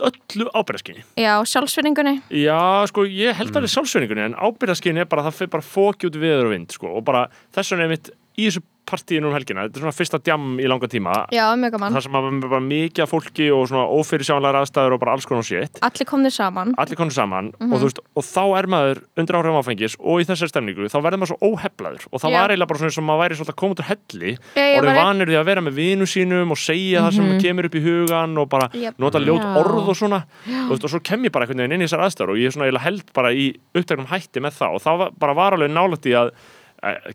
[0.00, 5.38] öllu ábyrðaskinni já, sjálfsvinningunni Já, sko, ég held alveg sjálfsveiningunni en ábyrðaskinni er bara, það
[5.40, 8.08] fyrir bara fóki út viður og vind, sko, og bara þess vegna er mitt
[8.40, 11.72] í þessu partíinu um helgina, þetta er svona fyrsta djam í langa tíma, já, mjög
[11.76, 12.12] gaman, þar sem
[12.44, 15.78] bara mikið af fólki og svona ófyrirsjánlega aðstæður og bara alls konar shit.
[15.86, 16.74] Allir komnir saman.
[16.76, 17.72] Allir konur saman Mhm.
[17.72, 20.98] og, þú veist, og þá er maður undir áhrifum áfengis og í þessari stemningu þá
[21.00, 22.40] verður maður svo óheflaður og það Já.
[22.40, 23.34] var eiginlega bara svona og maður væri
[23.70, 26.56] út úr helli Já, og er var- vanur því að vera með vinu sínum og
[26.58, 28.94] segja það sem kemur upp í hugan og bara Jep.
[28.98, 29.56] nota ljót Já.
[29.60, 30.24] orð og svona.
[30.48, 32.46] Og, veist, og svo kem ég bara einhvern veginn inn í þessar aðstæður og ég
[32.46, 34.74] er svona eiginlega held bara í uppteknum hætti með það.
[34.74, 36.30] Og það var, bara var alveg nálægt í að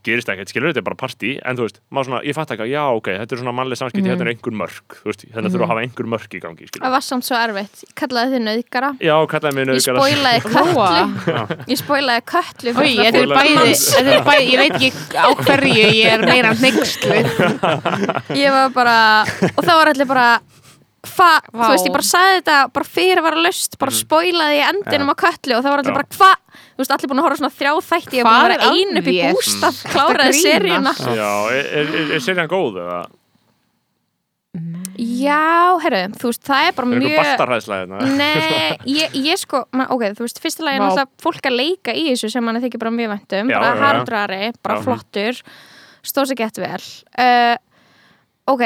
[0.06, 2.66] gerist ekkert, skilur þetta er bara partí en þú veist, maður svona, ég fatt ekki
[2.68, 5.56] að já, ok þetta er svona mannleg samskipti, þetta er einhver mörk þú veist, þannig
[5.56, 6.84] þurfa að hafa einhver mörk í gangi skilur.
[6.86, 10.04] það var samt svo erfitt, ég kallaði þið nöðgara já, kallaði mig ég nauðgara.
[10.06, 10.90] spoilaði Lóa.
[11.26, 12.74] köllu ég spoilaði köllu
[13.10, 13.74] er Fólk- bæði,
[14.06, 16.54] er ég veit ekki á hverju ég er meira
[17.16, 17.26] við.
[18.46, 18.98] ég var bara
[19.56, 20.28] og það var allir bara
[21.12, 21.60] hvað, Vá.
[21.66, 25.12] þú veist, ég bara sagði þetta bara fyrir að vara löst, bara spoilaði ég endinum
[25.12, 26.00] á köllu og það var allir Já.
[26.00, 28.36] bara hvað þú veist, allir búin að horfa á svona þrjá þætti ég var búin
[28.36, 30.96] að Hvað vera er að ein upp í bústað kláraði að seríuna?
[31.16, 33.04] Já, er, er, er, er serían góð eða?
[34.96, 38.12] já, herru, þú veist, það er bara Er eitthvað mjög bastarhæðslega hérna?
[38.16, 41.96] Nei, ég, ég sko, ma- ok, þú veist, fyrsta lagi er náttúrulega fólk að leika
[41.96, 43.82] í þessu sem manni þykir bara mjög væntum, Já, bara já.
[43.84, 44.84] hardrari, bara Já.
[44.88, 45.42] flottur,
[46.08, 46.80] stóð sér gett vel.
[47.20, 47.58] Uh,
[48.56, 48.64] ok,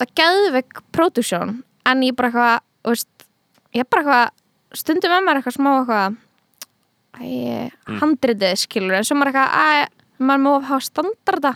[0.00, 1.52] það geðveik production,
[1.86, 3.26] en ég bara eitthvað, þú veist,
[3.74, 4.30] ég er bara eitthvað,
[4.82, 6.16] stundum með mér eitthvað smá eitthvað,
[7.16, 7.98] Mm.
[8.02, 9.88] handritið skilur, en svo maður eitthvað, æ,
[10.20, 11.52] maður má hafa standarda.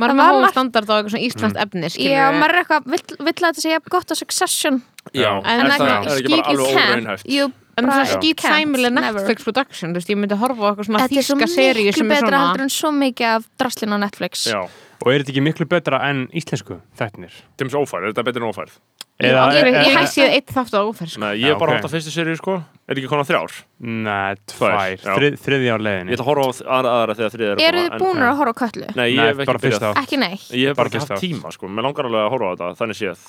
[0.00, 2.50] Það er var með hóða margt- standard á eitthvað svona íslenskt efni, skilur Já, maður
[2.54, 3.04] er eitthvað, vill,
[3.36, 4.82] að þetta sé jafn gott á Succession.
[5.14, 7.26] Já, En er það- er ekki bara alveg óraunhæft?
[7.30, 8.92] you En það er skýt can't, sæmileg.
[8.92, 11.86] Netflix production, þú veist, ég myndi horfa á eitthvað svona Þetta er svo þýska seríu
[11.86, 14.60] miklu sem er betra svona heldur en svo mikið af draslin á Netflix Já,
[15.00, 17.30] Og er þetta ekki miklu betra en íslensku þættinir?
[17.56, 18.72] til og með ófærð, er þetta betur en ófærð?
[19.20, 21.20] Eða, Ég, ég e- hef séð eitt þátt á óferð sko.
[21.20, 21.82] Nei, ég er bara ok.
[21.82, 23.52] hótt á fyrstu seríu, sko Er ekki konar þrjár?
[23.86, 27.50] Nei, Tvær, þrið, þriðja á Ég leiðinni ætla að horfa á aðra, aðra þegar þriðið
[27.50, 28.88] er að Eru koma, þið en- búinir að horfa á köllu?
[28.98, 30.00] Nei, ég hef ekki byrjað.
[30.00, 30.46] Ekki neitt.
[30.58, 31.70] Ég hef bara ekki haft tíma, sko.
[31.70, 33.22] Mér langar alveg að horfa á þetta, þannig séð.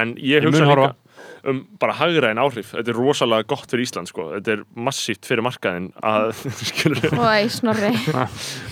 [0.00, 0.94] En ég Ég hugsa líka
[1.46, 2.72] um bara hagræðin áhrif.
[2.72, 4.24] Þetta er rosalega gott fyrir Ísland, sko.
[4.34, 6.32] Þetta er massíft fyrir markaðin að,
[6.72, 7.92] skilur Ói, snorri,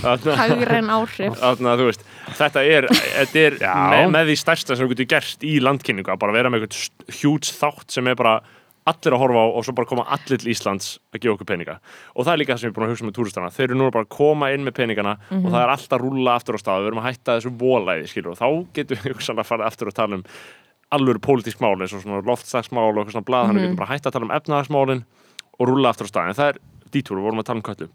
[0.02, 1.36] hagræn áhrif.
[1.40, 2.04] Þarna, þú veist,
[2.40, 6.20] þetta er, þetta er með, með því stærsta sem þú getur gert í landkynningu að
[6.24, 8.36] bara vera með eitthvað hjúts þátt sem er bara
[8.90, 11.76] allir að horfa á og svo bara koma allir til Íslands að gefa okkur peninga.
[12.12, 13.78] Og það er líka það sem ég er búin að hugsa með túristana þeir eru
[13.80, 16.60] nú bara að koma inn með peningana og það er alltaf að rúlla aftur á
[16.60, 16.84] stað.
[16.84, 18.34] Við erum að hætta þessu volæði skilur.
[18.34, 20.24] Og þá getum við hugsanlega að fara aftur að tala um
[20.94, 23.48] alveg pólitísk mál eins og svona loftslagsmál og eitthvað svona blað.
[23.48, 25.04] Þannig við getum bara að hætta að tala um efnaðarsmálin
[25.54, 26.30] og rúlla aftur á stað.
[26.30, 26.62] En það er
[26.92, 27.92] dítúr, við vorum að tala um köllu.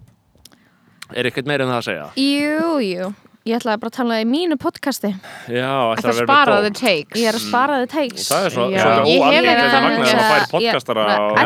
[1.13, 2.13] Er eitthvað meira en það að segja?
[2.17, 3.13] Jú, jú
[3.47, 5.09] Ég ætlaði bara að tala í mínu podcasti.
[5.47, 5.69] Já,
[6.03, 7.15] Það spara the takes?
[7.15, 8.25] Ég er að spara þið takes.
[8.27, 8.81] Það er svo, Já.
[8.83, 11.39] svolítið Ég hef óalgengt verið að að magna sem að færi podcastara að-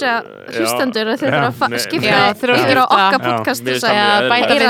[0.00, 0.14] Já.
[0.56, 2.96] hlustendur að þau þurfa að skipta að yfir á skipta.
[2.96, 3.26] okkar Já.
[3.36, 4.64] podcast Mér þess finnst að það bæta eðlilegt.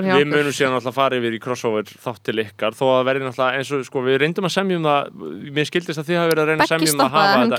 [0.00, 3.22] við það munum síðan alltaf fara yfir í crossover þátt til ykkar þó að verði
[3.28, 5.02] náttúrulega eins og sko við reyndum að semjum það
[5.54, 7.58] mér skildist að þið hafi verið að reyna að semjum að hafa hann það.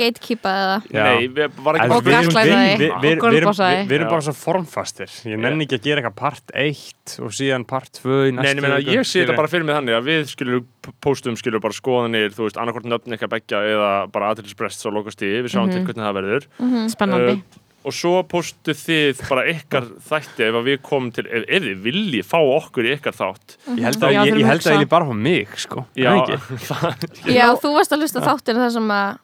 [0.91, 1.03] Já.
[1.05, 1.27] Nei,
[3.85, 5.09] við erum- bara svo formfastir.
[5.29, 6.93] Ég nenni ekki að gera eitthvað part 1
[7.23, 8.95] og síðan part 2 í Nei, næstu ég meina, viku.
[8.97, 10.63] ég sé þetta bara fyrir mig þannig að við skilur
[11.05, 15.21] póstum skilur bara skoðanir, þú veist, annarkvort nöfn eitthvað beggja eða bara aðtilsbrest svo lokast
[15.25, 16.47] í, við sjáum til hvernig það verður.
[16.93, 17.35] Spennandi.
[17.35, 21.67] Uh, og svo póstu þið bara ykkar þætti ef að við komum til, ef, ef
[21.67, 23.57] þið viljið fá okkur í ykkar þátt.
[23.75, 25.85] Ég held Já, að ég, ég að held að ég bara á mig sko.
[25.93, 26.39] Já, ekki?
[27.37, 29.21] Já, þú varst að hlusta þáttir þar sem að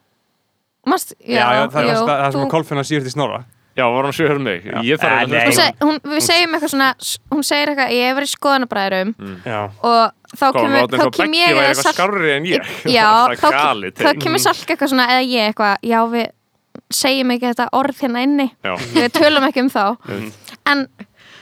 [0.82, 4.04] Mast, Já, já, það er það, sem þú- að kolfinna síður til snorra Já, var
[4.04, 4.66] hann sjöður mig?
[4.84, 5.38] Ég þarf að nei.
[5.46, 6.88] Hún seg, hún, við segjum eitthvað svona
[7.32, 9.12] hún segir eitthvað, ég hef verið skoðanabræðurum
[9.48, 12.70] Já, og þá kemur, þá þá kem Beggi ég eða eitthvað Sal- skárri en ég.
[12.98, 13.08] Já,
[13.40, 13.48] þá,
[14.02, 16.28] þá kemur salk eitthvað svona eða ég eitthvað, já við
[16.92, 18.48] segjum ekki þetta orð hérna inni.
[18.64, 18.74] Já.
[18.92, 19.84] við tölum ekki um þá.
[20.08, 20.28] Mm.
[20.72, 20.86] en,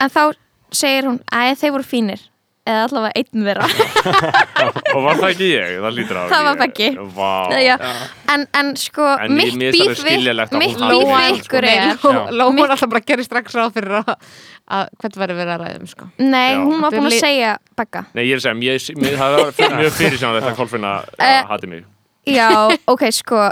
[0.06, 0.22] en þá
[0.70, 2.26] segir hún að þeir voru fínir
[2.70, 3.68] eða allavega einn þeirra.
[4.94, 5.74] Og var það ekki ég?
[5.80, 5.98] Það
[6.30, 6.98] Það var ég.
[7.16, 7.30] Vá.
[7.60, 7.74] Já.
[8.34, 12.30] en, en sko, En ég- mitt bíf við að mitt bíf við ykkur er Ló-
[12.40, 14.12] Lóa er alltaf bara að gera strax ráð fyrir að,
[14.78, 16.10] að hvert væri verið að ræðum sko.
[16.18, 16.60] nei, Já.
[16.64, 19.36] hún var Þetta búin að segja Begga Nei, ég er að segja, mér, mér, það
[19.38, 21.84] var fyrir- mjög fyrirsjónalegt að Kolfinna Eh, uh, hati mig.
[22.30, 22.50] Já,
[22.86, 23.48] ok, sko.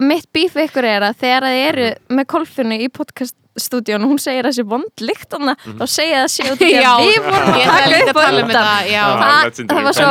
[0.00, 2.88] Mitt bíf ykkur er að þegar þið eru með kolfunni í
[3.50, 6.90] podcaststúdíun og hún segir þessi vond lykt hana þá segja það sé út í Já,
[6.90, 8.94] að við vorum ég að taka upp að um undan þetta já.
[8.94, 9.04] Já.
[9.20, 9.30] það,
[9.70, 10.10] það var svo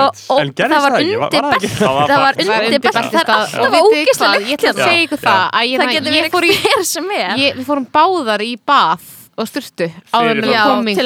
[0.60, 1.18] það var það ekki?
[1.20, 4.30] Var- undir var það Það var það var það- Það er það er alltaf ógislega
[4.30, 6.84] hvað, ég ætla að lykt segja ykkur það að ég, það getur ég verið hver
[6.90, 7.34] sem er.
[7.40, 9.08] ég, við fórum báðar í bað
[9.40, 10.42] og styrtu áður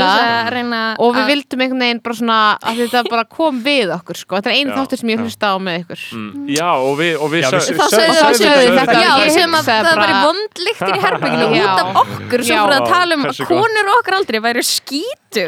[0.04, 4.20] að reyna og við vildum einhvern veginn bara svona að þetta bara kom við okkur
[4.20, 4.40] sko.
[4.40, 7.30] þetta er einu þáttur sem ég hlusta á með ykkur Mm, Já, og við, og
[7.32, 11.46] við Já, sög- við- þá það ég við það væri bara- vond lyktir í herbygginu
[11.54, 12.62] út af okkur svo Já.
[12.64, 15.44] fyrir að tala um að konur og okkar aldrei væri skítu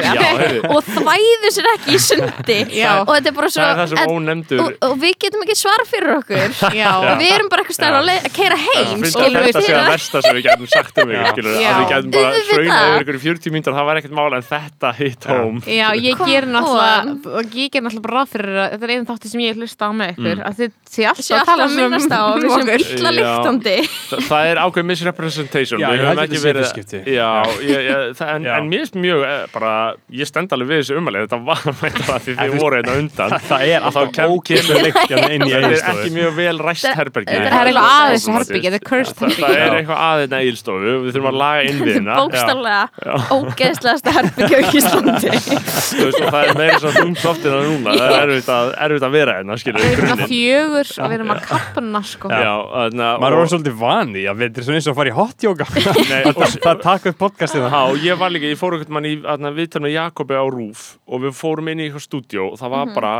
[0.69, 2.57] og þvæðu sér ekki í sundi
[3.05, 3.99] og þetta er bara svo Það er það sem
[4.85, 8.57] og, við getum ekki svar fyrir okkur og við erum bara eitthvað stær að, keira
[8.57, 11.45] heim finnst skilur að við þetta að fyrir versta sem við getum sagt um ykkur
[11.45, 12.31] að við getum bara
[12.75, 15.61] yfir ykkur í 40 mínútur það var ekkert mála en þetta hit home.
[15.65, 19.07] Já, ég ger náttúrulega og ég ger náttúrulega bara ráð fyrir að þetta er einu
[19.09, 20.43] þáttur sem ég hlusta á með ykkur Mm.
[20.49, 23.11] að þið sé alltaf að tala að minnast á að við sem illa
[24.05, 25.79] Þa, það er ákveð misrepresentation.
[25.79, 26.65] Já, við ég höfum held ekki verið
[27.15, 27.29] já,
[27.71, 29.71] ég, ég, það, en, en mér finnst mjög eh, bara,
[30.19, 33.35] ég stend alveg við þessu umalega þetta var mæta það því þið voru hérna undan.
[33.49, 36.89] það er Og alltaf kem- ókemur leikt inn í þetta er ekki mjög vel ræst
[36.95, 37.29] herbergi.
[37.35, 39.29] Það er eitthvað er aðeins herbyggja, þetta er cursed það,
[42.55, 45.31] að bókstallega ógeðslegasta herbyggja í Íslandi.
[45.35, 47.95] Þú veist, það er meira svo þungt loftið en núna.
[47.95, 51.17] Það er erfitt að, erfitt að vera hérna skilur Við erum að fjögur og við
[51.17, 52.31] erum að kappana sko.
[52.31, 55.47] Já, þarna, Maður er svolítið vani að við erum eins og að fara í hot
[55.47, 55.69] yoga.
[56.11, 56.21] Nei,
[56.65, 59.15] Það taka upp podcastið Já, og ég var líka, ég fór einhvern mann í
[59.59, 62.93] viðtal með Jakobi á Rúf og við fórum inn í eitthvað stúdíó og það var
[62.95, 63.15] bara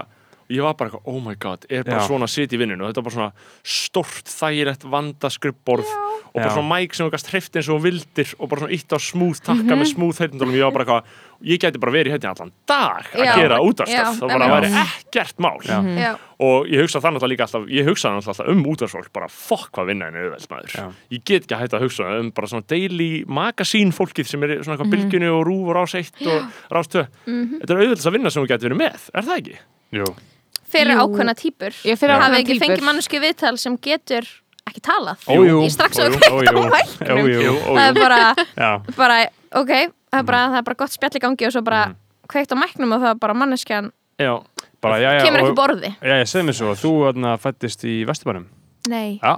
[0.49, 2.07] ég var bara eitthvað, oh my god, er bara Já.
[2.09, 3.31] svona að sitja í vinninu og þetta var bara svona
[3.75, 6.55] stort þægilegt vanda skrippborð og bara Já.
[6.57, 9.41] svona mæk sem þú gast hreift eins og vildir og bara svona ítt á smúð
[9.45, 11.03] takka með smúð heitindólum, ég var bara eitthvað
[11.45, 13.33] ég gæti bara verið hérna allan dag að Já.
[13.39, 15.57] gera Já, útvarstöf, það bara væri ekkert mál.
[15.65, 15.77] Já.
[16.05, 16.11] Já.
[16.45, 19.71] og ég hugsa það náttúrulega líka alltaf ég hugsa náttúrulega alltaf um útvarsfólk bara fokk
[19.75, 20.75] hvað vinna henni auðveld maður.
[20.75, 20.85] Já.
[21.15, 24.55] ég get ekki að hætta að hugsa um bara svona daily magasín fólkið sem er
[24.63, 25.33] svona eitthvað bylginu
[30.75, 32.25] og rúf og rás 1 og rás 2 þetta auðveld að vinna sem þú getur
[32.25, 32.25] verið með, það ekki?
[32.25, 32.25] Jú, fyrir Jú.
[32.25, 32.65] ákveðna fyrir hafið ekki týpur.
[32.65, 34.25] fengið manneski viðtal sem getur
[34.65, 35.57] ekki talað Ójú.
[35.63, 36.05] Ég strax á.
[37.25, 38.21] Jú, það er bara,
[38.97, 39.17] bara
[39.55, 39.71] ok,
[40.11, 41.83] það er bara, það er bara gott spjall í gangi og svo bara
[42.27, 44.31] kveikt á mæknum og það er bara manneskjan Já,
[44.81, 45.89] bara já, já kemur ekki borði.
[45.99, 46.91] Já, ég segi mér svo, þú
[47.43, 48.45] fættist í Vesturbænum?
[48.87, 49.33] Nei, já.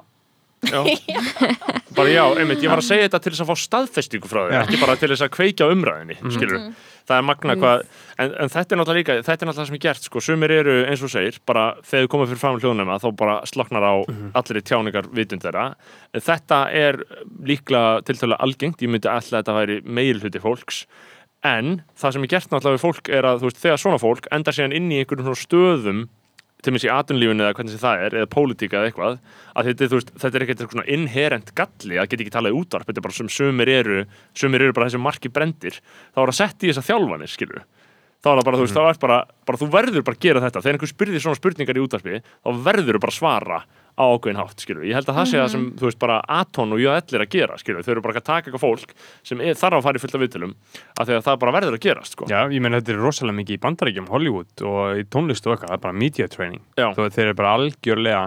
[1.97, 4.59] Bara já, einmitt, ég var að segja þetta til þess að fá staðfestingu frá Já.
[4.63, 6.67] ekki bara til þess að kveikja á umræðinni, skilur
[7.07, 7.83] það er magna hvað,
[8.19, 10.53] en, en þetta er náttúrulega líka þetta er náttúrulega það sem er gert, sko, sumir
[10.57, 13.95] eru eins og segir, bara þegar þú komið fyrir fram hljóðnema þá bara sloknar á
[14.41, 15.67] allir tjáningar vitund þeirra,
[16.11, 16.99] en þetta er
[17.47, 20.83] líklega tiltölulega algengt ég myndi alltaf að þetta væri meiri hluti fólks.
[21.45, 24.29] En það sem er gert náttúrulega við fólk er að, þú veist, þegar svona fólk
[24.33, 25.99] endar síðan inn í einhverjum svona stöðum
[26.65, 29.17] til mér sé atunlífinu eða hvernig það er eða pólitíka eða eitthvað
[29.53, 32.55] að þetta, þú veist, þetta er ekkert eitthvað svona inherent galli að geta ekki talað
[32.55, 33.99] í útvarp, þetta er bara sem sumir eru
[34.33, 37.65] sumir eru bara þessi marki brendir þá er að setja í þessa þjálfanir, skilur
[38.23, 40.43] þá er það bara, þú veist, þá er bara, bara þú verður bara að gera
[40.43, 40.61] þetta.
[40.63, 43.59] Þegar einhver spyrði svona spurningar í útvarpi þá verður bara að svara
[43.97, 46.75] á ákveðin hátt, skilur ég held að það sé það sem, þú veist, bara Aton
[46.75, 48.93] og JL er að gera, skilur, þau eru bara að taka eitthvað fólk
[49.25, 50.53] sem er, þarf að fara í fullt af viðtölum
[50.93, 52.27] af því að það bara verður að gerast, sko.
[52.29, 55.73] Já, ég meina þetta er rosalega mikið í bandaríkjum, Hollywood og í tónlist og eitthvað,
[55.73, 56.61] það er bara media training.
[56.77, 56.91] Já.
[56.93, 58.23] þú veit, þeir eru bara algjörlega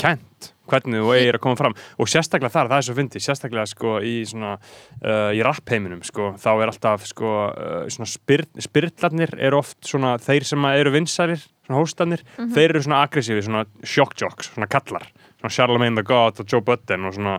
[0.00, 1.76] kent hvernig þú eigir að koma fram.
[2.00, 4.54] Og sérstaklega þar, það er svo fyndið, sérstaklega sko í svona,
[5.00, 10.16] uh, í rappheiminum sko, þá er alltaf sko uh, svona spyr, spyrlarnir eru oft svona
[10.22, 15.08] þeir sem eru vinsælir svona hóstanir, þeir eru svona aggressífi svona shock jocks, svona kallar.
[15.38, 17.36] Svona Charlemagne the God og Joe Budden og svona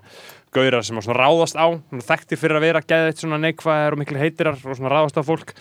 [0.55, 1.67] gaurar sem að ráðast á.
[2.09, 5.53] Þekktir fyrir að vera geðveitt svona neikvæðar og miklu heitirar og svona ráðast á fólk.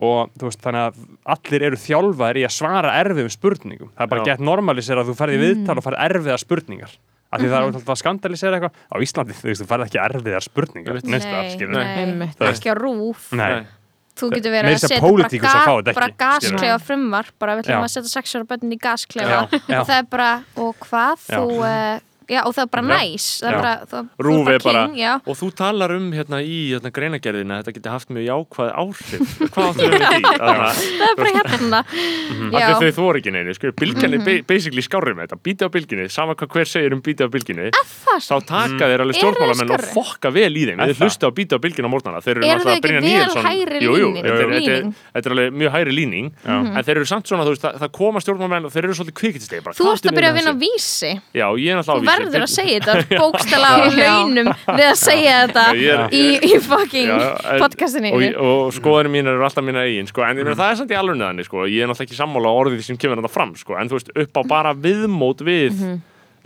[0.00, 1.00] Og þú veist þannig að
[1.36, 3.92] allir eru þjálfaðir í að svara erfiðum spurningum.
[3.96, 6.98] Það er bara gett normalisera að þú ferði viðtal og ferði erfiða spurningar.
[7.26, 8.84] Af því það er alltaf að skandalisera eitthvað.
[8.86, 11.00] Á Íslandi þú veist þú ferði ekki erfiðar spurningar.
[11.02, 11.18] Nei,
[11.56, 11.74] skilur.
[11.74, 12.28] nei.
[12.36, 13.32] Það er- ekki á rúf.
[13.34, 13.66] Nei.
[14.16, 17.84] Þú getur verið að að setja bara, að þetta bara gasklefa frumvar bara við ætlum
[17.84, 19.40] að setja sexuara bönnin í gasklefa.
[19.52, 21.36] Og það er bara, og hvað Já.
[21.36, 21.98] þú uh,
[22.28, 23.56] já, og það er bara næs er
[24.26, 25.12] Rúf er bara, king, já.
[25.26, 29.34] og þú talar um hérna í hérna, greinagerðina að þetta geti haft mjög jákvæð áhrif.
[29.54, 30.20] Hvað áttu við því?
[30.36, 31.80] Að það er bara hérna.
[32.56, 35.62] Já, allir þau þóri ekki neini, sko, bylgjan er ba- basically skárri með þetta, bíti
[35.66, 39.18] á bylginni, sama hvað hver segir um bíti á bylginni, það þá taka þeir alveg
[39.20, 42.40] stjórnmálamenn og fokka vel í þeim, þeir hlusta á bíti á bylginni á mótnana, þeir
[42.40, 43.00] eru náttúrulega
[43.86, 46.30] jú, jú, líning- þetta er- alveg mjög hægri líning.
[46.46, 49.62] En þeir eru samt svona, það koma stjórnmálamenn og þeir eru svolítið kvikitistegi
[52.16, 56.24] er verður að segja þetta bókstala á launum við að segja þetta Já, er- í,
[56.50, 60.24] í fucking Já, en- podcastinu og, og skoðanir mín eru alltaf mína eigin sko.
[60.26, 61.64] en ég meina, það er samt í alveg neðan sko.
[61.70, 63.78] ég er náttúrulega ekki sammála á orðið sem kemur þetta fram sko.
[63.80, 65.86] en þú veist, upp á bara viðmót við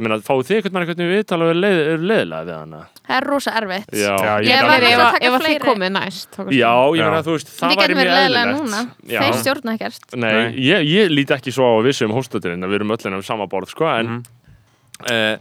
[0.01, 1.79] ég meina, fáið þið eitthvað með hvernig við tala er leið,
[2.09, 2.79] leiðilega við hana?
[3.11, 3.91] Það er rosa erfitt.
[4.01, 5.61] Já, ég- Ég var að- náttúrulega að taka fleiri.
[5.67, 8.95] komið næst já ég meina, þú veist, það væri mjög eðlilegt.
[9.11, 10.07] þeir stjórna ekkert.
[10.57, 13.47] Ég, ég líti ekki svo á sem hóstatirinn að við erum öll en um sama
[13.51, 14.23] borð sko, en
[15.09, 15.39] Eh,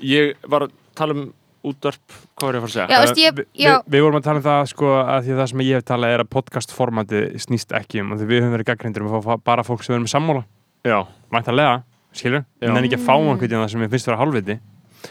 [0.00, 1.24] ég var að tala um
[1.64, 2.88] útvarp hvað er ég að fara að segja?
[2.92, 3.70] Já, veist, ég- Vi, já.
[3.80, 5.84] við, við vorum að tala um það sko að því að það sem ég hef
[5.88, 9.24] talað er að podcastformati snýst ekki um og því við höfum verið gaggrindur um að
[9.24, 10.44] fá bara fólk sem við erum sammála
[10.84, 10.98] Já,
[11.32, 11.82] mæntalega,
[12.12, 12.68] skilur, Já.
[12.68, 14.58] en ekki að fá einhvern veginn það sem ég finnst vera hálfviti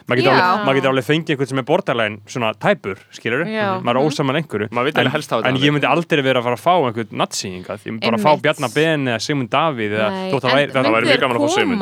[0.08, 3.44] maður getur alveg, alveg fengið einhvern sem er borderline svona tæpur, skilur
[3.84, 4.68] maður er ósaman einhverju.
[4.72, 5.08] En,
[5.50, 8.24] en ég myndi aldrei vera að fara að fá einhvern nattsýninga ég myndi bara að
[8.24, 8.32] fá
[8.74, 11.54] Ben eða Sigmund Davíð eða þótt að en væri, það væri mjög gaman að fá
[11.58, 11.80] Sigmund.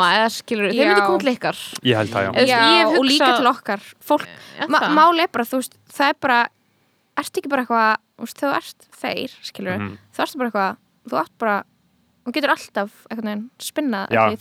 [0.71, 0.89] þeir Já.
[0.91, 1.57] myndu koma til ykkar.
[1.91, 2.31] Ég held það já.
[2.51, 3.81] Já, og líka til okkar.
[4.11, 4.27] Fólk,
[4.67, 4.95] ma það?
[4.97, 6.39] máli er bara, þú veist, það er bara
[7.21, 9.97] ert ekki bara eitthvað, þú veist, þú ert þeir, skilur, Mhm.
[10.15, 10.77] þú ert bara eitthvað
[11.11, 11.63] þú átt bara,
[12.25, 13.25] þú getur alltaf eftir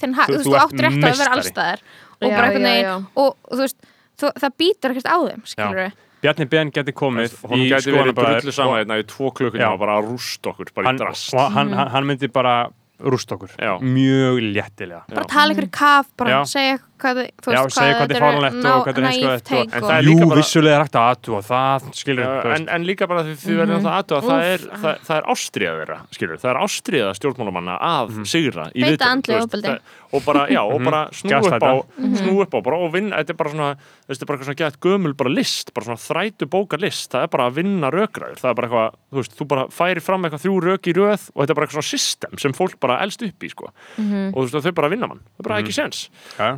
[0.01, 1.81] þinn hag, þú- þú, veist, þú þú ert átt rétt á að vera allstaðar
[2.21, 2.95] og Já, já, já.
[3.17, 3.77] og þú veist,
[4.21, 8.13] þú, það býtur ekkert á þeim, skilur Bjarni Ben geti komið hún í gæti verið
[8.13, 9.73] skoðanabræður drullu sama hérna í tvo klukkutíma Já.
[9.73, 11.33] og bara að rústa okkur bara hann, í drast.
[11.33, 12.69] og hann, hann, hann myndi bara
[13.01, 13.55] rúst okkur.
[13.57, 13.79] Já.
[13.81, 15.01] mjög léttilega.
[15.09, 16.41] Bara tala ykkur í kaf, bara Já.
[16.45, 19.49] segja hvað þú Já, veist, segja hvað þetta er fáránlegt og hvað er heimskulegt og-
[19.51, 22.31] take En það er Jú, líka bara- vissulega er hægt að aðtúa það, skilur Já,
[22.31, 22.61] þú veist.
[22.61, 25.75] en, en líka bara því þið verðum alltaf aðtöða það er, það, það er ástriða
[25.81, 30.59] þeirra skilur, það er ástriða stjórnmálamanna að sigra í þú veist, það- og bara, já,
[30.67, 32.19] og bara snú upp á Gaslighta.
[32.19, 33.69] snú upp á bara og vinna, þetta er bara svona
[34.11, 37.23] þetta er bara eitthvað svona gett gömul bara list bara svona þrætu bóka list, það
[37.23, 40.25] er bara að vinna rökræður, það er bara eitthvað, þú veist, þú bara færi fram
[40.27, 42.99] eitthvað þrjú rök í röð og þetta er bara eitthvað svona system sem fólk bara
[43.07, 43.71] elst upp í, sko.
[43.71, 46.03] Og þú veist, þau bara vinna mann, það er bara ekki sens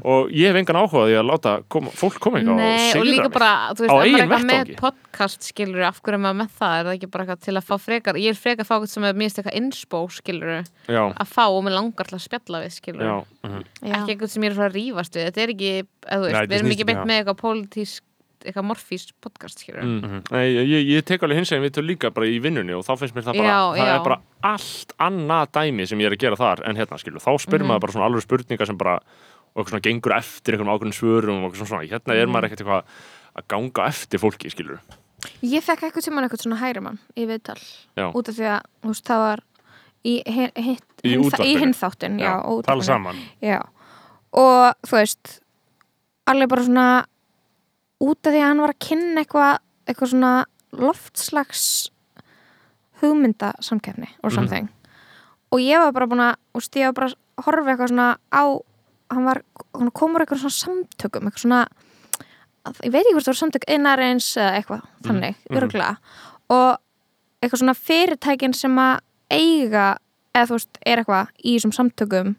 [0.02, 3.06] og ég hef engan áhuga á því að láta koma, fólk koma eitthvað Nei, og
[3.08, 6.38] líka bara, þú veist, Á eigin er eitthvað með podcast skilur, af hverju er maður
[6.42, 8.70] með það er það ekki bara eitthvað til að fá frekar ég er frekar að
[8.70, 10.54] fá eitthvað sem er mjög eitthvað inspo skilur,
[10.88, 13.18] já, að fá og mér langar til að spjalla við skilur, já,
[13.48, 13.66] mhm.
[13.82, 13.92] Já.
[14.00, 15.74] ekki eitthvað sem ég er að fara að rífast við þetta er ekki,
[16.08, 17.10] eða þú Nei, veist, þetta við erum ekki beint það.
[17.12, 18.08] með eitthvað pólitísk
[18.42, 20.22] eitthvað morfíst podcast skilur Mm.
[20.34, 23.14] Nei, ég, ég tek alveg hins veginn við líka bara í vinnunni og þá finnst
[23.14, 23.94] mér það bara, Já, það já.
[23.94, 27.30] er bara allt annað dæmi sem ég er að gera þar en hérna skilu, þá
[27.38, 27.68] spyrir Mhm.
[27.70, 28.96] maður bara svona alveg spurningar sem bara,
[29.54, 32.62] og eitthvað svona gengur eftir einhverjum ákveðin svörum og eitthvað svona, hérna er maður ekkert
[32.64, 32.84] eitthvað
[33.36, 34.80] að ganga eftir fólki, skilur
[35.46, 37.58] Ég fekk eitthvað tímann eitthvað svona hærimann í viðtal
[37.96, 38.08] Já.
[38.10, 39.42] út af því að þú veist, það var
[40.02, 40.14] í,
[41.02, 41.14] Í
[41.46, 43.60] í hinn þáttin já, Já, og Tala saman já.
[44.32, 45.38] og þú veist
[46.26, 46.86] alveg bara svona
[48.02, 50.32] út af því að hann var að kynna eitthvað eitthvað svona
[50.72, 51.64] loftslags
[53.02, 54.20] hugmyndasamkefni Mhm.
[54.22, 54.68] or something
[55.52, 58.16] og ég var bara búin að þú veist, ég var bara að horfa eitthvað svona
[58.32, 58.42] á
[59.12, 59.42] hann var
[59.74, 61.62] hann komur eitthvað svona samtökum eitthvað svona
[62.66, 65.58] að- ég veit ekki hvort það voru samtök innarins eða eitthvað þannig, mhm.
[65.58, 65.96] örgulega
[66.48, 66.78] og
[67.42, 69.00] eitthvað svona fyrirtækin sem að
[69.32, 69.86] eiga
[70.32, 72.34] eða þú veist, er eitthvað í þessum samtökum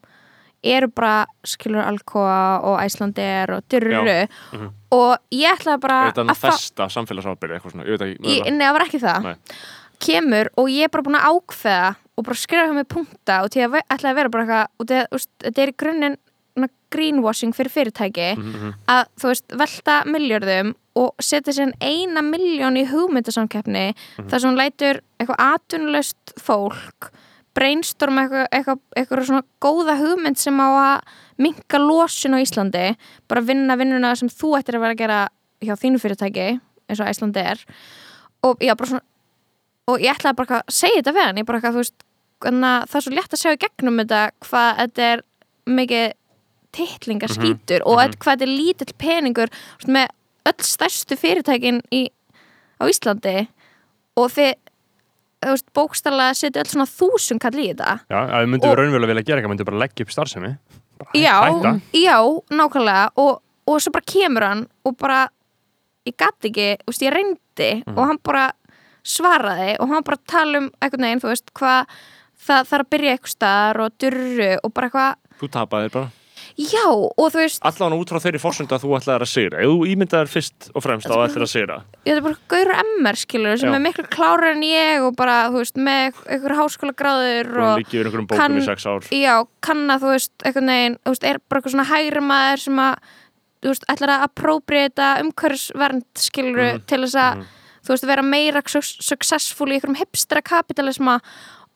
[0.64, 4.70] eru bara skilur Alcoa og Æslandir og Dyrru mhm.
[4.95, 8.54] og ég ætlaði bara Þetta er festa samfélagsábyrði eitthvað svona, ég veit ekki mögulega.
[8.54, 9.36] Nei, það var ekki það Nei.
[10.08, 13.52] kemur og ég er bara búin að ákveða og bara skrifa hjá mig punkta og
[13.54, 16.18] til að ætlaði að vera bara eitthvað og þetta, er í grunninn
[16.94, 22.86] greenwashing fyrir fyrirtæki Mhm, að þú veist, velta miljörðum og setja sér eina miljón í
[22.86, 23.96] hugmyndasamkeppni
[24.30, 27.10] þar sem hún lætur eitthvað atvinnulaust fólk
[27.54, 31.02] brainstorma eitthvað, eitthvað, eitthvað svona góða hugmynd sem á að
[31.38, 32.96] minka losun á Íslandi
[33.28, 35.20] bara vinna vinnuna sem þú ættir að vera að gera
[35.64, 36.48] hjá þínu fyrirtæki
[36.90, 37.60] eins og Íslandi er.
[38.44, 39.02] Og já, svona
[39.88, 42.04] og ég ætlaði bara að segja þetta við hann ég bara eitthvað, þú veist,
[42.44, 45.24] það er svo létt að í gegnum þetta hvað þetta er
[45.66, 46.14] mikið
[46.76, 49.54] titlinga skítur og mm hvað þetta er lítill peningur
[49.88, 50.08] með
[50.50, 52.08] öll stærstu fyrirtækin í,
[52.82, 53.48] á Íslandi
[54.20, 54.30] og
[55.44, 58.00] veist, bókstallega setja öll svona þúsund kall í þetta.
[58.10, 60.52] Já, að myndum Og- raunverulega vilja gera eitthvað, myndum bara leggja upp starfsemi.
[61.00, 61.72] Bara já, hætta.
[61.94, 62.18] já,
[62.52, 65.22] nákvæmlega og, og svo bara kemur hann og bara
[66.08, 68.52] ég gatt ekki, veist, ég reyndi og hann bara
[69.04, 71.88] svaraði og hann bara tala um einhvern veginn, þú veist, hvað
[72.44, 76.12] það þarf að byrja eitthvað staðar og durru og bara eitthvað Þú tapaðir bara
[76.58, 79.72] já, og þú veist allan út frá þeirri fórsönda að þú ætlaðir að sigra ef
[79.72, 82.72] þú ímyndaðir fyrst og fremst að þú ætlaðir að sigra ég er bara gaur
[83.02, 83.76] MR skilur sem Já.
[83.80, 87.98] er miklu klárar en ég og bara, þú veist, með einhver háskóla gráður og líkið
[88.00, 89.36] yfir einhverjum bókum kann- í sex ár já,
[89.66, 92.84] kann að þú veist, einhvern veginn, þú veist, er bara eitthvað svona hægri maður sem
[92.86, 92.96] að,
[93.64, 96.86] þú veist, ætlar að appropriata umhverfisvernd skilur Mhm.
[96.88, 97.44] til þess að,
[97.84, 101.20] þú veist, vera meira su- successful í einhverjum hipstera kapitalisma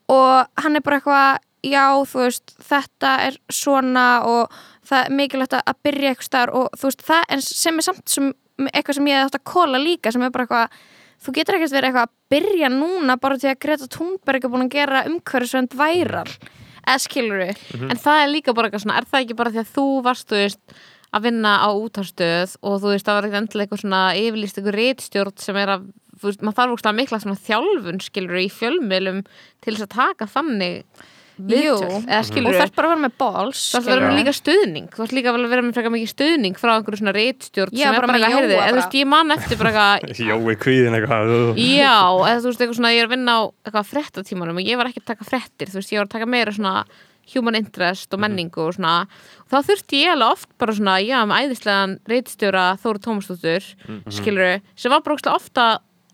[0.08, 4.52] og hann er bara eitthvað, já, þú veist, þetta er svona og
[4.88, 8.08] það er mikilvægt að- byrja eitthvað staðar og þú veist, það en sem er samt
[8.08, 8.30] sem,
[8.72, 10.78] eitthvað sem ég hef átt að kóla líka sem er bara eitthvað,
[11.24, 14.66] þú getur ekkert verið eitthvað að byrja núna bara til að Greta Thunberg er búin
[14.68, 16.28] að gera umhverfisvernd væral
[16.88, 17.56] eða skilur við
[17.90, 20.28] En það er líka bara eitthvað svona, er það ekki bara því að þú varst,
[20.30, 20.60] þú veist,
[21.12, 24.78] að vinna á útarstöð og þú veist, það var ekkert endilega eitthvað svona yfirlýst eitthvað
[24.78, 25.86] reitstjórn sem er að,
[26.22, 29.22] veist, maður þarf úrst að mikla svona þjálfun, skilur í fjölmiðlum
[29.64, 30.84] til þess að taka þannig
[31.38, 34.34] viðtöl, eða og þarf bara að vera með balls Það þarf að vera með líka
[34.36, 37.84] stuðning, þú þarf líka að vera með frekar mikið stuðning frá einhverju svona reitstjórn Já,
[37.84, 40.56] sem er bara eitthvað, heyrðu, Jóa eða þú veist, ég man eftir bara eitthvað Jói
[40.64, 41.98] kvíðin eitthvað Já,
[42.30, 44.90] eða þú veist, eitthvað svona, ég er að vinna á eitthvað frettatímanum og ég var
[44.90, 46.74] ekki að taka frettir, þú veist, ég var að taka meira svona
[47.28, 49.02] human interest og menningu og svona.
[49.44, 53.98] Og þá þurfti ég alveg oft bara svona, já, með æðislegan reitstjóra Þóru Tómasdóttur, mm
[54.06, 54.62] -hmm.
[54.76, 55.66] sem var bara ofta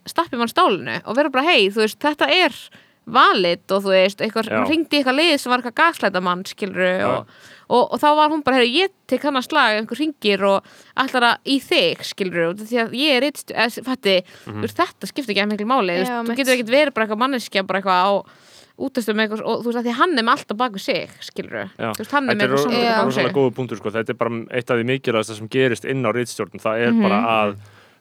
[0.09, 2.56] stappi mann stálinu og vera bara, hei, þú veist, þetta er
[3.06, 4.62] valid og þú veist, eitthvað, Já.
[4.68, 7.35] ringdi eitthvað lið sem var eitthvað gaslæta mann, skilur og,
[7.68, 10.72] og, og þá var hún bara, hei, ég tek hann að slag einhver ringir og
[11.05, 14.16] allar að í þig, skilur því að ég er eða, fætti,
[14.47, 16.97] þú veist, þetta skiptir ekki að miklu máli, þú Já, veist, þú getur ekkert verið
[16.97, 18.12] bara eitthvað manneskja bara eitthvað á
[18.74, 21.60] útastum með eitthvað og þú veist að því hann er með alltaf baku sig skilur
[21.78, 21.93] Já.
[21.94, 22.97] þú veist hann er Þetta með er eitthvað samtök Já.
[22.98, 23.93] baku sig góða punktur sko.
[23.94, 25.31] þetta er bara eitt af því mikilvægast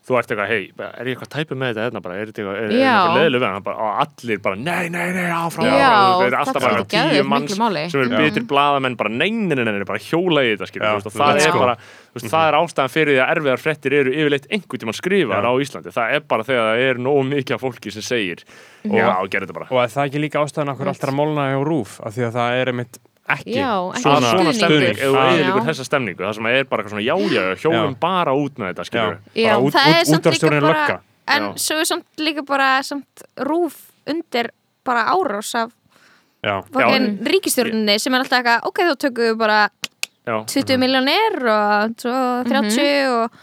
[0.03, 2.41] er þú ert eitthvað, hei, er ég eitthvað tæpið með þetta hérna bara, er þetta
[2.41, 3.63] eitthvað, er, er eitthvað leðileg við hann?
[3.63, 5.69] Bara, og allir bara, nei, nei, nei, áfram.
[5.71, 8.17] Það er alltaf bara tíu manns sem eru Já.
[8.19, 11.77] bitir blaðamenn bara, nei, nei, nei, nei, bara hjóla í þetta og það er bara
[12.19, 15.49] það er ástæðan fyrir því að erfiðar fréttir eru yfirleitt einhvern tímann skrifaðar Já.
[15.49, 15.93] á Íslandi.
[15.95, 18.43] Það er bara þegar það er nógu mikið af fólki sem segir
[18.83, 19.71] og já, gerðu þetta bara.
[19.71, 22.37] Og er það ekki líka ástæðan okkur alltaf að molna á rúf af því að
[22.37, 23.53] það er einmitt ekki.
[23.55, 25.11] Já, ekki svona, svona stemning, Já.
[25.23, 27.99] eðiligur þessa stemningu það sem er bara eitthvað svona, já, já, hjólum Já.
[28.03, 29.47] bara út með þetta, Já, skilur Já.
[29.47, 30.99] bara út, út, líka útvarstjórinn bara lögga.
[31.37, 31.53] en Já.
[31.67, 34.51] svo er samt líka bara samt rúf undir
[34.83, 35.71] bara árás af
[36.43, 39.61] Já, fokkin ríkistjórninni sem er alltaf eitthvað, ok, þá tökum við bara
[40.27, 42.15] já, 20 miljónir og svo
[42.49, 43.39] 30 og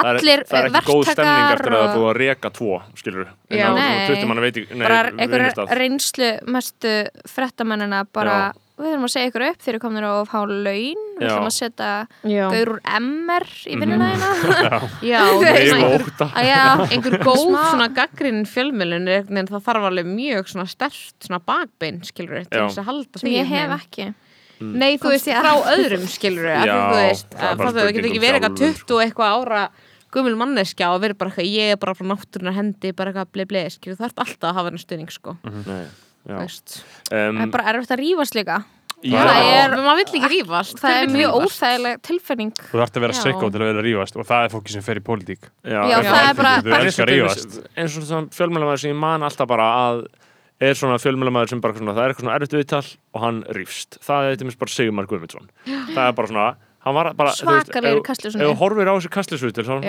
[0.00, 2.50] það er, allir það er ekki góð stemning verktakar eftir að og þú að reka
[2.54, 3.66] tvo, skilur Já.
[3.74, 4.06] Nei.
[4.06, 6.94] 20 mann veit ekki, nei, bara einhverjar reynslu mestu
[7.34, 8.38] frettamennina bara,
[8.80, 11.04] við þurfum að segja ykkur upp þeir eru komin á há laun.
[11.20, 11.90] Við þurfum að setja
[12.24, 15.20] gaur úr MR í vinnuna hérna já.
[16.94, 22.42] Einhver, góð svona gaggrinn fjölmjölun en það þarf alveg mjög svona stert svona bakbein skilur
[22.50, 24.10] halda sem því ég hef ekki.
[24.60, 28.84] Nei, þú veist, frá öðrum skilur veist, það það getur ekki verið eitthvað sjálfur.
[28.84, 29.62] 20 og eitthvað ára
[30.12, 33.46] gummul manneskja og verið bara eitthvað ég er bara frá náttúrunar hendi, bara eitthvað blei
[33.48, 35.36] blei skilur, þú ert alltaf að hafa hennar stuðning sko.
[35.46, 35.84] Nei,
[36.26, 36.84] veist.
[37.10, 38.58] Um, það er bara erfitt að rífast líka.
[39.00, 42.52] Já, það er- Men maður vill ekki rífast það er mjög óþægileg tilfinning.
[42.52, 43.20] Þú þarft að vera Já.
[43.24, 45.40] sikkó til að vera rífast og það er fólki sem fer í pólitík.
[45.64, 47.46] Það er eins og að til rífast.
[47.48, 50.06] dæmis- eins og svona fjölmjölamæður sem ég man alltaf bara að
[50.60, 53.98] er svona fjölmjölamæður sem bara svona, það er eitthvað svona erfitt viðtal og hann rífst.
[54.04, 55.48] Það er eitthvað bara Sigmar Guðmundsson.
[55.64, 58.04] Það er bara svona hann var bara, þú veist, svakalegur ef-
[58.40, 58.94] þú horfir á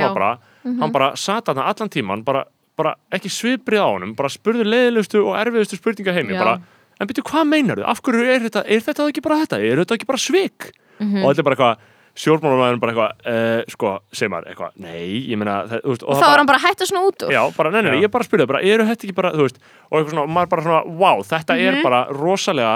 [0.08, 0.38] var bara,
[0.80, 2.46] hann bara sat þarna allan tíman bara,
[2.78, 6.40] bara ekki sviprið á honum bara spurði leiðilegustu og erfiðustu spurninga heimi Já.
[6.44, 6.54] bara,
[7.02, 9.82] en byrju hvað meinar þú, af hverju er þetta er þetta ekki bara þetta, er
[9.84, 10.72] þetta ekki bara svik?
[11.02, 11.88] Og þetta er bara eitthvað
[12.22, 16.26] sjórnmálumæðurinn bara eitthvað, uh, sko, segir maður eitthvað, nei, ég meina það, veist, og þá
[16.28, 17.32] er hann bara hætta svona út úr.
[17.32, 19.62] Já, bara, nei, nei, nei, ég bara spurði, bara, eru þetta ekki bara, þú veist,
[19.88, 21.68] og eitthvað svona, og maður bara svona, wow, þetta Mhm.
[21.78, 22.74] er bara rosalega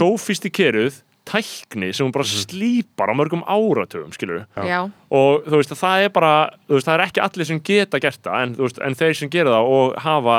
[0.00, 6.04] sofistikeruð tækni sem hún bara slípar á mörgum áratugum, skilur Já, og þú veist, það
[6.06, 6.34] er bara,
[6.70, 9.56] veist, það er ekki allir sem geta gert það, en, veist, en þeir sem gera
[9.56, 10.36] það og hafa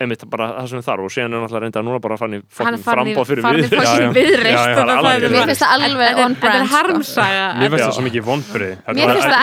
[0.00, 2.42] einmitt bara það sem þarf og síðan er náttúrulega reynda núna bara fann er í
[2.84, 3.50] frambóð fyrir við
[5.14, 6.72] er- mér finnst það alveg on er- þetta brand er sko.
[6.74, 7.46] harmsaga.
[7.60, 9.42] Mér finnst það svo mikið vonbrið mér finnst það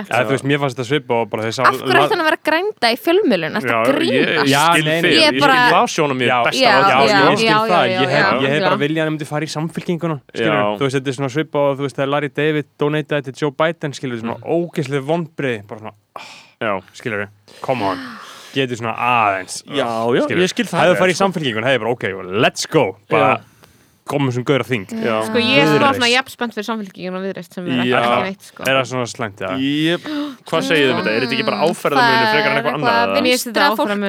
[0.00, 0.06] það.
[0.10, 2.28] Eða, þú veist, mér fannst þetta svipa og bara þess af hverju ætti hann að
[2.30, 5.24] vera að grænda í fjölmjölun að ég, grínast ég skil Ég ég
[5.70, 5.86] það.
[5.90, 6.24] Sjónum Já.
[6.44, 7.06] besta sko, ég
[7.40, 9.46] skil það, ég hef, ég bara viljað að myndi fara í
[10.40, 10.44] Já.
[10.78, 13.50] þú veist, þetta er svona svipa og þú veist, þegar Larry David donataði til Joe
[13.52, 14.16] Biden skilur,
[18.50, 20.42] skilur, getur svona aðeins Já, já, skilurðu.
[20.44, 21.24] ég skil það hefðu vel, farið í sko.
[21.24, 22.04] samfylkingun, hefðu bara, ok,
[22.46, 23.30] let's go bara
[24.10, 25.14] komum sem gauður að þing já.
[25.28, 25.66] Sko ég er
[25.96, 28.00] svona jafnspennt fyrir samfélkingin og viðreist sem er Já.
[28.02, 28.60] ekki neitt sko.
[28.66, 29.98] er það svona slæmt, já Ég,
[30.50, 31.10] hvað segið þið um þetta?
[31.16, 32.96] Er þetta ekki bara áferðamunni Það frekar en er eitthvað annað?
[33.30, 34.02] Vinstra fólk- Það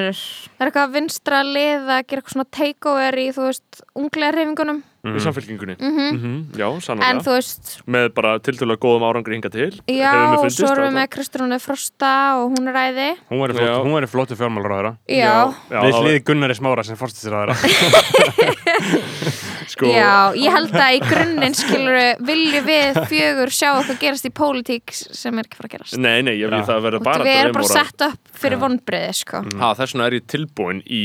[0.62, 5.18] er eitthvað vinstra lið að gera eitthvað svona takeover í, þú veist, unglega reyfingunum Í
[5.18, 5.74] samfélkingunni?
[5.82, 7.22] mm Mm Já, En sannlega.
[7.26, 9.74] þú veist, Með bara tildulega góðum árangri hinga til.
[9.90, 13.60] já, og svo erum við með Kristrúnu Frosta og hún er æði Hún væri Já.
[13.66, 17.58] flott, hún væri flottu fjármálur Já, já, Við hliði Gunnari Smára sem aðra
[19.82, 22.00] sko, já, ég held að í grunninn skilur
[22.30, 26.22] viljum við fjögur sjá eitthvað gerast í pólitík sem er ekki fara að gerast Nei,
[26.26, 29.44] nei, ég vil það verða Bara bara Við erum bara sett upp fyrir vonbreiði sko.
[29.60, 31.04] Ha, þess vegna er ég tilbúin í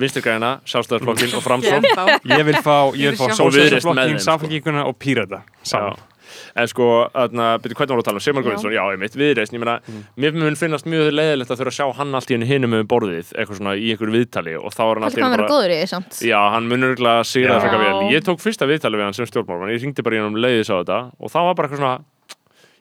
[0.00, 2.18] vinstirgræna, sjálfstæðarflokkin og framsók Ennþá.
[2.36, 3.94] Ég vil fá, ég vil fá þeim, sko.
[4.26, 5.96] Samfélkinguna og Pírata saman.
[6.56, 9.56] En sko, þarna, byrju, hvernig voru að tala um Sigmar Guðmundsson, já, ég mitt, viðreisn,
[9.56, 9.76] ég meina
[10.16, 12.88] mér mun finnast mjög leiðilegt að þurfa að sjá hann allt í henni hinum með
[12.90, 15.76] borðið, eitthvað svona í einhverju viðtali og þá er hann allt í vera bara góður
[15.92, 17.56] samt Já, hann mun örgulega sigra Já.
[17.56, 18.10] það frekar vel.
[18.16, 20.72] Ég tók fyrsta viðtali við hann sem stjórnmálmann, ég ringdi bara í hann um leiðis
[20.72, 21.96] á þetta og það var bara eitthvað svona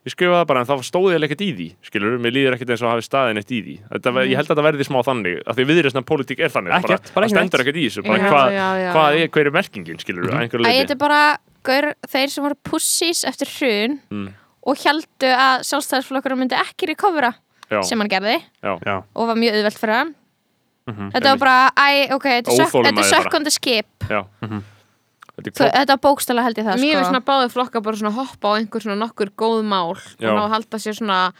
[0.05, 2.73] ég skrifaði það bara en það stóði ég ekkert í því skilur, mér líður ekkert
[2.75, 4.19] eins og hafi staðin eitt í því þetta, mm.
[4.29, 7.25] ég held að það verði smá þannig af því viðreisna pólitík er þannig, Ekkert, bara
[7.25, 8.89] það ekki stendur ekkert í þessu bara Já, hvað, já, já.
[8.93, 10.43] hvað er, hver er merkingin skilur, mm.
[10.43, 11.21] einhverju Æ, leiti þetta er bara
[11.65, 14.27] gaur, þeir sem voru pussies eftir hrun Mm.
[14.65, 17.33] og heldu að sjálfstæðisflokkur myndi ekki recovera
[17.69, 20.15] já, sem hann gerði já, Já, og var mjög auðvelt fyrir hann
[20.85, 21.07] Mhm.
[21.15, 24.19] Þetta var bara, æ, ok, þetta er þetta er sökkandi skip já.
[25.35, 27.09] Þetta Þau- klokk Þetta var bókstæla held ég það Mér er sko.
[27.09, 30.29] svona báði flokka bara svona hoppa á einhver svona nokkur góð mál Já.
[30.29, 31.33] og ná að halda sér svona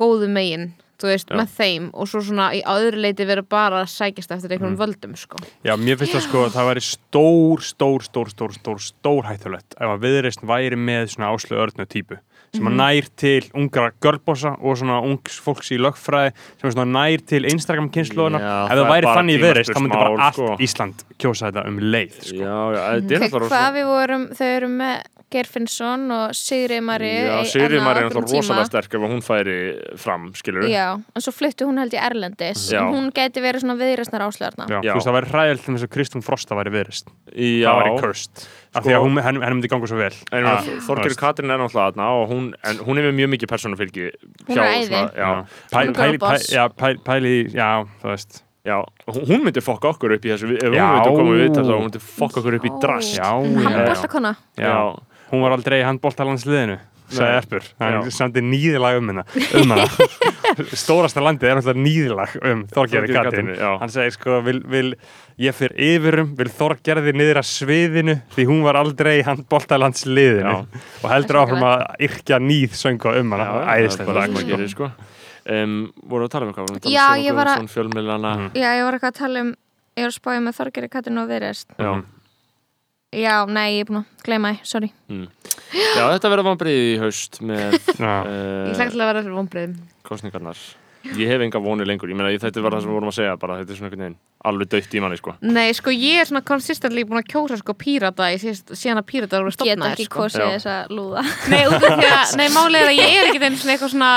[0.00, 1.36] góðu megin þú veist, Já.
[1.40, 5.16] með þeim og svo svona í öðru leiti vera bara að sækjast eftir einhverjum völdum
[5.18, 5.40] sko.
[5.66, 9.76] Já, mér finnst það sko að það væri stór, stór, stór, stór, stór, stór hættulegt
[9.76, 12.20] ef að viðreisn væri með svona áslu örnu típu
[12.54, 17.24] sem að nær til ungra görbossa og svona ungs fólks í lögfræði sem svona nær
[17.28, 20.54] til Instagram kynnslóðuna ef það það væri þannig í viðreisn þá myndi bara allt sko.
[20.66, 22.38] Ísland kjósa þetta um leið sko.
[22.38, 24.96] já, já, þetta er náttúrulega hvað við vorum, þau eru með
[25.30, 29.22] Gerfinnsson og Sigri Mari Já, í- þarna á Mari er náttúrulega rosalega sterk ef hún
[29.26, 29.56] færi
[29.98, 32.84] fram, skilur Já, en svo fluttu hún held í Erlendis Já.
[32.86, 34.92] en hún geti verið svona viðræstnar áslöðarna Já, Já.
[34.92, 37.98] Þú veist, það væri hræðilt til þess að Kristún Frosta væri viðreisn Já, það væri
[38.04, 38.46] cursed
[38.76, 41.18] af því Sko- að hún, henni, henni myndi ganga svo vel En Ah, veist.
[41.18, 44.10] Katrín er náttúrulega aðna og hún, en hún er með mjög mikið persónufylgi
[44.46, 45.02] Hún er æði.
[45.16, 45.30] já,
[45.72, 46.50] Pæli, Hún er pæli, pæli, boss.
[46.54, 47.70] já, pæli, pæli, já,
[48.02, 48.78] þú veist já,
[49.08, 50.86] hún hún myndi fokka okkur upp í þessu ef Já.
[50.86, 53.30] hún myndi að koma við þetta þá hún myndi fokka okkur upp í drast Já,
[53.30, 54.66] Hann já, bóltakona já.
[54.66, 54.96] Já.
[55.30, 57.68] Hún var aldrei í handbóltalandsliðinu sagði Já.
[57.78, 59.84] hann sandi nýðilag um hennar um hana.
[60.82, 63.50] Stórasta landið er náttúrulega nýðilag um Þorgerði Þorgerði Katrin
[63.82, 64.88] hann segir sko, vil, vil
[65.46, 70.82] ég fyrir yfirum, vil Þorgerði niður að sviðinu því hún var aldrei í handbóltalandsliðinu Já.
[71.04, 74.36] og heldur áfram að yrkja nýð söngu um hana, það æðislegt bara lag það sem
[74.36, 74.56] að sko.
[74.56, 74.90] gerir sko.
[75.46, 75.76] Um,
[76.10, 76.66] voru að tala um eitthvað?
[76.66, 78.34] Vorum að tala um Já, Sigmar ég var að- Guðmundsson, fjölmiðlana?
[78.34, 78.50] Mhm.
[78.58, 79.54] Já, ég var að tala um
[79.96, 81.92] ég var að spája með Þorgeri Katrin og viðræst já.
[83.14, 84.88] Já, nei, ég er búin að gleyma því, sorry.
[85.76, 89.78] Já, þetta verður vanbriði í haust með uh, Ég hlagt til að vera fyrir vonbreiðum
[90.06, 90.58] kostningarnar
[91.14, 93.14] ég hef enga vonir lengur, ég meina ég- þetta var það sem við vorum að
[93.20, 94.16] segja bara þetta er svona einhvern veginn
[94.50, 95.34] alveg döitt í manni sko.
[95.46, 99.06] Nei, sko ég er svona consistently búin að kjósa sko pírata í síðast, síðan að
[99.12, 100.24] pírata voru Get stopnaðir ekki sko.
[100.24, 100.48] kosið Já.
[100.56, 101.22] þessa lúða.
[101.52, 103.94] Nei, út af því að, nei, málið er að ég er ekkert einu svona eitthvað
[103.94, 104.10] svona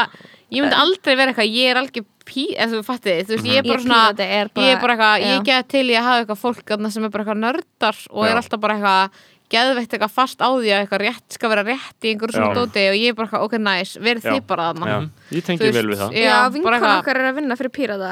[0.49, 3.57] Ég myndi aldrei vera eitthvað, ég er alveg pí, eða þú fattið, þú veist, ég
[3.59, 5.95] er bara Ég svona pírati er bara Ég er bara eitthvað, ég get til í
[5.97, 8.29] að hafa eitthvað fólk þarna sem er bara eitthvað nördar og Já.
[8.31, 9.19] er alltaf bara eitthvað
[9.49, 12.83] geðveitt eitthvað fast á því að eitthvað rétt skal vera rétt í einhverju svona dóti
[12.85, 14.33] og ég er bara eitthvað, ok, nice, verið Já.
[14.35, 14.85] þið bara þarna.
[14.93, 14.99] Já.
[15.39, 16.13] ég tengi vel við það.
[16.21, 18.11] Já, bara eitthvað- okkar er að vinna fyrir pírata.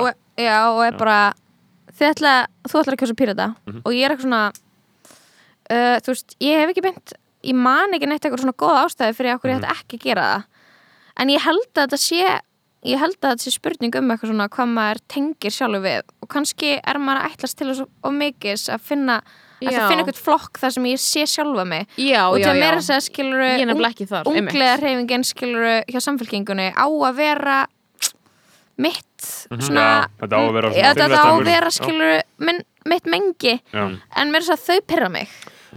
[0.00, 0.08] Og,
[0.38, 1.18] Já, og er bara
[1.98, 2.32] þið ætla,
[2.64, 3.80] þú ætlar að kjósa pírata Mhm.
[3.84, 4.52] og ég er eitthvað svona
[5.70, 7.12] uh, þú veist, ég hef ekki beint
[7.48, 10.24] ég man ekki neitt eitthvað svona góða ástæði fyrir okkur ég ætti ekki að gera
[10.32, 10.44] það.
[11.20, 12.40] En ég held að þetta sé
[12.86, 16.02] ég held að þetta sé spurning um eitthvað svona hvað maður tengir sjálfur við.
[16.22, 19.16] Og kannski er maður að ætlast til þess og mikið að finna
[19.58, 21.88] að finna eitthvað flokk þar sem ég sé sjálfa mig.
[21.98, 24.52] Já, og já, til að já meira að segja skilur Ég nefnilega ekki þar, einmitt.
[24.54, 27.58] unglega reyfingin skilur hjá samfélkingunni á að vera
[28.78, 29.28] mitt
[29.58, 32.12] svona Já, þetta á að vera svona Já, þetta á að vera skilur
[32.46, 33.54] minn, mitt mengi.
[33.74, 33.84] Já.
[34.22, 35.32] en mér er þess að þau pyrra mig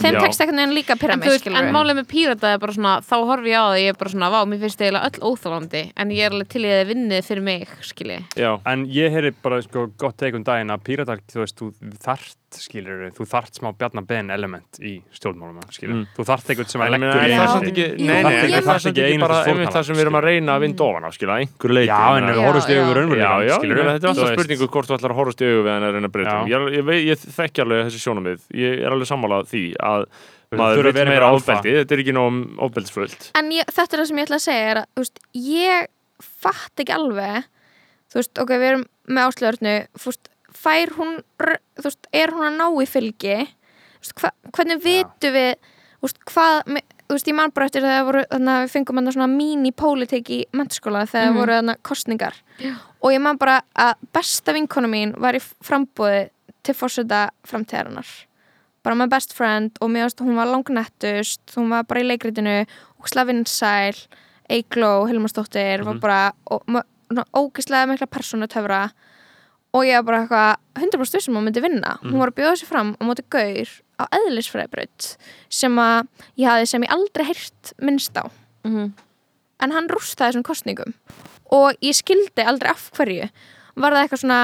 [0.06, 3.16] þeim tekst ekkert neginn líka pyrra En, en málið með pírata er bara svona þá
[3.30, 6.14] horfi ég á það, ég er bara svona, vá, mér finnst eiginlega öll óþálandi en
[6.16, 7.74] ég er alveg til í að þið vinnið fyrir mig,
[8.74, 11.72] En ég heyri bara sko, gott teik um daginn að píratar, þú veist, þú
[12.52, 16.08] þart skilur, þú þart smá bjarnar ben element í stjórnmálum, skilur, Mm.
[16.18, 18.92] þú þart eitthvað sem að En ég meina, leggur er í en það er samt
[18.92, 19.06] ekki
[19.52, 21.10] einmitt það sem við erum að reyna að vinda ofan á,
[21.42, 21.72] einhver
[22.18, 22.28] en
[23.82, 25.94] meina, þetta er alltaf spurningu hvort þú ætlar að horfast í augu við hann að
[25.96, 26.42] reyna að breyta Já.
[26.42, 26.48] um.
[26.52, 30.06] Ég, ég, vei- ég þekki alveg þessi sjónamið, ég er alveg sammálað því að
[30.52, 33.32] maður vera meira ofbeldi, þetta er ekki nóg ofbeldsfullt.
[33.40, 34.84] en ég, þetta er það sem ég ætla að segja er
[35.34, 35.88] ég
[36.22, 37.46] fatt ekki alveg
[38.12, 39.76] þú veist, ok, við erum með áslöðurnu
[40.12, 40.28] veist,
[40.62, 41.20] fær hún
[41.82, 43.38] veist, er hún að ná í fylgi?
[44.02, 45.52] Veist, hva, hvernig vitum við
[46.02, 46.62] veist, hvað,
[47.08, 50.40] þú veist, ég man bara eftir þegar voru, þannig að við fengum svona mini-pólitik í
[50.58, 52.42] mennskóla þegar voru þannig kostningar
[53.02, 56.30] og ég man bara að besta vinkona mín var í frambúði
[56.62, 58.10] til fórseta framtíðarinnar.
[58.86, 62.60] Bara með best friend og mér veist hún var langnettust, hún var bara í leikritinu
[63.02, 63.98] og slavinsæl
[64.52, 66.22] Eigló, Hilmarsdóttir var bara
[66.52, 68.90] og, svona ógislega mikla persónu töfra
[69.74, 71.98] og ég var bara eitthvað 100% stuð sem hún myndi vinna.
[72.04, 73.70] Hún var að bjóða sér fram á móti gaur
[74.02, 75.16] á eðlisfræðbraut
[75.50, 76.08] sem að
[76.38, 78.26] ég hafði sem ég aldrei heyrt minnst á.
[78.66, 78.92] Mhm.
[79.62, 80.94] en hann rústaði þessum kostningum
[81.54, 83.28] og ég skildi aldrei af hverju
[83.78, 84.40] var það eitthvað svona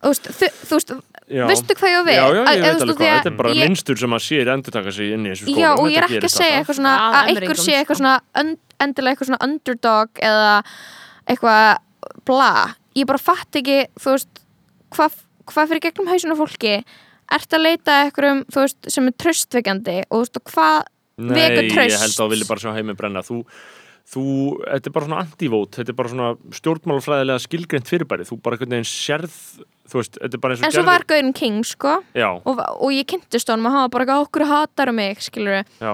[0.00, 0.92] þú veist, þú, þú veist
[1.30, 1.42] Já.
[1.46, 2.14] veistu hvað ég á við?
[2.14, 4.22] Já, já, Að- ég veit alveg hvað, að þetta er bara ég- minnstur sem að
[4.26, 6.56] sér endur taka sig inn í þessu skólum Já, og ég er ekki að segja
[6.60, 8.02] eitthvað svona Að að einhver sé eitthvað sko.
[8.02, 10.64] svona und, endilega eitthvað svona underdog eða
[11.26, 11.78] eitthvað
[12.26, 12.50] bla
[12.98, 14.42] ég bara fatt ekki, þú veist
[14.94, 15.18] hvað
[15.50, 16.78] hva fyrir gegnum hausinu fólki?
[17.30, 20.80] Ert að leita að eitthvað þú veist, sem er tröstvekjandi og þú veist, hvað
[21.20, 22.00] Nei, vekur ég traust.
[22.00, 23.22] held að þú vilja bara sjá heimi brenna.
[23.26, 23.36] Þú,
[24.10, 24.22] þú,
[24.64, 28.26] þetta er bara svona antivót Þetta er bara svona stjórnmálafræðilega skilgreint fyrirbæri.
[28.28, 29.36] Þú bara einhvern veginn sérð
[29.90, 31.96] Þú veist, þetta er bara eins og en svo var Gaurin King, sko.
[32.46, 35.90] Og, og ég kynntist honum og hann var bara eitthvað, okkur hatar mig, skilur já,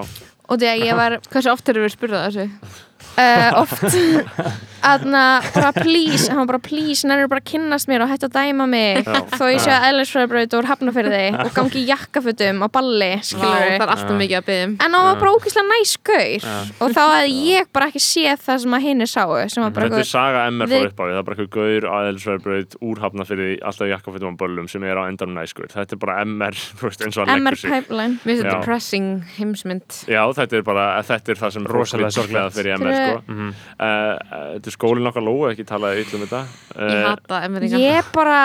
[0.46, 2.84] og því að ég var Hversu oft erum við spurðað þessu?
[3.16, 3.84] Uh, oft.
[4.86, 8.36] Aðna bara please, hann var bara please nennir bara að kynnast mér og hætti að
[8.36, 9.00] dæma mig.
[9.02, 9.16] Já.
[9.34, 13.56] þó ég sé að eðlisfræðbraut úr hafnafyrði og gangi í jakkafutum á balli Vá, skilur
[13.56, 16.46] það er alltaf mikið að byggja en hann var bara ókvæslega næskur
[16.86, 19.88] og þá hefði ég bara ekki séð það sem að hinni sáu sem var bara
[19.90, 23.50] þetta er saga MR Við- frá uppáði Það er bara eitthvað gaur aðeinsverðbraut úr hafnafyrði
[23.66, 26.56] alltaf jakkafittum á böllum sem er á endanum næskur Þetta er bara MR,
[26.86, 28.18] og MR pipeline.
[28.24, 29.98] Þetta depressing heimsmynd.
[30.10, 33.36] Já, þetta er bara, þetta er það sem Rosalega sorglega fyrir MR Fyrir- sko.
[33.36, 36.42] uh, uh, Þetta er skólinn okkar lóu, ekki talaði yllum þetta
[36.80, 38.40] Ég uh, hata emringa ég bara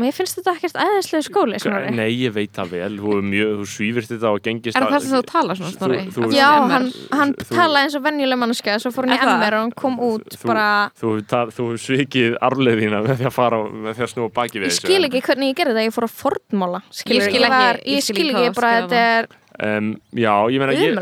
[0.00, 1.90] mér finnst þetta ekkert æðislega skóli Snorri.
[1.92, 5.10] Nei, ég veit það vel, þú, mjög, þú svífirst þetta og gengist Er það þess
[5.10, 5.98] að þú tala svona snorri?
[6.06, 6.86] Þú- þú- já, hann,
[7.18, 9.32] hann talaði eins og venjuleg mannskja svo fór hann í það?
[9.42, 13.20] MR og hann kom út Þú- bara Þú hefur ta- þú hefur svikið arfleðina með
[13.20, 15.76] því að fara með því að snúa baki við Ég skil ekki hvernig ég gerði
[15.76, 19.04] þetta, ég fór að fornmála Ég skil ekki- var, ég ég skil ekki bara þetta
[19.04, 19.28] er
[19.66, 20.98] um, Já, ég meina ég,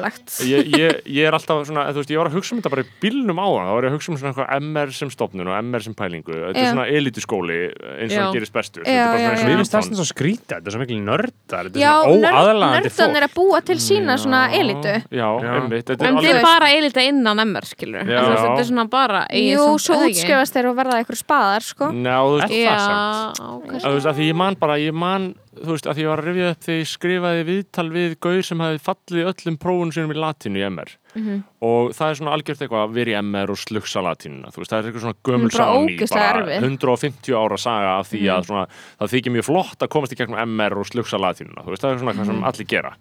[0.49, 2.85] ég, ég, ég er alltaf svona, þú veist, ég var að hugsa um þetta bara
[2.85, 5.51] í bílnum á það, þá var ég að hugsa um svona eitthvað MR sem stopnun
[5.53, 6.37] og MR sem pælingu.
[6.39, 8.23] Þetta er svona elitískóli eins og Já.
[8.25, 9.49] hann gerist er svona.
[9.49, 12.21] Mér eins finnst og það svo skrítið, þetta er svo mikil nördar Þetta Já, er
[12.21, 16.35] svona nördan er að búa til sína svona elitu Já, einmitt, þetta En er þið
[16.35, 18.07] er bara eilita innan MR, skilur.
[18.09, 21.91] Þetta er svona bara Jú, svo útskrifast þeir og verða eitthvað spaðar sko.
[21.95, 24.19] Ná, þú veist, Er það samt?
[24.19, 25.31] því ég man bara, ég man
[25.65, 28.63] þú veist, að ég var að rifja upp þegar ég skrifaði viðtal við gaur sem
[28.65, 31.39] hefði fallið öllum prófunum sínum í latínu í MR Mhm.
[31.65, 34.71] og það er svona algjört eitthvað að vera í MR og slugsa latínuna, þú veist,
[34.71, 36.69] það er eitthvað svona gömul er bara erfið.
[36.69, 38.67] 150 ára saga af því að svona,
[39.01, 41.91] það þykir mjög flott að komast í gegnum MR og slugsa latínuna, þú veist, það
[41.95, 42.93] er svona eitthvað sem allir gera.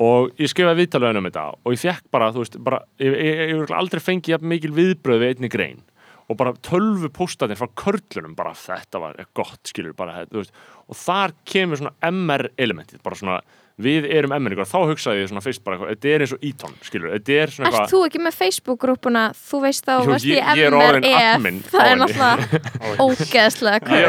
[0.00, 3.34] Og ég skrifaði viðtalvegin um þetta og ég fekk bara, þú veist, bara ég, ég,
[3.50, 5.82] ég, ég aldrei fengi jafn mikil viðbröð við einni grein
[6.30, 11.80] og bara tölvu póstatir frá körlunum bara þetta var gott, skilur bara, og þar kemur
[11.80, 13.40] svona MR elementið, bara svona
[13.84, 16.74] við erum MR-ingar, þá hugsaði ég svona fyrst bara eitthvað, þetta er eins og Ítón,
[16.86, 20.60] skilur, þetta er svona eitthvað þú ekki með Facebook-grúpuna þú veist þá, Jú, ég- ég
[20.60, 22.36] ég er orðinn MREF admin það er náttúrulega
[23.06, 24.04] ógeðslega Ég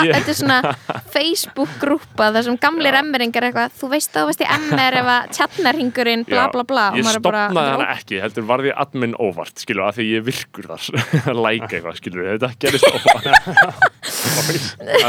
[0.00, 0.58] ég- Þetta er svona
[1.14, 3.02] Facebook-grúpa þar sem gamlir Já.
[3.04, 4.50] MR-ingar eitthvað þú veist þá, veist ég
[5.00, 9.86] ef að tjarnarhingurinn bla bla bla ég stopnaði hana ekki, heldur varði admin óvart, skilur,
[9.90, 10.82] af því ég virkur þar
[11.44, 13.26] læka eitthvað, skilur, þetta gerist óvart.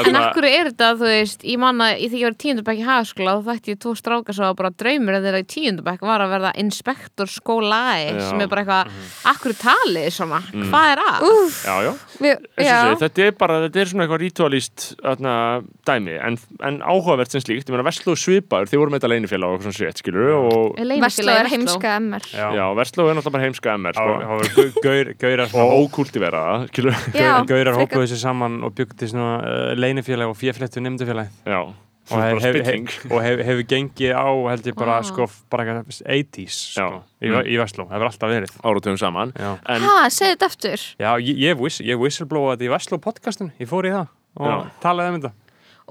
[0.07, 5.25] En akkur er þetta, þú veist, ég manna ég stráka svo að bara draumur en
[5.25, 8.97] þeirra í tíundabæk var að verða inspektor skólaði sem er bara eitthvað,
[9.31, 11.25] akkur talið svona, hvað er að?
[11.29, 11.91] Úff, Já, já,
[12.25, 12.77] við, já.
[13.03, 15.35] þetta er bara, þetta er svona eitthvað ritualist atna,
[15.87, 19.47] dæmi, en, en áhugavert sem slíkt, ég meina Vestló svipaður, þið voru með þetta leinifélag
[19.53, 22.27] og eitthvað svona sétt, skilur, og Vestló er heimska MR.
[22.33, 26.97] Já, já, Vestló er náttúrulega bara heimska MR, það sko, var gaur- gaurar og skilur,
[27.15, 28.75] Já, Gaurar hópuðu sér saman og
[29.11, 31.61] svona uh, leinifélag og fjefléttu nefndufélag já,
[32.11, 35.01] og bara hefur hef, hef, hef, gengið á held ég bara Ah.
[35.01, 37.03] sko bara eitthvað 80s sko, Já.
[37.21, 37.47] í, Mm.
[37.47, 38.51] í Vestló, það hefur alltaf verið.
[38.63, 40.95] Áratöfum saman, Já, en Ha, segðu þetta aftur.
[40.99, 43.51] Já ég, ég, whis, ég whistleblowa þetta í Vestló podcastinu.
[43.59, 44.07] Ég fór í það
[44.37, 44.71] og Já.
[44.81, 45.31] talaði um þetta.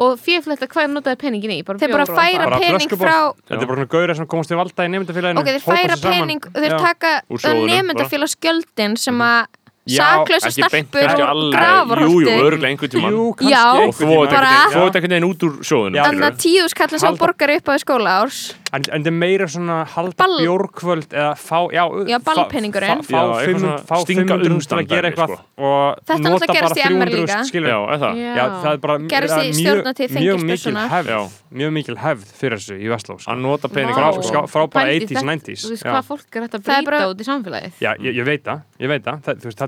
[0.00, 1.62] Og fjöfletta, hvað notaði peningin í?
[1.62, 4.48] Þeir bara bjór og- færa Bara pening frá Þetta er bara svona gaurar sem komast
[4.48, 9.20] til valda í nefndafélaginu Ok, þeir færa pening, þeir taka Úr sjóðunum, nefndafélagsgjöldin sem Mhm.
[9.20, 9.46] að
[9.80, 13.64] Beint stelpur og alveg, jú, jú, grafarholti örglega einhvern tímann Jú, Já.
[13.80, 14.72] og þú einhvern bara- tímann.
[14.74, 16.04] þú ert einhvern veginn út úr sjóðunum Já.
[16.04, 19.06] Þannig að tíu skallin sem Halda- borgar upp á í skóla árs En, en þetta
[19.10, 23.00] er meira svona halda bjórkvöld eða fá, já, Já, fá- ballpeningurinn.
[23.00, 25.38] fá, fá, Já, eitthvað fimm- svona fá stinga 500 til undan að gera eitthvað sko.
[25.58, 27.44] og Þetta nota náttúrulega bara gerist í MR 300 líka.
[27.50, 28.14] skilur Já, er það?
[28.20, 29.80] Já, það er bara það mjög,
[30.20, 33.32] mjög mikil hefð mjög mikil hefð fyrir þessu í Vestló sko.
[33.32, 34.46] að nota pening Vá.
[34.46, 35.90] frá, bara Pældi 80s, þetta- 90s Þú veist já.
[35.90, 38.60] hvað fólk er hægt að Það bara- út í samfélagið Já, ég, ég veit það,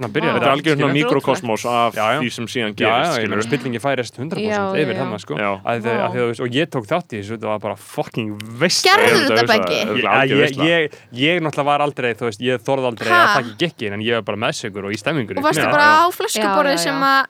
[0.02, 0.96] þarna byrjaði þetta er algjör svona skilur.
[0.98, 2.18] mikrokosmos af Já, já.
[2.22, 5.38] því sem síðan gerist spillingi færist 100% Já, yfir þarna sko.
[5.38, 8.86] Að, að, að, að, og ég tók þátt í þessu, þetta var bara fucking veist
[8.86, 13.12] Gerðu Ég þetta örugglega ég, ég, ég, náttúrulega var aldrei, þú veist, ég þorði aldrei
[13.12, 13.20] Ha?
[13.22, 16.06] að taka gekkin en ég var bara meðsögur og í stemmingur og varstu bara á
[16.76, 16.82] já.
[16.88, 17.22] sem að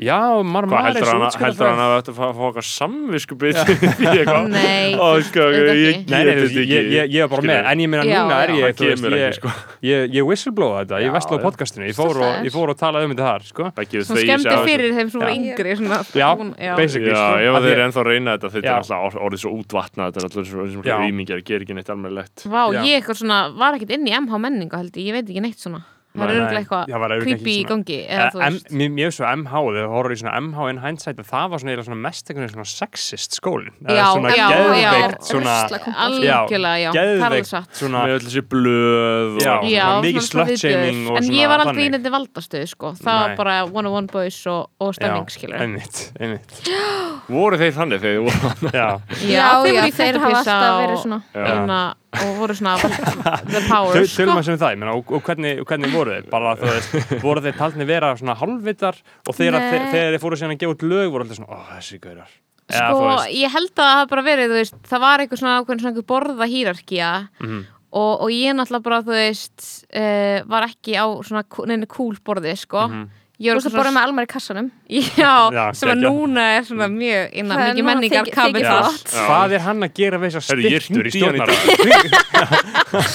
[0.00, 3.74] Já, maður maður heldur hann, heldur hann að þetta fá fá okkar samviskubið í?
[4.48, 4.94] Nei,
[5.26, 8.80] sko, ég ég, ég, ég var bara með, en ég meina Já, núna er ég,
[9.12, 9.52] ég, sko.
[9.84, 11.42] ég, ég whistleblowa þetta, ég Já, vestló já.
[11.44, 13.68] podcastinu, ég fór, og, ég fór og talaði um þetta þar, sko.
[14.08, 14.18] Svo
[14.56, 15.30] af fyrir þeim Já.
[15.36, 16.28] yngri svona, Já,
[16.80, 17.38] basically, Já, sko.
[17.44, 20.10] ef Af þeir því- eru ennþá að reyna þetta þetta er alltaf orðið svo útvatnað
[20.10, 20.96] þetta er alltaf svo, svo Já.
[21.04, 22.80] rýmingjar, gerir ekki neitt almennilegt Vá, Já.
[22.82, 25.60] ég eitthvað svona, var ekkert inn í MH menningu held ég, ég veit ekki neitt
[25.62, 30.18] svona Það er var eitthvað creepy í gangi finnst svo MH, þegar þú horfður í
[30.20, 33.72] svona MH in hindsight, að það var svona, svona mest einhvern veginn svona sexist skólin.
[33.82, 35.28] Svona já, geðveikt, já.
[35.30, 36.02] svona, Rusla kompás.
[36.06, 39.84] Algjörlega, já, það er alveg geðveikt, satt svona, með öll þessi blöð Já.
[39.86, 43.88] og mikið slut-shaming En ég var aldrei í nefndi valdastöðu sko Það var bara one
[43.88, 46.60] on one boys og, og stemming skilur einmitt, einmitt,
[47.30, 48.88] voru þeir þannig þegar þið voru já.
[49.28, 49.48] Já,
[49.96, 51.80] þeir hafa alltaf verið svona hérna,
[52.12, 54.36] og voru svona the power Tölum sko.
[54.36, 56.26] að sem það, ég meina, og, og hvernig, hvernig voru þeir?
[56.32, 58.98] Bara, þú veist, voru þeir talni vera svona halvvitar
[59.28, 62.34] og þegar, þeir fóru síðan að gefa út lög voru alltaf svona, ó, þessi gaurar.
[62.72, 65.90] Sko, veist, ég held að það bara verið, þú veist, það var eitthvað svona, svona
[65.92, 67.10] einhver borða hýrarkía
[67.40, 67.64] Mhm.
[67.92, 72.16] og, og ég náttúrulega bara, þú veist, uh, var ekki á svona kú- neinu kúl
[72.24, 72.88] borði, sko.
[72.88, 73.02] Mhm.
[73.02, 74.68] Ég Þú veist að borða með almar í kassanum.
[75.22, 78.66] Já, Já, sem að núna er svona mjög innan Það mikið menningar kapið.
[78.66, 78.76] Já.
[79.16, 81.50] Hvað er hann að gera við þessar Heyrðu, ég styrtur í hringdi í hann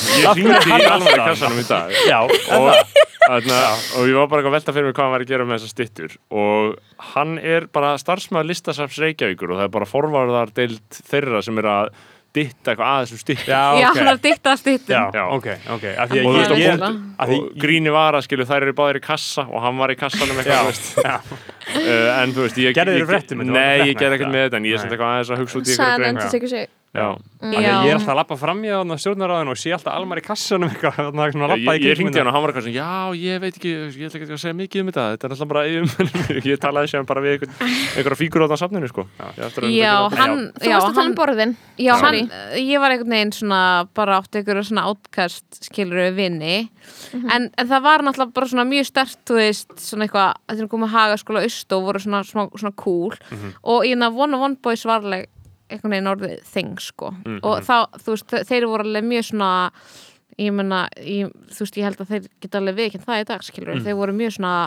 [0.08, 0.28] í ég
[0.68, 1.95] hringdi í kassanum í dag.
[2.10, 2.98] Já, og,
[3.28, 3.62] þarna,
[3.99, 5.74] og ég var bara að velta fyrir mig hvað hann var að gera með þessar
[5.76, 6.12] stittur
[6.44, 6.78] og
[7.14, 11.70] hann er bara starfsmæður listasafs Reykjavíkur og það er bara forvarðar deild þeirra sem er
[11.72, 11.91] að
[12.38, 14.93] ditta eitthvað að þessum stittur já, hann er að dikta stittum.
[14.95, 15.23] Já, Já.
[15.38, 15.85] ok, ok.
[16.05, 16.85] Af því að þú ég,
[17.31, 19.99] því- og gríni var að skilu þær eru báðir í kassa og hann var í
[19.99, 20.72] kassanum eitthvað
[21.77, 23.53] uh, en þú veist ég, Gerðirðu ég- fréttum þetta?
[23.53, 25.61] Var Nei, ég gerði ekkert með þetta en ég er samt eitthvað aðeins að hugsa
[25.61, 26.68] út í Sæðan eitthvað
[26.98, 27.14] Já.
[27.14, 30.24] að ég er alltaf að lappa fram í á stjórnaráðinu og sé alltaf almar í
[30.26, 32.78] kassanum eitthvað, þannig að svona Ég, ég ringdi kringum hann og hann var eitthvað svona,
[32.78, 35.52] já, ég veit ekki, ég ætla ekki að segja mikið um þetta, þetta er alltaf
[35.52, 36.10] bara yfir,
[36.52, 37.53] ég talaði sem bara við einhver,
[37.94, 39.06] einhverja fíkur á það safninu, sko.
[39.22, 41.56] Ég Já, þetta hann, Þú já, varst að tala hann, um borðin.
[41.78, 42.19] Já, hann,
[42.57, 43.61] ég var einhvern veginn svona,
[43.98, 46.57] bara átti einhverju svona átkast skilur við vinni,
[47.14, 50.74] en, en það var náttúrulega bara svona mjög stert, þú veist, svona eitthvað, þetta er
[50.74, 53.18] komið haga skóla aust og voru svona, svona, svona cool.
[53.68, 55.28] Og hérna One on One Boys var alveg
[55.68, 57.14] einhvern veginn orðið þing, sko.
[57.41, 59.52] Og þá, þú veist, þeir voru alveg mjög svona
[60.38, 63.45] ég meina, ég, þú veist, ég held að þeir geta alveg viðkjönd það í dag,
[63.48, 64.57] skilur við, þeir voru mjög svona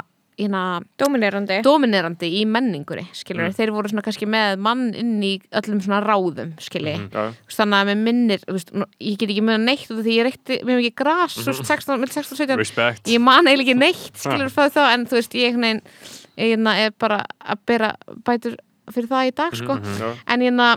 [0.40, 0.62] hérna,
[1.00, 1.58] Dominerandi.
[1.64, 6.54] dominerandi í menningunni skilur þeir voru svona kannski með mann inn í öllum svona ráðum
[6.62, 8.72] skilur Já, þannig að með minnir þú veist,
[9.02, 12.00] ég get ekki muna neitt út af því ég reykti mjög mikið gras mm 16,
[12.00, 13.10] milli 16 og 17 Respect.
[13.10, 16.94] ég man eiginlega ekki neitt skilur það þá en þú veist ég ég hérna er
[16.96, 17.90] bara að bera
[18.24, 18.56] bætur
[18.90, 19.76] fyrir það í dag sko.
[19.76, 20.08] já.
[20.26, 20.70] en hérna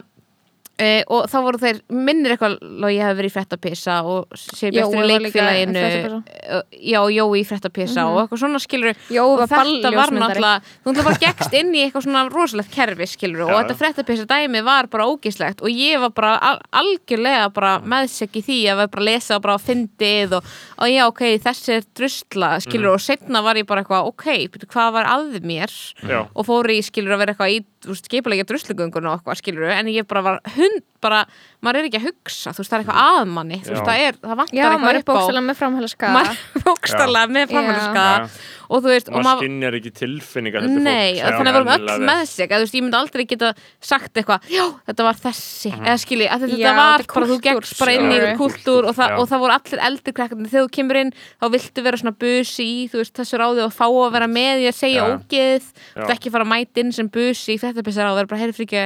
[0.83, 4.71] Uh, og þá voru þeir minnir eitthvað og ég hef verið í frettapisa og sé
[4.73, 5.83] bestur í leikfélaginu.
[6.19, 10.63] uh, já, Jói í frettapisa og eitthvað svona skilur Jói og var þetta var náttúrulega
[10.65, 14.27] þú náttúrulega bara gegst inn í eitthvað svona rosalegt kerfi skilur og Já, þetta frettapisa
[14.29, 18.81] dæmi var bara ógislegt og ég var bara al algjörlega bara meðsek í því að
[18.81, 22.51] vera bara að lesa og bara að fyndið og, og já ok, þessi er drusla
[22.65, 24.27] skilur og setna var ég bara eitthvað ok,
[24.67, 25.71] hvað var að mér?
[26.03, 26.25] Já.
[26.27, 27.61] og fór í skilur að vera eitthvað í
[27.99, 31.21] skipulegja druslugöngun og eitthvað skilur en ég bara var hund, bara
[31.63, 33.87] maður er ekki að hugsa, þú veist, það er eitthvað að manni þú veist, Já.
[33.87, 35.15] það er, það vantar Já, maður er eitthvað upp á.
[35.15, 38.27] bókstæðlega með framhælska maður er bókstallega með framhælska Já.
[38.73, 41.69] og þú veist, Og maður maður skinnjar ekki tilfinningar Nei, fólk, þannig að við vorum
[41.71, 43.51] venjulega öll með sig að, þú veist, ég myndi aldrei geta
[43.83, 47.37] sagt eitthvað já, þetta var þessi, eða skilji að þetta Já, var er bara, þú
[47.47, 49.17] gekkst bara inn í kultúr og, það- Já.
[49.23, 52.67] og það voru allir eldri krakkandi þegar þú kemur inn, þá viltu vera svona busi
[52.67, 55.07] í, þú veist, þessu ráði og fá að vera með í að segja Já.
[55.15, 55.67] ógeð.
[55.93, 56.03] Þú Já.
[56.07, 58.57] ert ekki fara að mæta inn sem busi í þetta pissar og vera bara, heyrðu
[58.57, 58.83] fyrir ekki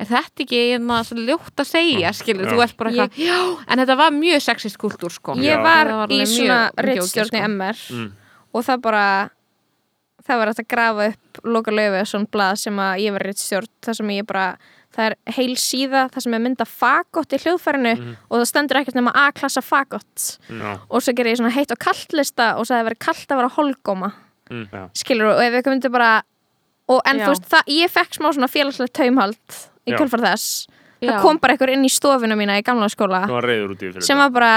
[0.00, 3.36] er þetta ekki einna svo ljótt að segja skilur, þú ert bara eitthvað, já,
[3.68, 5.34] en þetta var mjög sexist kultúr, sko.
[5.44, 7.50] Ég var Það var í alveg svona rittstjórn í sko.
[7.52, 8.10] MR Mm.
[8.54, 9.04] og það bara
[10.26, 13.68] það var að grafa upp loka löfi og svona blað sem að ég var rittstjórn
[13.82, 14.44] það sem ég bara,
[14.94, 17.94] það er heil síða það sem er mynda fagott í hljóðfærinu
[18.28, 21.78] og það stendur ekkert nema A-klassa fagott Já, og svo gerir ég svona heitt og
[21.82, 24.12] kallt lista og svo það verið kallt að vera holgóma
[24.50, 26.12] já, skilur og ef við myndum bara
[26.90, 27.24] og en Já.
[27.26, 29.58] þú veist, það, ég fekk smá svona félagslegt taumhald
[29.90, 30.46] í kjölfar þess
[31.00, 31.12] Já.
[31.14, 33.82] það kom bara einhver inn í stofuna mína í gamla skóla Það var reyður út
[33.86, 34.54] í fyrir sem var bara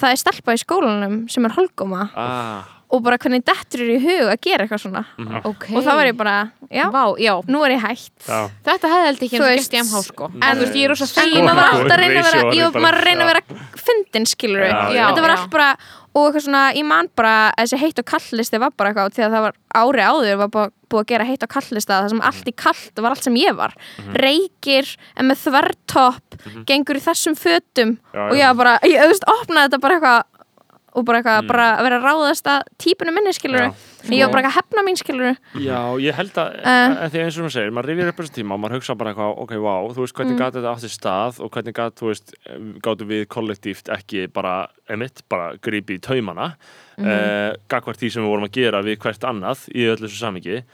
[0.00, 2.62] það er stelpa í skólanum sem er holgóma ah,
[2.92, 5.00] og bara hvernig dettur er í hug að gera eitthvað svona.
[5.48, 5.62] Ok.
[5.72, 6.34] Og þá var ég bara,
[6.68, 8.10] já, Vá, já, nú er ég hætt.
[8.26, 8.40] Já.
[8.66, 10.28] þetta hefði held ekki Þú veist- gert í MH sko.
[10.34, 12.26] En- þú veist, ég er rosa en fegin maður var að- alltaf að reyna að
[12.28, 13.42] vera Ratio jú, er bara- maður reyna að vera
[13.86, 15.06] fyndin skilur Já, já.
[15.08, 15.36] þetta var Já.
[15.38, 15.70] allt bara
[16.12, 19.36] og eitthvað svona, ég man bara þessi heitt og kallisti var bara eitthvað því að
[19.36, 22.50] það var ári áður var bara búið að gera heitt og kalllista það sem allt
[22.50, 23.72] í kallt var allt sem ég var.
[24.20, 26.36] Reykir, en með þvertopp
[26.68, 30.41] gengur í þessum fötum Já, og ég var bara, ég auðvist opnaði þetta bara eitthvað
[30.92, 33.70] og bara eitthvað, bara að vera að ráðast að típunum minni skilur Já.
[34.12, 36.92] ég var bara eitthvað að hefna mín skilur Já, ég held að, Eh.
[36.92, 39.12] uh, því eins og hún segir, maður rifir upp þessu tíma og maður hugsa bara
[39.12, 40.42] eitthvað, ok, wow, þú veist, hvernig mm.
[40.42, 42.34] gat þetta átti stað og hvernig gat, þú veist,
[42.84, 44.56] gáttu við kollektíft ekki bara,
[44.92, 46.52] emitt, bara grípi í taumana,
[46.98, 47.06] mm.
[47.06, 50.64] uh, gagvart því sem við vorum að gera við hvert annað í öllu þessu samingi.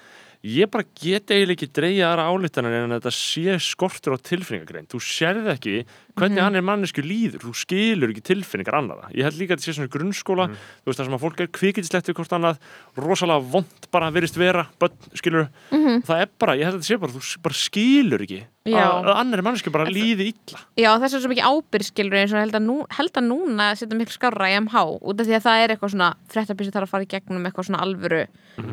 [0.46, 4.86] Ég bara get eiginlega ekki dreigja aðra álítanir en að þetta sé skortur á tilfinningagrein.
[4.86, 5.74] Þú sérði ekki
[6.18, 7.44] hvernig hann er mannesku líður.
[7.46, 9.08] Þú skilur ekki tilfinningar annara.
[9.14, 11.50] Ég held líka að þetta sé svona grunnskóla, þú veist, það sem að fólk er
[11.58, 12.60] kvikindislegt við hvort annað,
[12.98, 17.00] rosalega vond bara virðist vera, börn, skilur það er bara, ég held að þetta sé
[17.02, 20.60] bara, þú bara skilur ekki að, að annar mannesku bara líði illa.
[20.78, 23.98] Já, þess er svo mikið ábyrgskilur eins og held að, nú, held að núna setja
[23.98, 26.92] miklu skarra í MH út af því að það er eitthvað svona fréttabísi þarf að
[26.92, 28.22] fara í gegnum eitthvað svona alvöru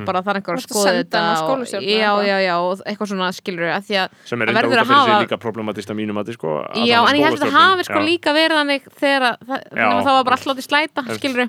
[0.06, 2.56] bara það er einhver að að skoða þetta já, já, já,
[2.90, 5.12] eitthvað svona skilur að því að sem er Það enda verður út að af fyrir
[5.12, 7.88] sig líka problematist að mínum að sko, að Já, það en ég held það hafi
[7.88, 8.06] sko Já.
[8.06, 11.44] líka verið þannig þegar að, það, það var bara alltaf látið slæta, skilur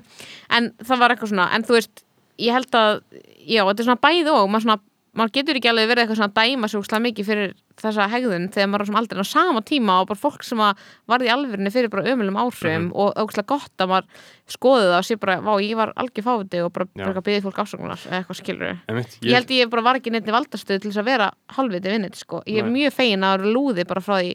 [0.57, 2.03] en það var eitthvað svona, en þú veist
[2.37, 3.01] ég held að,
[3.47, 4.81] já, þetta er svona bæði og maður svona,
[5.17, 8.69] maður getur ekki alveg verið eitthvað svona dæma svo úkslega mikið fyrir þessa hegðun þegar
[8.71, 11.71] maður er svona aldrei á sama tíma og bara fólk sem að varði í alvörinni
[11.73, 15.51] fyrir bara ömulum áhrifum og ókslega gott að maður skoði það og sé bara, vá,
[15.61, 19.37] ég var algjör fáviti og bara, bara byggði fólk afsökunar eða eitthvað skilur Einmitt, ég
[19.37, 22.41] held ég bara var ekki neitt valdarstöð til þess að vera halvviti vinnit sko.
[22.49, 22.75] ég er Nei.
[22.79, 24.33] mjög fegin að vera lúði bara frá því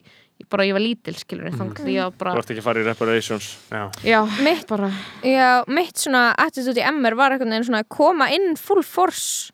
[0.49, 1.57] bara ég var lítil skilur mm.
[1.57, 3.47] þannig að ég var Þú bara ert ekki að fara í reparations.
[3.71, 4.89] Já, já, Mitt- bara.
[5.23, 9.51] Já, mitt svona attitude í MR var einhvern veginn svona að koma inn full force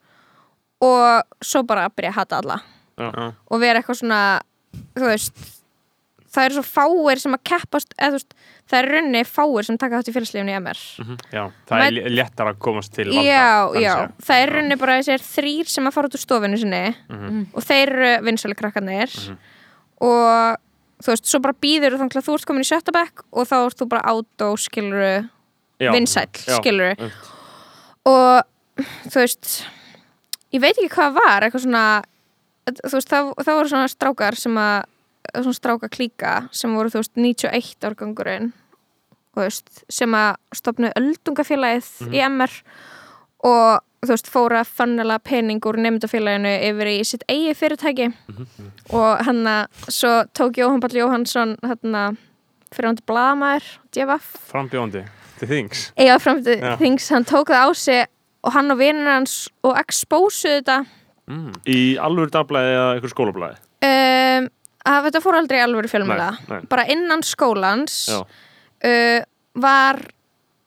[0.82, 2.60] og svo bara að byrja að hata alla.
[3.00, 3.10] Já,
[3.48, 4.20] og vera eitthvað svona
[5.00, 5.48] þú veist
[6.30, 8.34] það eru svo fáir sem að keppast eða þú veist,
[8.70, 10.82] það eru raunni fáir sem taka þátt í félagslífinu í MR
[11.34, 13.48] já, það er lé- léttar að komast til valda Já,
[13.82, 13.94] já,
[14.28, 17.40] það eru raunni bara þessir þrýr sem að fara út úr stofinu sinni Mhm.
[17.56, 19.16] og þeir eru vinsali krakkarnir
[20.06, 20.60] og
[21.00, 23.58] þú veist, svo bara býður þannig að þú ert komin í sjötta bekk og þá
[23.62, 25.12] ert þú bara át og skiluru
[25.80, 25.92] Já.
[26.60, 27.10] skiluru
[28.10, 29.52] og þú veist
[30.56, 31.86] ég veit ekki hvað var eitthvað svona
[32.70, 34.80] þú veist, það, það voru svona strákar sem að
[35.30, 38.52] svona stráka klíka sem voru þú veist 91 árgangurinn
[39.34, 42.56] þú veist, sem að stopnu öldungafélagið í MR
[43.48, 48.10] og þú veist, fóra fannala pening úr nefndafélaginu yfir í sitt eigi fyrirtæki.
[48.96, 52.20] Og hann að svo tók Jóhann Ball Jóhannsson hann að
[52.76, 53.06] fyrir hann til
[53.96, 55.04] DFF Frambjóndi,
[55.40, 55.90] til þings.
[55.98, 58.06] Eiga fram til þings, hann tók það á sig
[58.44, 60.78] og hann og vinnur hans og expósuðu þetta.
[61.30, 61.52] Mm.
[61.70, 63.60] Í alvöru dagblæði eða einhver skólablæði.
[63.90, 64.50] um,
[64.90, 69.20] að þetta fór aldrei í alvöru fjölmjöla bara innan skólans uh,
[69.60, 70.00] var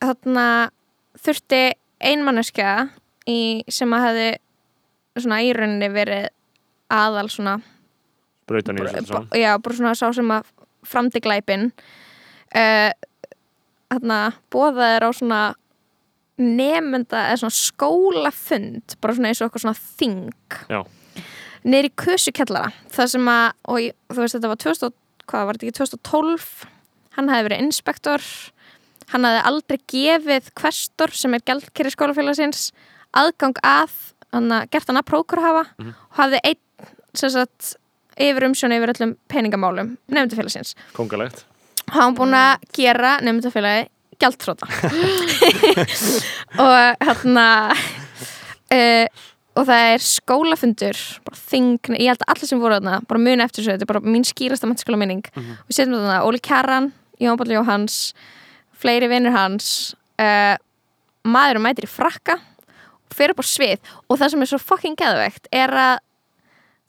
[0.03, 0.47] þarna
[1.23, 1.63] þurfti
[2.03, 2.75] einmanneskja
[3.29, 4.29] í, sem að hefði
[5.21, 6.29] svona í rauninni verið
[6.93, 7.59] aðal svona
[8.49, 9.29] Brautan í þessu saman.
[9.39, 10.49] já, bara svona sá sem að
[10.89, 12.91] framdi glæpin uh,
[13.93, 14.19] þarna
[14.53, 15.43] bóðaðir á svona
[16.41, 20.33] nemenda eða svona skólafund bara svona eins og eitthvað svona þing.
[21.63, 24.97] Í kösukjallara það sem að, og ég, þú veist þetta var 2000,
[25.31, 26.49] hvað var þetta ekki 2012
[27.17, 28.27] hann hefði verið inspektor.
[29.13, 32.71] Hann hefði aldrei gefið questor sem er gældkerri skólafélagsins
[33.13, 33.95] aðgang að,
[34.33, 36.61] hann að gert hann að prókur hafa og hafði einn
[37.15, 37.75] sem sagt
[38.21, 41.45] yfir umsjón yfir öllum peningamálum nefndafélagsins Kongalegt.
[41.93, 43.89] hann búin að gera nefndafélagi
[44.23, 44.69] gjaldtróta
[46.65, 47.47] og hérna
[48.73, 49.07] uh,
[49.53, 53.45] og það er skólafundur bara þing, ég held að allir sem voru þarna bara muni
[53.45, 55.27] eftir þessu, þetta er bara mín skýrasta mennskóla minning.
[55.37, 56.87] Við setjum þarna Óli Kjaran
[57.21, 57.99] Jón Báll Jóhans
[58.83, 59.67] fleiri vinnur hans
[60.23, 60.57] uh,
[61.29, 62.39] maðurinn mætir í frakka
[63.19, 65.99] fer upp á svið og það sem er svo fucking geðveikt er að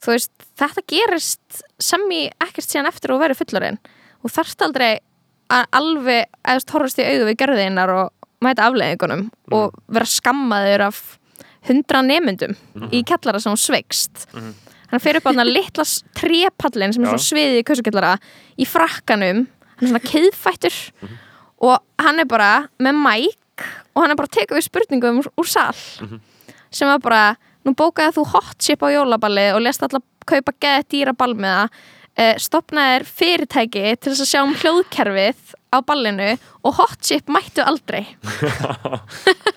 [0.04, 3.78] veist, þetta gerist sem í ekkert síðan eftir og verið fullorinn
[4.24, 4.90] og þarft aldrei
[5.54, 9.26] að alveg eða horfast í augu við gerðinar og mæta afleiðingunum
[9.56, 11.00] og vera skammaður af
[11.68, 12.52] hundra nemyndum
[12.92, 14.26] í kellara sem hún sveikst.
[14.34, 15.84] Hann fer upp á hann litla
[16.18, 18.10] trépallin sem er svona sviðið í kösukjallara
[18.60, 21.14] í frakkanum, hann er svona keðfættur Mhm.
[21.64, 23.38] og hann er bara með mæk
[23.94, 26.20] og hann er bara teka við spurningum úr, úr sal Mhm.
[26.70, 30.84] sem var bara, nú bókaði þú hot chip á jólaballi og lest alltaf kaupa geða
[30.88, 31.68] dýra ball með það
[32.18, 36.30] uh, stopnaðir fyrirtæki til þess að sjá um hljóðkerfið á ballinu
[36.64, 38.04] og hot chip mættu aldrei.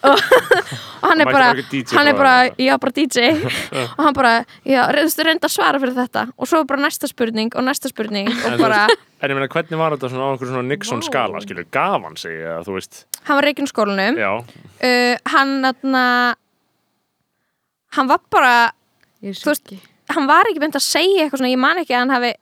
[0.07, 3.31] Og, og hann er bara hann er bara já bara DJ
[3.97, 4.33] og hann bara,
[4.63, 6.27] já, reyndstu reynda að svara fyrir þetta?
[6.37, 8.83] Og svo bara næsta spurning og næsta spurning og þú bara,
[9.17, 12.17] En ég meina, hvernig var þetta svona á einhverjum svona Nixon skala, skilur, gaf hann
[12.21, 14.19] sig, eða þú veist, hann var reikinn skólanum.
[14.21, 16.03] Já, uh, hann atna,
[17.97, 18.55] hann var bara
[19.25, 19.73] Þú veist,
[20.13, 22.35] hann var ekki beint að segja eitthvað svona, ég man ekki að hann hafi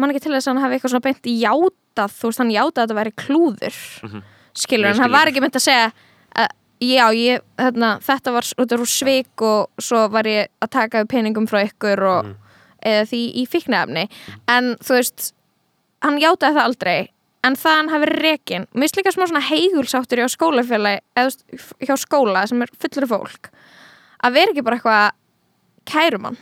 [0.00, 1.30] man ekki til þess að hann hafi eitthvað svona beint
[1.90, 3.78] játað, þú veist, hann játað að þetta væri klúður
[4.54, 5.40] skilur, Ég en hann skil var ekki.
[5.40, 5.92] beint að segja
[6.36, 6.48] að,
[6.80, 11.46] já, ég, þarna, þetta var út af svik og svo var ég að taka peningum
[11.50, 12.30] frá ykkur og
[12.80, 14.06] eða því í fíknefni
[14.48, 15.32] en þú veist,
[16.02, 17.10] hann játaði það aldrei
[17.44, 21.30] en það hann hafi rekin mér finnst líka smá svona heigulsáttur hjá skólafélagi eða
[21.88, 23.50] hjá skóla sem er fullur fólk
[24.24, 25.10] að vera ekki bara eitthvað
[25.90, 26.36] kærumann.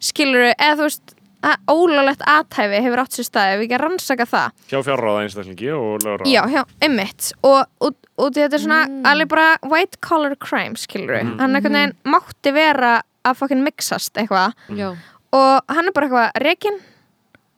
[0.00, 3.82] Skilur eða þú veist að ólulegt aðtæfi hefur átt sér staði ef við ekki að
[3.84, 4.50] rannsaka það.
[4.70, 6.28] Hjá fjárráða einstaklingi og lögráða.
[6.32, 7.30] já, já, einmitt.
[7.42, 8.80] Og, og, og þetta er svona
[9.12, 11.38] alveg bara white collar crime skilur Mm.
[11.40, 14.52] hann einhvern veginn mátti vera að fucking mixast eitthvað.
[14.76, 14.94] Já.
[15.32, 16.78] og hann er bara eitthvað rekin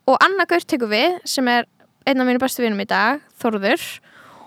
[0.07, 1.65] og Anna Gaur tekur við sem er
[2.07, 3.81] einn af mínu bestu vinum í dag Þorður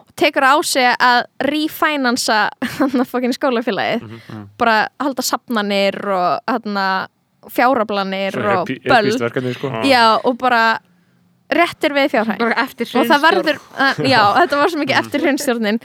[0.06, 2.50] og tekur á sig að refinansa
[2.80, 4.04] hann að fucking skólafélagið.
[4.04, 6.78] Mhm, bara halda sapnanir og hann
[7.54, 9.12] fjárablanir og böll.
[9.56, 9.72] sko.
[9.86, 10.80] já og bara
[11.54, 15.82] réttir við eftir og það verður, uh, já, þetta var svo mikið eftir hrunstjórnin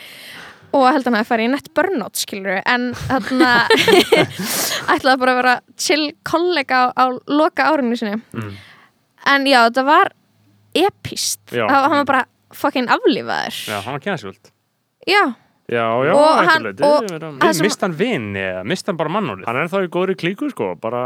[0.72, 3.50] og held hann að fara í nett burnout skilur en þarna
[4.94, 8.20] ætlaði bara að vera chill kollega á, á loka árinu sinni.
[8.32, 8.54] Mm.
[9.34, 10.12] en já, þetta var
[10.70, 11.66] epist, Já.
[11.66, 12.24] það hann var bara
[12.54, 13.56] fucking aflífaður.
[13.66, 14.52] Já, hann var kjænsvöld
[15.08, 15.22] já,
[15.70, 16.12] Já, já,
[16.50, 16.82] hann- leiti,
[17.54, 17.92] sem- Mist hann
[18.34, 19.44] eða mist hann bara mannórið?
[19.46, 21.02] Hann er þá í góðri klíku, sko, bara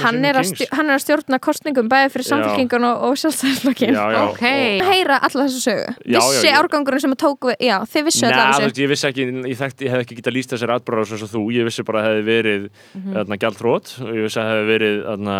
[0.00, 4.04] hann er, stjórna, hann er að stjórna kostningum bæði fyrir samfélkingun og, og sjálfstæðisflokkin Já,
[4.14, 4.40] já, Ok.
[4.40, 5.94] og- heyra alla þessu sögu.
[6.06, 8.64] Já, vissi árgangurinn sem að tók við já, þið vissu Nei, þú þessu.
[8.64, 9.22] veist, ég vissi ekki,
[9.52, 11.98] ég, þekkt, ég hef ekki getað lýst þessari atbráðs eins og þú, ég vissi bara
[12.00, 12.62] að það hefði verið
[12.96, 13.02] mm
[13.44, 15.36] gjaldrót og ég vissi að það hefði verið þarna,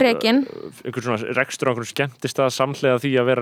[0.00, 0.38] Rekin.
[1.36, 3.40] rekstur á einhvern skemmtist að samhlega því að vera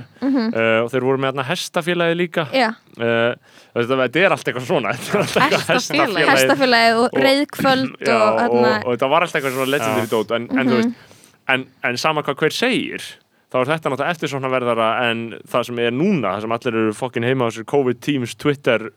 [0.00, 0.24] í já.
[0.24, 0.48] 90 Mhm.
[0.54, 2.68] uh, og þeir voru með þarna hestafélagi líka já,
[2.98, 3.34] uh,
[3.76, 6.28] þetta, er allt eitthvað svona Hestafélagið.
[6.34, 10.36] hestafélagið og, Og- reyðkvöld og, og, þarna, og, þetta var alltaf eitthvað svona legendary dót
[10.36, 11.08] en, en, þú veist,
[11.54, 13.02] en, en sama hvað hver segir
[13.50, 16.76] þá er þetta náttúrulega eftir svona verðara en það sem er núna, það sem allir
[16.80, 18.90] eru fokkin heima á sér COVID Teams, Twitter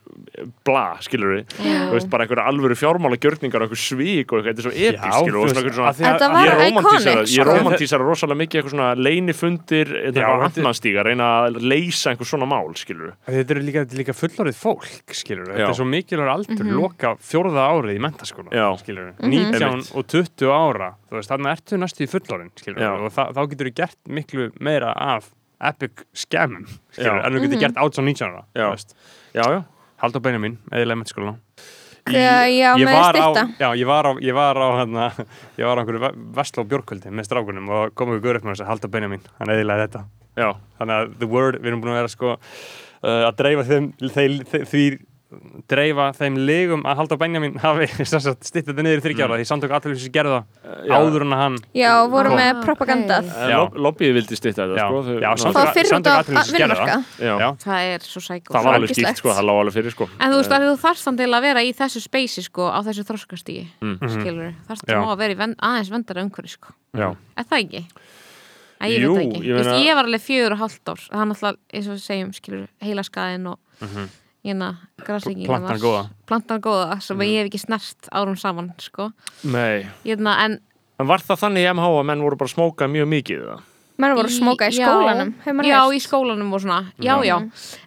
[0.65, 4.49] bla, skilur við, þú veist, bara einhverja alvöru fjármála gjörningar og einhver svík og eitthvað,
[4.49, 7.33] þetta er svo episk, skilur, og þú svona svona að- Þetta að var ég iconic,
[7.33, 12.45] ég romantísera rosalega mikið eitthvað svona leinifundir eitthvað þetta- handmannstíga, reyna að leysa einhver svona
[12.49, 15.69] mál, skilur Þetta eru líka, þetta er líka fullorðið fólk, skilur Þetta Já.
[15.69, 19.29] er svo mikilvægur aldur, loka fjórða árið í mentaskóla, skilur Mhm.
[19.29, 19.95] 19 Einmitt.
[19.95, 22.09] og 20 ára, veist, þarna ertu næstu í
[22.79, 22.89] Já.
[22.93, 25.31] og þá getur þú gert miklu meira af
[25.63, 26.67] epic skemmum,
[26.97, 28.65] en þú getur gert 18 19 ára, Já.
[28.65, 28.95] þú veist.
[29.33, 29.61] Já, já,
[30.03, 31.37] Haldur beina mín, eðilega mentaskóla
[32.11, 35.05] Já, ég var á, já, ég var á, ég var á hérna,
[35.59, 38.71] ég var á einhverju vestló björkvöldi með strákunum og kom ykkur upp með þess að
[38.73, 40.01] halda beina mín, hann eðilega þetta.
[40.35, 40.49] Já,
[40.81, 44.35] þannig að the word, við erum búin að vera sko uh, að dreifa þeim þeir,
[44.51, 44.83] þeir, því
[45.67, 50.11] dreifa þeim legum að Halldór Benjamin hafi stitt þetta niður í þryggjára því samtök aðtölusins
[50.13, 50.93] gerðu það já.
[50.97, 52.61] áður en að hann Já, voru með
[53.53, 57.59] lob- Lobbyið vildi stýtta þetta, sko Já, samtök- samtök atvinnulífsins gerðu það.
[57.63, 60.09] Það er svo sækó það var alveg skýrt, sko, það lág alveg fyrir, sko.
[60.19, 62.79] En þú veist að þú þarfst þannig til að vera í þessu speysi sko, á
[62.85, 63.97] þessu þroskastígi Mm.
[64.09, 66.73] skilur, þarfst þú að vera í ven, aðeins vendara umhverfi sko.
[66.95, 67.85] já, Er það ekki?
[68.83, 69.39] Æ, ég Jú, veit það ekki.
[69.39, 70.99] ég Ég, meina- ég var alveg fjögur og hálft ár.
[71.07, 74.09] Það er náttúrulega, eins og við segjum, skilur heilaskaðin og Mhm.
[74.43, 76.03] Hérna, græslingi plantan góða.
[76.27, 77.27] Plantan góða sem Mhm.
[77.27, 79.11] ég hef ekki snert árum saman sko.
[79.43, 79.85] nei.
[80.05, 80.59] Hérna, en
[80.99, 83.61] En var það þannig í MH að menn voru bara að smóka mjög mikið það?
[83.97, 85.93] Menn voru að smóka í Já, skólanum já, heyrt.
[85.93, 86.91] í skólanum og svona.
[86.99, 87.37] Já, já,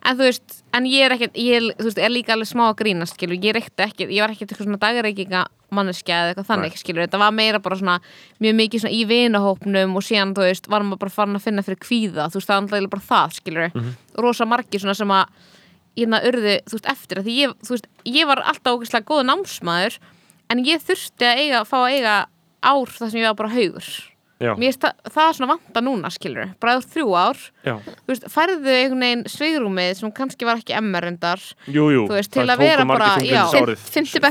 [0.05, 2.71] en þú veist en ég er ekkert, ég er, þú veist, er líka alveg smá
[2.71, 6.35] að grínast skilur, ég er ekkert ekki, ég var ekkert eitthvað svona dagreikinga manneskja eða
[6.35, 7.07] eitthvað þannig, skilur.
[7.07, 8.01] Þetta var meira bara svona,
[8.41, 11.63] mjög mikið svona í vinahópnum og síðan, þú veist, var maður bara farin að finna
[11.63, 13.95] fyrir kvíða, þú veist, það er alltaf bara það, skilur.
[14.19, 15.27] Rosa margir svona sem að
[15.97, 19.99] hérna urðu, þú veist, eftir því ég, þú veist, ég var alltaf ógeðslega góð námsmaður
[20.53, 22.19] en ég þurfti að eiga, fá að eiga
[22.67, 23.89] ár þar sem ég var bara haugur.
[24.37, 27.39] Það, það er svona vanta núna skilur, bara á þrjú ár
[28.05, 31.41] veist, færðu einhvern veginn sveigrúmið sem kannski var ekki MR endar
[31.73, 33.15] Jú, jú, Þú veist, það til að vera bara-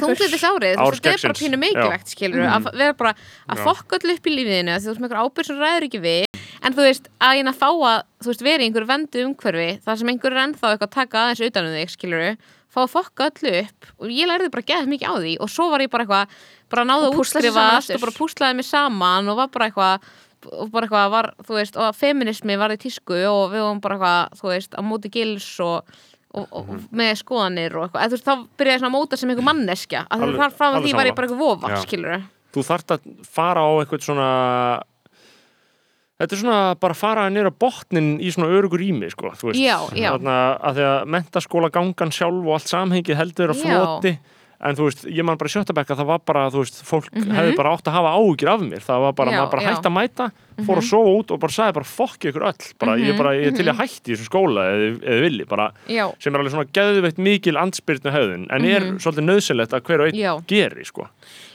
[0.06, 3.16] þunglyndis árið, þetta er bara pínu mikilvægt skilur, að vera bara
[3.50, 6.02] að fokka öll upp í lífiðinu því þú veist með einhver ábyrg sem ræður ekki
[6.06, 6.26] við
[6.66, 9.70] en þú veist, að ég að fá að þú veist, vera í einhverju vendu umhverfi
[9.86, 12.38] þar sem einhver er ennþá eitthvað að taka aðeins utan um þig skilur,
[12.76, 13.90] fá að fokka öllu upp.
[14.02, 15.34] Og ég lærði bara geðað mikið á því.
[15.46, 16.34] Og svo var ég bara eitthvað,
[16.74, 20.10] bara náða Og að útskrifast og bara púslaði mig saman og var bara eitthvað
[20.46, 23.96] og bara eitthvað var, þú veist, og feminismi var í tísku og við varum bara
[23.96, 25.88] eitthvað, þú veist, á móti gils og,
[26.36, 26.84] og, og Mhm.
[26.94, 30.38] með skoðanir og eitthvað, þá byrjaði ég svona að móta sem einhver manneskja, að Alveg-
[30.44, 31.82] þar frá því var ég bara eitthvað vofa, Já.
[31.88, 32.24] skilur
[32.54, 34.30] Þú þarft að fara á eitthvað svona
[36.16, 39.60] Þetta er svona bara að fara nýra botnin í svona örugur rými, sko, þú veist.
[39.60, 40.14] Já, já.
[40.16, 43.60] Þarna að því að mentaskóla gangan sjálf og allt samhengið heldur Já.
[43.66, 44.14] floti.
[44.66, 47.10] En þú veist, ég man bara í sjötta bekka, það var bara, þú veist, fólk
[47.12, 47.34] Mhm.
[47.36, 48.80] hefði bara átt að hafa áhugir af mér.
[48.80, 49.62] Það var bara, Já, maður bara.
[49.62, 49.76] Mhm.
[49.76, 50.32] hætti að mæta,
[50.66, 52.74] fór að sofa út og bara sagði bara fokki ykkur öll.
[52.80, 55.72] Bara, ég, bara, ég er til að hætti í þessum skóla eða, eða villi, bara,
[55.86, 60.08] sem er alveg svona geðveitt mikil andspyrnu höfðun, en er svolítið nöðsynlegt að hver og
[60.08, 60.24] einn Mhm.
[60.24, 60.48] Já.
[60.48, 61.08] geri, sko.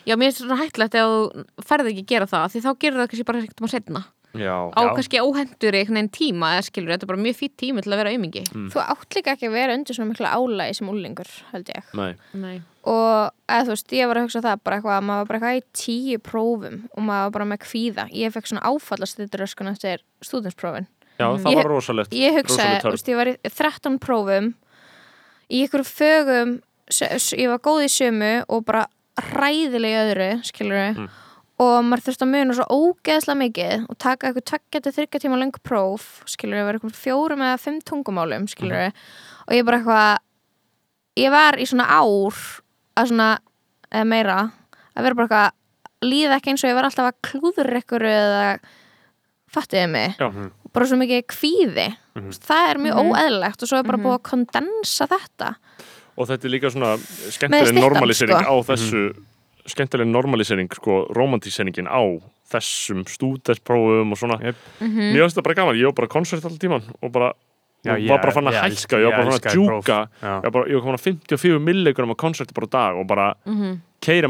[0.06, 2.96] já, mér finnst svona hættilegt ef þú ferði ekki að gera það, því þá gerir
[3.00, 4.04] það kannski bara ekkert maður setna,
[4.34, 4.70] Já.
[4.70, 7.90] á kannski óhendur einhvern veginn tíma, eða skilur, þetta er bara mjög fýtt tími til
[7.92, 8.42] að vera aumingi.
[8.54, 8.68] Mm.
[8.70, 11.88] Þú átt líka ekki að vera undir svona mikla álægi sem úlingur, held ég.
[11.98, 12.14] Nei.
[12.34, 12.60] Nei.
[12.86, 15.40] Og eða þú veist, ég var að hugsa það bara eitthvað að maður var bara
[15.40, 18.06] eitthvað í tíu prófum og maður var bara með kvíða.
[18.14, 20.86] Ég fekk svona áfallast þetta röskun eftir stúdinsprófin.
[21.20, 22.14] Já, það Ég- var rosalegt.
[22.16, 24.54] Ég hugsaði, rosalegt þú veist, ég var í 13 prófum
[25.50, 28.86] í ykkur fögum ég var góð í sömu og bara
[29.20, 31.08] hræðileg í öðru, skilur Mm.
[31.60, 35.38] Og maður þurfti að muna svo ógeðslega mikið og taka eitthvað tveggja til þryggja tíma
[35.40, 38.92] lengur próf, skilur við, var eitthvað fjórum eða fimm tungumálum, skilur við
[39.46, 40.18] og ég bara eitthvað
[41.20, 42.38] ég var í svona ár
[42.96, 43.30] að svona,
[43.92, 44.38] eða meira
[44.96, 45.56] að vera bara eitthvað,
[46.08, 48.44] líða ekki eins og ég var alltaf að klúður ykkur eða
[49.50, 50.16] fattiði mig.
[50.20, 50.30] Já.
[50.70, 51.86] bara svo mikið kvíði.
[52.46, 53.08] Það er mjög Mhm.
[53.10, 55.48] óeðlilegt og svo er bara búið að kondensa þetta.
[56.16, 56.96] Og þetta er líka svona
[57.34, 58.46] skemmtileg normalisering sko.
[58.46, 59.02] á þessu
[59.66, 62.00] skemmtileg normalisering, sko, romantíseringin á
[62.50, 64.38] þessum stúdesprófum og svona.
[64.80, 65.12] Mhm.
[65.14, 67.32] Mér finnst það bara gaman, ég var bara konsert allan tíman og bara,
[67.84, 69.54] Já, og ég- var bara fann að ég hækka, elska- ég var bara fann að
[69.54, 73.06] djúka, ég var bara, ég var komin að 54 milligram á konserti bara dag og
[73.06, 73.54] bara Mhm.
[73.54, 73.80] keira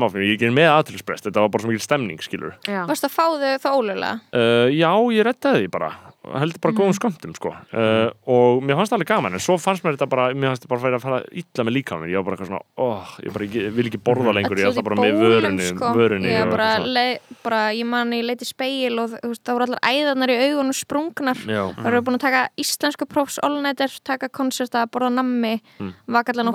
[0.02, 2.54] maður fyrir, ég er með aðtilsprest, þetta var bara svo mikil stemning, skilur.
[2.66, 2.80] Já.
[2.90, 4.14] Varst að fá þau það ólulega?
[4.34, 5.90] Uh, já, ég rettaði því bara.
[6.20, 7.50] Heldur bara góðum skömmtum sko.
[7.72, 10.66] Uh, og mér fannst það alveg gaman en svo fannst mér þetta bara mér fannst
[10.66, 13.46] þetta bara að fara illa með líka ég var bara eitthvað svona, oh, ég bara
[13.48, 16.92] ég, vil ekki borða lengur ég alltaf bara með vörunni, vörunni Ég, bara, eitthvað svona.
[16.98, 20.76] le, bara, ég man ég leiti speil og veist, það voru allar æðarnar í augunum
[20.76, 21.40] sprungnar.
[21.48, 25.94] Já, Það eru búin að taka íslensku prófs all-nighter, taka konserta, borða nammi, Mm.
[26.06, 26.52] vaka allar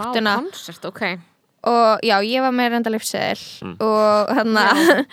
[1.65, 3.75] og já, ég var með reynda lífseðil Mm.
[3.81, 4.65] og hérna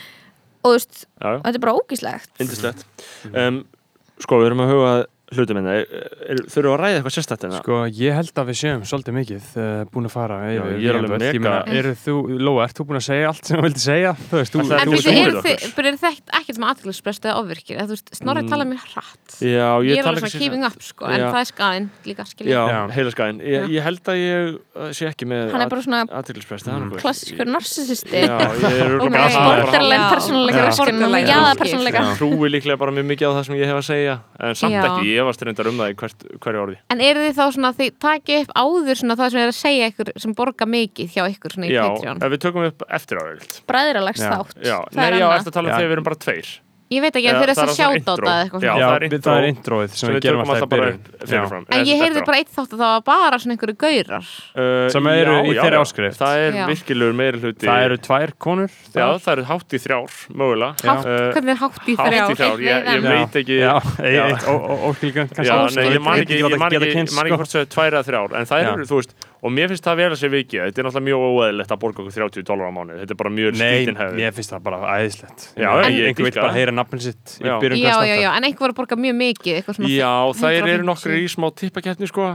[0.62, 2.30] og þú veist, þetta er bara ógíslegt.
[2.42, 2.84] Indislegt
[3.32, 3.62] um,
[4.22, 4.92] sko, við erum að huga
[5.36, 5.68] hlutum en
[6.52, 9.82] þurfum að ræða eitthvað sérstætt en Sko, ég held að við séum svolítið mikið uh,
[9.92, 11.12] búin að fara Já, ég er alveg
[12.02, 14.12] þú, Lóa, ert þú búin að segja allt sem þú vildi segja?
[14.30, 17.86] Þú veist, þú, En það er þú er það ekkert sem aðtilsprest eða ofvirkir, eða
[17.88, 18.48] þú veist, Snorri Mm.
[18.50, 19.28] tala mjög hratt.
[19.38, 22.52] já, Ég ég er alveg svona keeping up, sko, en það er skaðin líka, skilja.
[22.52, 22.80] já, Já.
[22.96, 26.66] heila skæðin ég, held að ég uh, sé ekki með Hann er bara svona aðtilsprest
[26.98, 27.52] klassískur er
[29.52, 30.09] borderline Já.
[31.62, 34.16] persónuleika trúi líklega bara mjög mikið á það sem ég hef að segja
[35.22, 35.28] Já.
[35.30, 38.42] varst reyndar um það í hvert, hverju orði En eru þið þá svona, þið takið
[38.42, 41.70] upp áður svona það sem er að segja ykkur sem borga mikið hjá ykkur svona
[41.70, 42.22] í já, Patreon?
[42.26, 44.30] ef við tökum upp eftir áriðild bræðralags Já.
[44.34, 45.78] þátt já, Það nei, já, eftir að tala um Já.
[45.78, 46.52] þegar við erum bara tveir
[46.93, 48.27] Ég veit ekki, Já, þeir eru það er að sjáta intro.
[48.28, 48.62] eða eitthvað.
[48.66, 50.89] Já, það er það introið sem, við gerum alltaf bara
[51.23, 54.27] fyrirfram En ég heyrði bara eitt þátt að það var bara svona einhverju gaurar.
[54.56, 56.19] uh, Sem eru í þeirri áskrift.
[56.20, 57.66] það er virkilegur meiri hluti.
[57.66, 59.31] Það eru tvær konur já, það.
[59.32, 60.73] eru hátt í þrjár, mögulega.
[60.93, 62.36] Uh, hvernig er hátt í hátt í þrjár?
[62.36, 63.59] þrjár, ég, veit ekki.
[63.62, 63.74] Já,
[65.43, 67.23] Já, nei, ég man ekki, ég man ekki, ég man sko.
[67.27, 69.86] ekki hvort það er tvær eða þrjár en það eru, þú veist, og mér finnst
[69.86, 72.73] það að sé vikið þetta er náttúrulega mjög óeðlilegt að borga okkur 30 dólar á
[72.77, 75.97] mánu þetta er bara mjög Nei, skítin hefði ég finnst það bara æðislegt Já, En
[75.97, 77.55] ég Einhver dýrka bara heyra nafnin sitt Já.
[77.59, 79.90] Já, já, já, en einhver var að borga mjög mikið, eitthvað svona.
[79.90, 80.86] Já, það eru 150.
[80.93, 82.28] nokkru í smá tippakeppni sko,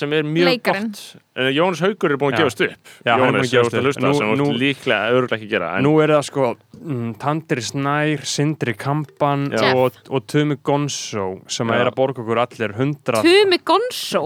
[0.00, 0.90] sem er mjög Leikarinn.
[0.94, 3.74] gott en Jónas Haugur er búin að upp Já, hann er búinn að Jónas, gefast
[3.74, 3.84] ef þú ert að upp.
[3.84, 6.44] hlusta, Nú- sem þú líklega örgulega ekki að gera en, Nú er það sko
[6.84, 9.42] mm, Tandri Snær, Sindri Kampan
[9.74, 11.74] og, og Tumi Gonzo sem Já.
[11.80, 14.22] er að borga okkur allir hundra Tumi Gonzo.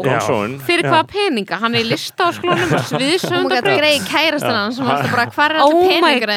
[0.69, 1.59] Fyrir hvaða peninga?
[1.63, 3.79] Hann er í lista á skólunum, Hún gæti sviðsöndabröð.
[3.81, 6.33] greið kærastan hans sem varst bara hvað er þetta peningur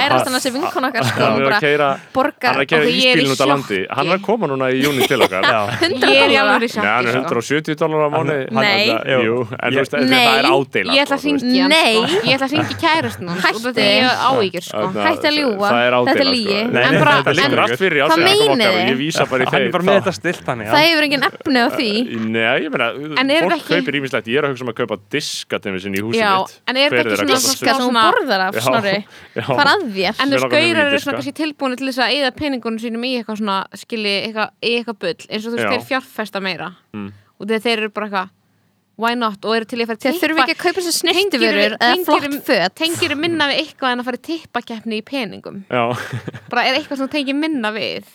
[0.00, 2.84] kærastan hans er vinkon okkar sko hann er bara að keira borgar hann að keira
[2.84, 3.50] ok, ég í íspílun út á sjokki.
[3.54, 6.36] landi hann er að koma núna í júni til okkar Já, 100 Ég er í
[6.36, 7.40] dólara alveg í Nei, hann er sjokki, sko.
[7.40, 10.09] 170 dólar á mánu Nei.
[10.10, 10.26] En Ég- þetta Nei.
[10.26, 11.44] það er ádeila Ég ætla að sko, þú veist.
[11.44, 11.94] ringi hann Nei.
[11.94, 12.20] sko.
[12.20, 14.84] Ég ætla að ringi kærastun því ég hef áhyggjur sko.
[15.00, 15.68] Hættu að ljúga.
[15.70, 16.56] það er Þetta er ádeila, lygi.
[16.60, 16.70] sko.
[16.70, 18.88] Nei, En bara- þetta Það liggur allt fyrir Hvað meinið þið?
[18.90, 21.22] ég vísa bara í Hann er þeir bara með þetta stilt hann Það hefur engin
[21.30, 21.90] efni á því
[22.30, 22.88] Nei, ég meina,
[23.20, 25.56] En er fólk þetta ekki- kaupir ímislegt Ég er að hugsa um að kaupa diska
[25.60, 27.50] til mig sinni í húsið Já, mitt en er Hver þetta ekki þeirra svona- kostar
[27.50, 28.96] Diska sem hún svona- borðar af, Já, snorri
[29.36, 29.44] já.
[29.46, 31.04] Far að þér En þú langar skaurar mjög í eru diska.
[31.04, 34.70] svona kannski tilbúin til þess að eða peningunum sínum í eitthvað svona skilji, eitthvað, í
[34.80, 35.70] eitthvað bull eins og þú veist, Já.
[35.70, 37.12] þeir fjárfesta meira Mm.
[37.40, 38.28] og þegar þeir eru bara eitthvað
[39.00, 41.98] why not, og eru til að fara Þeir þurfi ekki að kaupa sér snirtiförur eða
[42.06, 42.76] flott föt.
[42.78, 45.62] tengir minna við eitthvað en að fara í tippakeppni í peningum.
[45.70, 45.84] Já,
[46.52, 48.10] bara er eitthvað sem þú tengir minna við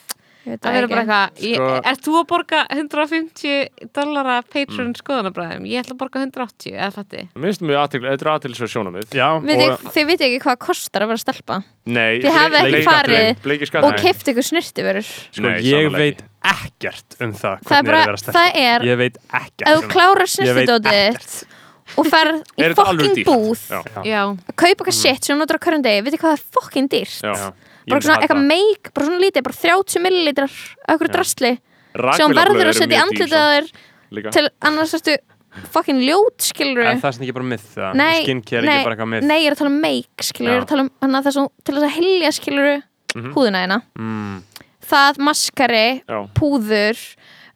[0.45, 1.49] það verður bara ekki.
[1.49, 4.99] eitthvað Sko- er þú að borga 150 dollara Patreon mm.
[5.01, 7.23] skoðanabræðum ég ætla að borga 180 eða fatti.
[7.41, 10.61] Minnst mjög aðtil, þetta er aðtilsverð sjónamið Já, Við og þið, þið veit ekki hvað
[10.67, 11.59] kostar að vera stelpa?
[11.85, 17.35] Nei, Þið hafið ekki farið og keift ykkur snirtiförur sko, Nei, ég veit ekkert um
[17.35, 18.39] það Það er hvernig að vera stelpa.
[18.39, 21.45] það er Ég veit ekkert ef um þú klárar þitt
[21.95, 23.27] og ferð í dýrt?
[23.29, 23.61] búð
[24.57, 27.19] kaupa eitthvað shit sem þú notar á hverjum degi veit hvað það er fokkin dýrt?
[27.21, 27.33] Já.
[27.37, 27.45] Já.
[27.45, 28.47] Ég bara svona eitthvað það.
[28.49, 31.15] meik, bara svona lítið bara 30 millilitrar af eitthvað Já.
[31.15, 31.51] drasli
[32.17, 35.17] sem verður að setja í andlitið að þér til annars ertu
[35.71, 38.83] fokkin ljót skilur En það er sem ekki bara myth það Nei, Skincare er ekki
[38.89, 40.83] bara eitthvað myth nei, ég er að tala um meik skilur, ég er að tala
[40.83, 42.83] um hana, þessum, til þess að hilja skilur
[43.15, 43.31] Mhm.
[43.31, 44.41] húðina hérna mm,
[44.83, 46.17] það, maskari, Já.
[46.35, 46.99] púður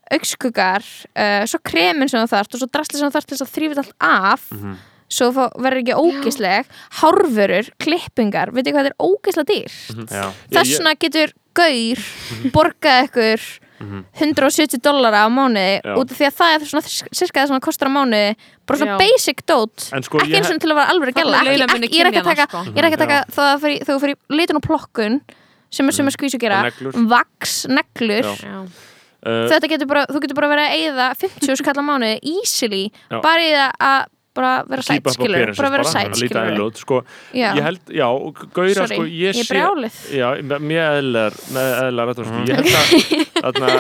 [0.10, 3.46] augskuggar uh, svo kremin sem þú þarft og svo drasli sem þú þarft til þess
[3.46, 4.78] að þrýfið allt af Mhm.
[5.10, 6.68] Svo verður ekki ógisleg
[7.02, 8.52] hárvörur, klippingar.
[8.54, 9.80] Veit hvað þetta er ógislega dýr.
[10.10, 12.06] Já, þess ég- vegna getur gaur
[12.54, 13.48] borgað ykkur
[14.20, 15.94] 170 dollara á mánuði Já.
[15.96, 16.84] út af því að það er svona
[17.16, 18.36] cirka það sem það kostar á mánuði
[18.68, 19.00] bara svona Já.
[19.00, 19.86] basic dót.
[20.04, 22.30] Sko, ekki eins og til að vera alveg Þarna gæla ekki, ég er ekki að
[22.30, 22.64] taka, sko.
[22.68, 25.20] ég er ekki að taka að þegar þú fyrir litun og plokkun
[25.72, 26.60] sem er sem er skvís að gera.
[27.08, 28.30] vaks, neglur.
[29.20, 32.84] Uh, þetta getur bara, þú getur bara verið að eyða 50 skall á mánuði easily.
[33.10, 34.06] Bara í það að
[34.38, 37.00] bara vera sætt skilur bara vera sætt að skilur sko,
[37.34, 37.50] Já.
[37.58, 38.08] ég held, já,
[38.56, 40.00] gauðra sko, ég ég sé brjálið.
[40.16, 40.28] já,
[40.62, 42.92] mjög eðlar eðlar þetta, sko, ég held að
[43.44, 43.78] þarna,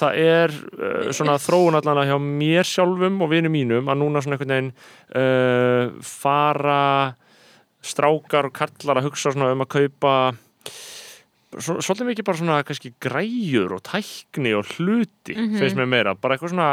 [0.00, 4.38] það er uh, svona þróun allan hjá mér sjálfum og vinum mínum að núna svona
[4.38, 4.72] einhvern veginn
[5.18, 6.82] uh, fara
[7.80, 10.14] strákar og kallar að hugsa svona um að kaupa
[11.58, 16.36] svo, svolítið mikið bara svona kannski græjur og tækni og hluti finnst mér meira, bara
[16.36, 16.70] eitthvað svona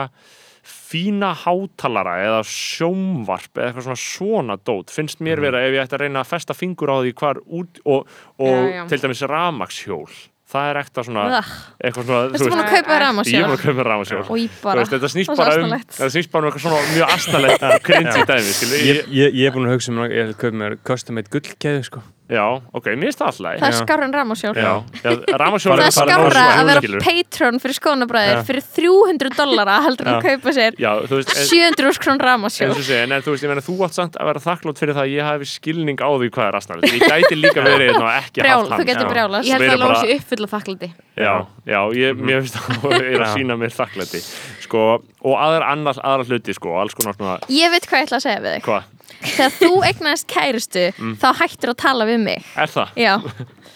[0.87, 5.97] fína hátalara eða sjómvarp eða eitthvað svona svona dót finnst mér vera ef ég ætti
[5.97, 8.83] að reyna að festa fingur á því hvar út og, og Já, já.
[8.91, 11.55] til dæmis ramakshjól það er ekta svona Ugh.
[11.83, 15.33] eitthvað svona, Veistu búin að kaupa þér ég er búin að kaupa veist, þetta snýst
[15.35, 18.77] bara um þetta snýst bara um eitthvað svona mjög astanlegt cringy dæmi skilu.
[18.79, 22.03] ég, ég, ég, er búin að hugsa um að köpt mér custom made gullkeðu sko
[22.27, 22.43] já,
[22.75, 23.77] ok, mér finnst það alltaf það er Já.
[23.79, 28.65] skárra en ramagsjál já, já, ramaksjól það er skárra að vera patron fyrir skónabræðir fyrir
[28.75, 32.67] 300 dollara heldur en að kaupa sér já, þú veist, en, 700 úr krón ramagsjál
[32.67, 34.81] eins og segja, en, en þú veist, ég meina, þú átt samt að vera þakklót
[34.83, 37.93] fyrir það að ég hafi skilning á því hvað er astanlegt ég gæti líka verið
[37.93, 38.81] einn og ekki Brjál, haft hann.
[38.83, 39.11] þú getur Já.
[39.15, 41.33] brjálast ég held Vera að bara- Lósi uppfylla þakklandi Já,
[41.65, 43.31] já, ég, mér finnst það er að Já.
[43.33, 44.19] sína mér þakklæti
[44.67, 44.83] sko,
[45.25, 48.25] og aðra annars, aðra hluti sko, alls konar svona, ég veit hvað ég ætla að
[48.27, 48.67] segja við þig.
[48.67, 48.83] Hvað,
[49.23, 50.83] þegar þú eignaðist kærustu
[51.21, 52.97] þá hættir að tala við mig er það?
[52.97, 53.13] já.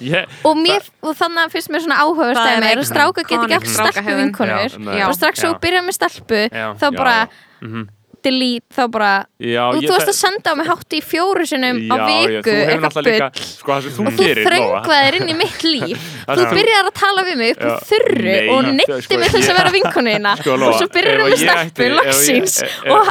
[0.01, 3.43] Ég, og, mér, og þannig að finnst mér svona Það er að iconic stráka get
[3.43, 6.67] ekki átt stelpu vinkonur og strax svo byrjar með stelpu Já.
[6.81, 7.83] þá Já, bara já.
[8.25, 9.11] Delete þá bara
[9.41, 12.05] já, og ég, þú varst að senda á mig hátt í fjóru sinum á já,
[12.07, 16.09] viku já, þú hefur eitthvað bull líka, sko, og þú þröngvaðir inn í mitt líf.
[16.31, 19.31] Þú byrjar að tala við mig upp úr þurru Nei, og það- neytti sko, mig
[19.31, 23.09] til þess að vera vinkonina Sko, og svo byrjar við með ég- lagsins og,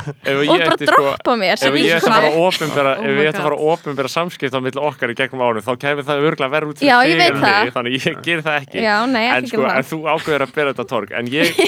[0.62, 3.42] bara sko, droppa mér Ef ég ætti að fara að Oh ef my ég ætti
[3.42, 6.80] að opinbera samskipt á milli okkar í gegnum árið, þá kemur það örgulega verð út
[7.40, 7.58] það.
[7.60, 8.78] mig, þannig ég ger það ekki.
[8.86, 11.46] Já, nei, ekki en, sko, þú ákveður að bera þetta á torg, en ég,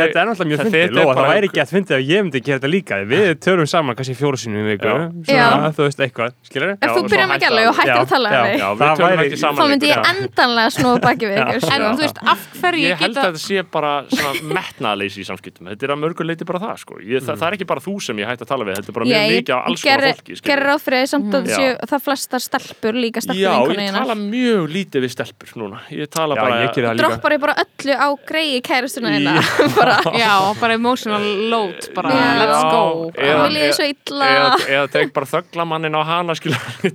[0.00, 2.58] Þetta er náttúrulega mjög fyndið, Lóa, það væri ekki að fyndið ef ég myndi gera
[2.60, 3.00] þetta líka.
[3.10, 4.94] Við törum saman kannski fjóru sinum í viku
[5.30, 7.48] þú veist, eitthvað, skilur ef Já, þú byrjar með hætta.
[7.50, 8.42] gælu og að- hættir að tala já.
[8.50, 11.90] við þá myndi ég endanlega snúa baki við ykkur en sko.
[11.90, 15.86] þú veist, af hverju Ég held að þetta sé bara svona metnaðleysi í samskiptum, þetta
[15.88, 16.98] er að mörgur leiti bara það, sko.
[17.00, 18.96] Ég, það, það er ekki bara þú sem ég hætti að tala við, þetta er
[18.98, 22.98] bara mjög mikið á alls konar fólki, fyrir því samt að séu það flestar stelpur
[23.00, 26.60] líka stelpur Já, vinkonu ég tala mjög lítið við stelpur núna, ég tala Já, bara...
[26.64, 27.08] ég geri það líka.
[27.10, 29.42] droppar ég bara öllu á greiði kæristuna þína Já.
[29.80, 29.96] bara.
[30.20, 32.20] Já, bara emotional load bara Já.
[32.40, 34.26] let's go Eða- Mér líður svo illa.
[34.30, 36.34] eða, eða tek bara þögglamannin á hana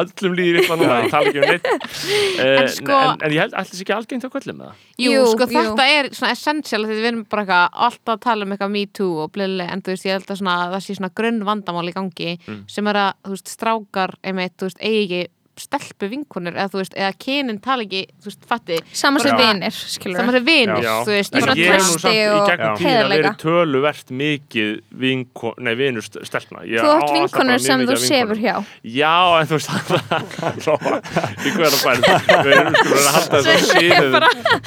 [0.00, 3.54] öllum líður illa núna ég tala ekki um neitt en, sko- en, en ég held
[3.60, 5.54] alltaf ekki algengt á kvöllum með það Jú, Jú, sko jú.
[5.56, 8.84] þetta er svona essential því við erum bara eitthvað alltaf að tala um eitthvað me
[9.00, 11.88] too og blili, en þú veist, ég held að svona, það sé svona grunn vandamál
[11.90, 12.62] í gangi Mm.
[12.70, 15.28] sem er að, þú veist, strákar einmitt, þú veist, eigi ekki
[15.60, 19.74] stelpu vinkonur eða þú veist, eða kynin tala ekki þú veist, fatti, Saman sem vinir,
[19.94, 20.94] skilur saman sem vinir Já.
[21.06, 23.30] þú veist, En Bara ég, hef nú samt í gegnum tíðina heiðarleika.
[23.30, 24.70] verið töluvert mikið
[25.04, 26.64] vinko, nei, vinur st- stelpna.
[26.68, 28.54] Ég Þú á átt mjög sem þú sefur hjá.
[28.84, 29.70] Já, en þú veist
[31.40, 34.24] Við erum sko að halda þess að síðuðum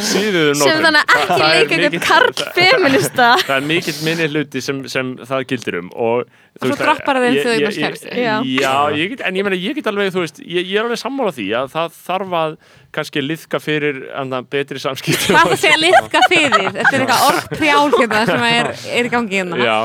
[0.10, 4.82] síðuðum sem þannig að ekki leika eitthvað karl feminista Það er mikill minni hluti sem,
[4.92, 6.24] sem það gildir um Og
[6.60, 8.10] svo veist, droppar það þegar eignast ég- kærustu.
[8.14, 8.74] Já.
[8.94, 11.48] Ég get, en ég meina ég get alveg, veist ég, ég er alveg sammála því
[11.58, 12.56] að það þarf að
[12.94, 16.68] kannski liðka fyrir anna, betri samskiptum hvað það að liðka fyrir.
[16.78, 19.60] Þetta er eitthvað orðprjál hérna sem er, er í gangi hérna.
[19.66, 19.78] Já,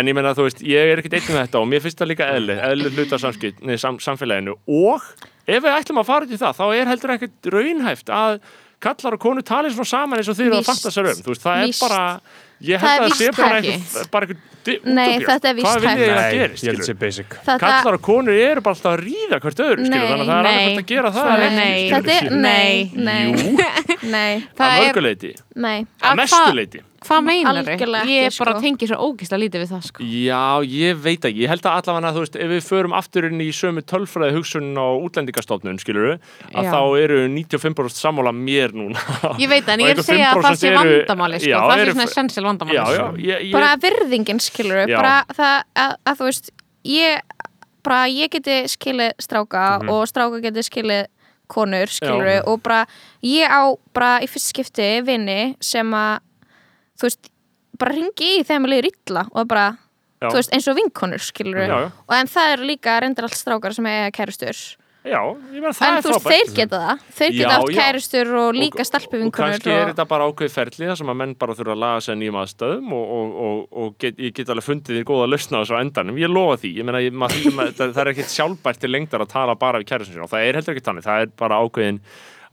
[0.00, 2.12] en ég meina þú veist, ég er ekkert einn með þetta og mér finnst það
[2.14, 4.56] líka eðli, eðli hluta samskipt, sam, samfélaginu.
[4.64, 5.04] Og
[5.44, 8.40] ef við ætlum að fara út í það, þá er heldur ekkert raunhæft að
[8.84, 11.32] kallar og konur tali svona saman eins og þeir eru að fatta sér um, þú
[11.32, 11.84] veist, það er Víst.
[11.84, 12.00] bara
[12.64, 14.42] ég held er að það sé bara eitthvað
[14.84, 15.84] Nei, þetta er hvað hægt.
[15.84, 17.36] viljið þið að Nei, gerist, ég held skilur sér basic.
[17.44, 20.38] Þetta, kallar og konur eru bara alltaf að ríða hvert öðru, skilur, þannig að það
[20.38, 21.90] er alveg hægt að gera það nei.
[21.92, 23.52] þetta er, nei, nei, Jú,
[24.16, 25.78] nei, að það er, mörguleiti, nei.
[26.00, 28.60] Að Að mestu hvað- meinar Algjörlega ég ekki, bara sko.
[28.64, 29.98] tengi svo ógislega lítið við það sko.
[30.04, 33.40] Já, ég veit ekki, ég held að allavega þú veist, ef við förum aftur inn
[33.40, 36.18] í sömu tölfræði hugsun á útlendingastofnun, skilur
[36.54, 36.70] að Já.
[36.72, 38.98] þá eru 95% sammála mér núna
[39.42, 41.48] ég veit það, en ég er að segja að það 5% sé eru- vandamáli sko.
[41.50, 43.16] Já, það sé svona essential vandamáli Já, já, sko.
[43.18, 44.96] ég, ég, bara virðingin skilur Já.
[44.96, 46.50] bara það að, að þú veist
[46.84, 47.20] ég,
[47.84, 49.90] bara ég geti skilið stráka Mhm.
[49.90, 51.06] og stráka geti skilið
[51.46, 52.42] konur skilur Já.
[52.48, 52.86] og bara
[53.22, 56.18] ég á bara í fyrst skipti vini sem að
[57.00, 57.32] þú veist,
[57.80, 59.66] bara ringi í þegar maður liður illa og bara,
[60.22, 60.28] Já.
[60.30, 61.76] þú veist, eins og vinkonur skilur já.
[61.90, 64.64] og en það er líka reyndar allt strákar sem eiga kærustur.
[65.04, 65.20] Já,
[65.52, 66.32] ég meina það en er þú veist, frábært.
[66.32, 67.00] þeir geta það.
[67.12, 70.88] Þeir Já, geta átt kærustur og líka og stelpuvinkonur kannski er þetta bara ákveð ferli
[70.88, 73.90] þar sem að menn bara þurfa að laga að nýjum aðstöðum og, og, og, og
[74.00, 76.70] get, ég get alveg fundið því góða lausna á þessu á endanum, ég lofa því.
[76.78, 77.28] Ég meina,
[77.76, 80.46] það, það er ekkert sjálfbært til lengdar að tala bara við kærustin sín og það
[80.48, 82.00] er heldur ekki þannig, það er bara ákveðin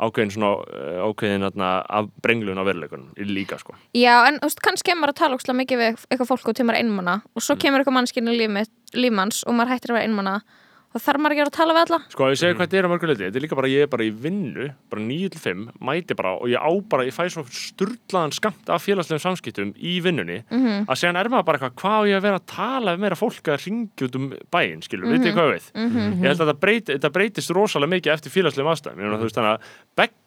[0.02, 3.76] ákveðin svona uh, ákveðin af brenglun á veruleikunum líka sko.
[3.94, 6.80] Já, en veist, kannski er maður að tala ókslega mikið við eitthvað fólk og tímar
[6.80, 7.46] einmanna og Mm.
[7.46, 10.36] svo kemur eitthvað mannskinn í líf, lífmanns og maður hættir að vera einmanna
[10.92, 12.92] og þarf maður ekki að tala við alla Sko, ég segi hvað þetta er á
[12.92, 16.48] mörguleiti, þetta er líka bara ég er bara í vinnu, bara 9-5, mæti bara og
[16.52, 20.86] ég á bara, ég fæ svo sturlaðan skamt af félagslegum samskiptum í vinnunni Mhm.
[20.90, 23.44] að segja er maður bara eitthvað, hvað ég að vera að tala við meira fólk
[23.52, 25.24] að ringi út um bæinn, skilur, mm -hmm.
[25.24, 25.66] veitir hvað við?
[25.76, 26.22] Mhm.
[26.22, 29.28] Ég held að þetta, breyti, þetta breytist rosalega mikið eftir félagslegum aðstæðum, ég meina þú
[29.28, 29.62] veist þannig að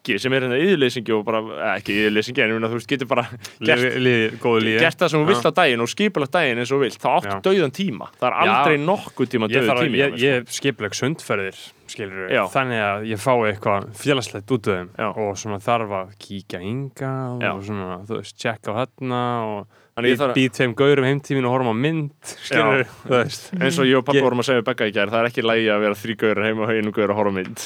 [0.04, 2.88] Beggi sem er hérna yðurleysingi og bara, eh, ekki yðurleysingi, en ég meina þú veist,
[2.88, 3.24] getur bara
[3.60, 3.96] gert,
[4.40, 6.98] góðu lífi gert það sem þú vilt á daginn og skipulagt daginn eins og vilt,
[7.00, 7.40] þá áttu Já.
[7.40, 8.52] dauðan tíma, það er Já.
[8.52, 10.44] aldrei nokkuð tíma ég, þarf, tími.
[10.54, 11.58] Skipuleg sundferðir
[11.90, 15.08] skilur þannig að ég fái eitthvað félagslegt út af þeim Já.
[15.12, 17.12] og svona þarf að kíkja hinga
[17.42, 17.50] Já.
[17.54, 21.52] og svona, þú veist, checka á þarna og Þannig ég býð tveim gaurum heimtímin og
[21.54, 22.88] horfum á mynd skilur, Já.
[23.04, 23.44] þú veist.
[23.54, 25.28] Eins og ég og pappa Ég- vorum að segja við Begga í gær það er
[25.30, 27.62] ekki lægi að vera þrý gauður heima og einu gauður að horfa á mynd.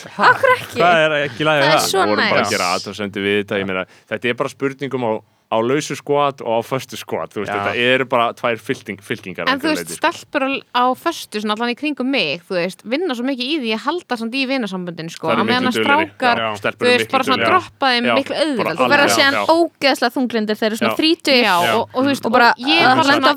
[0.58, 1.86] Ekki, það er ekki lægið Það er það.
[1.88, 5.12] svo vorum bara að gera aðtöðsendi við þetta ég meina, þetta er bara spurningum á,
[5.48, 7.56] á lausu skot og á föstu skot þú veist, Já.
[7.56, 9.96] þetta eru bara tvær fylking, fylkingar En að þú veist, leyti.
[9.96, 13.56] stelpur á, á föstu, svona allan í kringum mig, þú veist, vinna svo mikið í
[13.62, 17.24] því að halda samt í vinasamböndin, sko, á meðan að strákar, Já, þú veist, bara
[17.24, 18.76] svona droppa þeim miklu auðvitað.
[18.92, 19.42] vera Já, síðan já.
[19.48, 20.92] ógeðslega þunglindir þeir eru svona
[21.48, 21.74] Já.
[21.78, 22.84] og, og þú veist, Og bara, ég,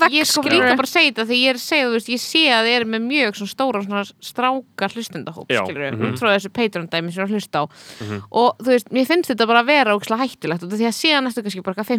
[0.04, 0.68] að ég sko skilurðu.
[0.68, 2.64] líka bara að segja þetta því ég er að segja, þú veist, ég sé að
[2.68, 5.48] þið eru með mjög svona stóra svona strákar hlustendahóp,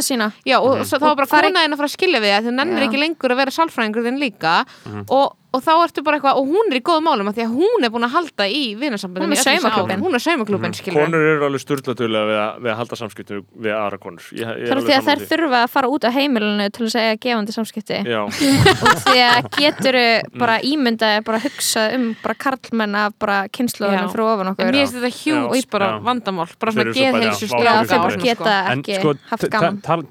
[0.45, 2.45] Já, og svo, þá var bara fara í- konaðin að fara að skilja við það
[2.47, 2.87] þú nennir Já.
[2.89, 5.05] ekki lengur að vera sálfræðingur þinn líka Mhm.
[5.09, 7.55] og, og þá ertu bara eitthvað og hún er í góðum málum af því að
[7.59, 12.37] hún er búin að halda í vinnarsambandinu Hún er mm konur eru alveg sturlatulega við,
[12.41, 14.23] að- við að halda samskiptum við aðra konur.
[14.31, 16.91] Ég, ég er því að sammála þær þurfa að fara út af heimilinu til að
[16.95, 17.99] segja gefandi samskipti.
[18.07, 18.21] Já,
[18.87, 19.97] og því að getur
[20.39, 24.79] bara ímyndaði bara hugsa um bara karlmenn af bara kynnslóðunum fyrir ofan en okkur mér
[24.81, 25.69] finnst þetta hjúts Já.
[25.75, 28.23] bara vandamál bara svona eru svo bara- geðheilsu já, Já, Já, þau já, bara já.
[28.23, 29.13] geta En ekki sko,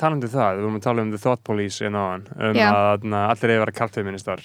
[0.00, 3.30] talandi um það, við vorum að tala um The Thought Police á hann, um að
[3.30, 4.40] allir eigi að vera kartfeministar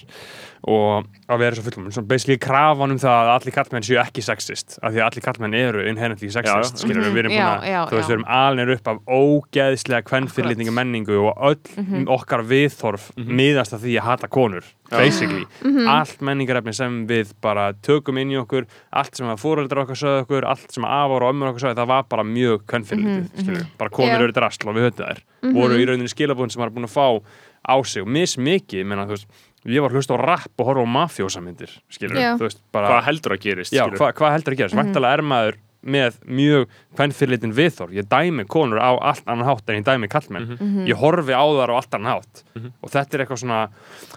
[0.64, 4.22] og að vera svo fullum, svona basically krafan um það að allir kartmenn séu ekki
[4.24, 6.82] sexist, af því að allir kartmenn eru inherently sexist, Já, já.
[6.86, 8.08] skilur við erum Mhm, búin já, að, já, þú veist, já.
[8.08, 12.06] við erum alnir upp af ógeðslega kvennfyrlitninga menningu og öll Mhm.
[12.08, 15.44] okkar viðþorf miðast að því að hata konur, basically.
[15.62, 15.86] Mhm.
[15.88, 20.26] allt menningarefni sem við bara tökum inn í okkur, allt sem að fóreldrar okkar sögðu
[20.26, 23.66] okkur, allt sem afar og ömmur okkar sögðu, það var bara mjög kvennfyrlitið, Mhm, skilur
[23.78, 24.22] bara konur Já.
[24.22, 25.18] eru drasl og við höfum þær.
[25.54, 27.22] Voru í rauninni skilabúin sem var búin að fá
[27.68, 28.02] á sig.
[28.02, 29.26] Og mismikið, menna, þú veist
[29.66, 32.32] ég var að hlusta á rap og horfa á mafjósamyndir skilur, Já.
[32.38, 34.00] þú veist, bara hvað heldur að gerist já, skilur?
[34.00, 35.12] hva, hvað heldur að gerast, mm -hmm.
[35.12, 36.66] er maður með mjög
[36.96, 40.56] kvennfyrirlitin viðþór, ég dæmi konur á allt annan hátt en ég dæmi kallmenn
[40.88, 42.42] ég horfi á þar á allt annan hátt.
[42.82, 43.60] Og þetta er eitthvað svona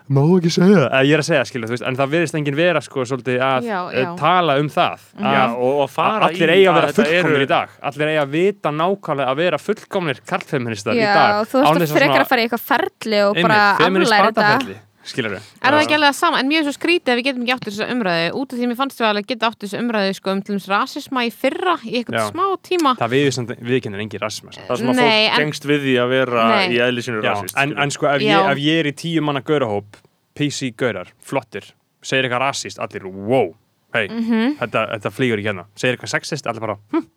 [0.09, 2.81] má ekki segja, eða ég er að segja skilu, veist, en það verðist enginn vera
[2.81, 4.09] sko svolítið að Já, eh, já.
[4.17, 5.05] tala um það.
[5.19, 7.77] Já, að og, og fara allir eiga að vera fullkomnir eru- í dag.
[7.91, 11.39] Allir eiga að vita nákvæmlega að vera fullkomnir karlfeministar í Já, dag.
[11.41, 15.34] og þú ert að frekar að fara í eitthvað ferli og bara aflæra þetta skilur
[15.36, 17.53] við Er það ekki alveg það sama, en mjög svo skrítið að við getum ekki
[17.56, 20.31] átt þessu umræðu út af því mér fannst við alveg geta átt þessu umræðu sko
[20.36, 24.23] um til dæmis rasisma í fyrra í eitthvað smá tíma það við, við kennir engin
[24.23, 24.68] rasisma samt.
[24.69, 26.68] það sem að Nei, fólk en- gengst við því að vera Nei.
[26.69, 29.22] í eðli sínu Já, rasist en, en sko ef ég, ef ég er í tíu
[29.26, 29.99] manna gaurahóp
[30.40, 33.49] PC gaurar, flottir segir eitthvað rasist, allir wow
[33.94, 34.57] hei, Mhm.
[34.61, 37.07] þetta, þetta flýgur ekki hérna segir eitthvað sexist, allir bara hm.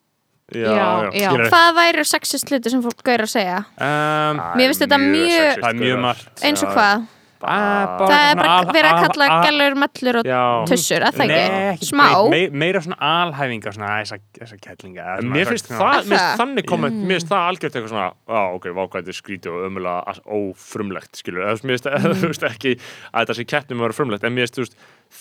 [0.53, 1.11] já, já.
[1.23, 1.31] já.
[1.53, 3.59] Hvað væri sexist hluti sem fólk gauður að segja?
[3.79, 7.05] um, Mér er finnst þetta mjög- er mjög margt Eins og hvað?
[7.43, 11.33] Ah, Það er bara verið að al- kalla al- gælur, möllur og tussur, að það
[11.33, 11.61] ekki?
[11.73, 12.07] ekki Smá?
[12.63, 16.13] meira svona alhæfingar svona þessa, þessa kettlinga eða svona Mér finnst það,
[16.43, 21.13] þannig komment, mér finnst það algjört eitthvað svona, á ok, vákvæði skrítið og ömulega ófrumlegt,
[21.19, 21.81] skilur, mér
[22.23, 24.77] finnst, ekki að þetta sé kettnum að vera frumlegt, en mér finnst, þú veist,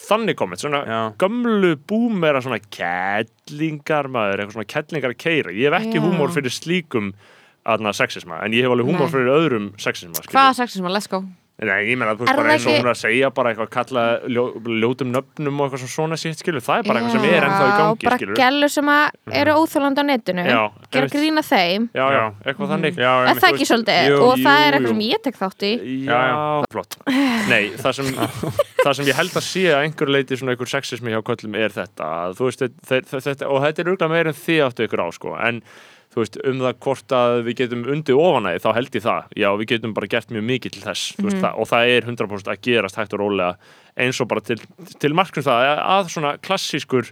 [0.07, 0.99] þannig komment, svona Já.
[1.21, 6.05] gömlu búmera svona kettlingar maður, eitthvað svona kettlingar að keira, ég hef ekki Já.
[6.05, 7.11] húmór fyrir slíkum
[7.67, 9.13] aðna sexisma, en ég hef alveg húmór Nei.
[9.13, 10.33] fyrir öðrum sexisma, skilur.
[10.33, 11.23] Hvaða sexisma, let's go
[11.61, 13.49] Nei, ég meina, þú Er veist, bara það eins og hún er að segja bara
[13.51, 14.43] eitthvað, kalla ljó,
[14.81, 17.35] ljótum nöfnum og eitthvað svona sitt, skilur, það er bara eitthvað sem Já.
[17.37, 18.39] er ennþá í Já, gangi, bara skilur.
[18.39, 20.45] gælur sem að eru óþjólandi á netinu.
[20.49, 20.61] Já,
[20.95, 21.85] gera grína þeim.
[21.93, 22.25] Já, já, Já.
[22.49, 22.97] eitthvað þannig.
[22.97, 24.09] Já, einmitt, það þú ekki svolítið?
[24.09, 25.11] Jú, og það er jú, eitthvað sem jú.
[25.13, 25.71] ég tek þátt í.
[26.09, 26.41] Já, Já,
[26.73, 26.97] flott.
[27.53, 28.11] Nei, það sem,
[28.83, 31.77] það sem ég held að sé að einhver leiti svona einhver sexismi hjá köllum er
[31.77, 32.09] þetta.
[32.25, 35.37] Að, þú veist, þetta, og þetta er auðvitað meira en þið áttu ykkur á sko,
[35.37, 35.61] en
[36.11, 39.29] þú veist, um það hvort að við getum undir ofanæði, þá held ég það.
[39.39, 42.09] Já, við getum bara gert mjög mikið til þess mm veist, það, og það er
[42.09, 43.55] 100% að gerast hægt og rólega
[44.01, 44.59] eins og bara til,
[44.99, 47.11] til marknum það að- svona klassískur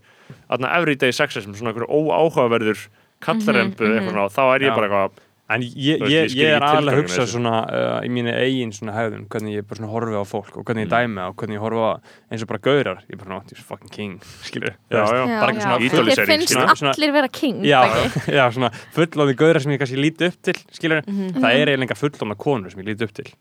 [0.52, 2.88] aðna everyday sexism, svona einhver óáhugaverður
[3.24, 4.76] kallarembu, eitthvað svona, þá er ég Já.
[4.76, 8.30] bara eitthvað En ég, ég, ég ég er aðalega að hugsa svona uh, í mínu
[8.38, 11.32] eigin svona hefðun, hvernig ég bara svona horfi á fólk og hvernig ég dæmi það
[11.32, 11.92] og hvernig ég horfi á
[12.30, 14.14] eins og bara gaurar, ég bara náttúrulega you're fucking king,
[14.48, 15.24] skilur Já, já.
[15.42, 15.82] bara ekki svona Já.
[15.90, 16.54] Þið finnst.
[16.84, 18.34] Svona- allir vera king já, ekki?
[18.38, 21.34] já, svona fullóði gaurar sem ég kannski líti upp til, skilur Mhm.
[21.42, 23.34] það er eiginlega konur konur sem ég líti upp til